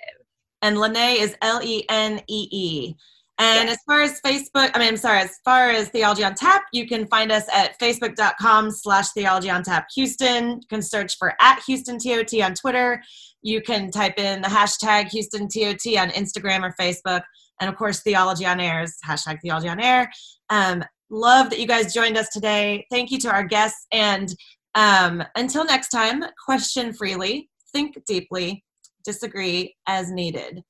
And 0.61 0.77
Lenee 0.77 1.19
is 1.19 1.35
L 1.41 1.61
E 1.63 1.83
N 1.89 2.21
E 2.27 2.47
E. 2.51 2.95
And 3.39 3.67
Yes. 3.67 3.77
as 3.77 3.83
far 3.87 4.01
as 4.01 4.21
Facebook, 4.21 4.69
I 4.75 4.79
mean, 4.79 4.89
I'm 4.89 4.97
sorry, 4.97 5.19
as 5.21 5.39
far 5.43 5.71
as 5.71 5.89
Theology 5.89 6.23
on 6.23 6.35
Tap, 6.35 6.61
you 6.71 6.87
can 6.87 7.07
find 7.07 7.31
us 7.31 7.45
at 7.51 7.77
facebook.com 7.79 8.69
slash 8.69 9.09
Theology 9.09 9.49
on 9.49 9.63
Tap 9.63 9.87
Houston. 9.95 10.51
You 10.51 10.67
can 10.69 10.83
search 10.83 11.17
for 11.17 11.33
at 11.41 11.61
Houston 11.65 11.97
TOT 11.97 12.31
on 12.41 12.53
Twitter. 12.53 13.01
You 13.41 13.61
can 13.61 13.89
type 13.89 14.19
in 14.19 14.41
the 14.41 14.47
hashtag 14.49 15.09
Houston 15.09 15.47
TOT 15.47 15.97
on 15.97 16.09
Instagram 16.11 16.61
or 16.61 16.75
Facebook. 16.79 17.23
And 17.63 17.69
of 17.69 17.77
course, 17.77 18.01
Theology 18.01 18.45
on 18.45 18.59
Air 18.59 18.83
is 18.83 18.97
hashtag 19.07 19.39
Theology 19.41 19.69
on 19.69 19.79
Air. 19.79 20.11
Um, 20.49 20.83
love 21.09 21.49
that 21.49 21.59
you 21.59 21.65
guys 21.65 21.93
joined 21.93 22.17
us 22.17 22.27
today. 22.27 22.85
Thank 22.91 23.09
you 23.09 23.17
to 23.19 23.31
our 23.31 23.45
guests. 23.45 23.87
And 23.93 24.35
um, 24.75 25.23
until 25.37 25.63
next 25.63 25.87
time, 25.87 26.25
question 26.43 26.91
freely, 26.91 27.49
think 27.71 28.03
deeply, 28.05 28.65
disagree 29.05 29.77
as 29.87 30.11
needed. 30.11 30.61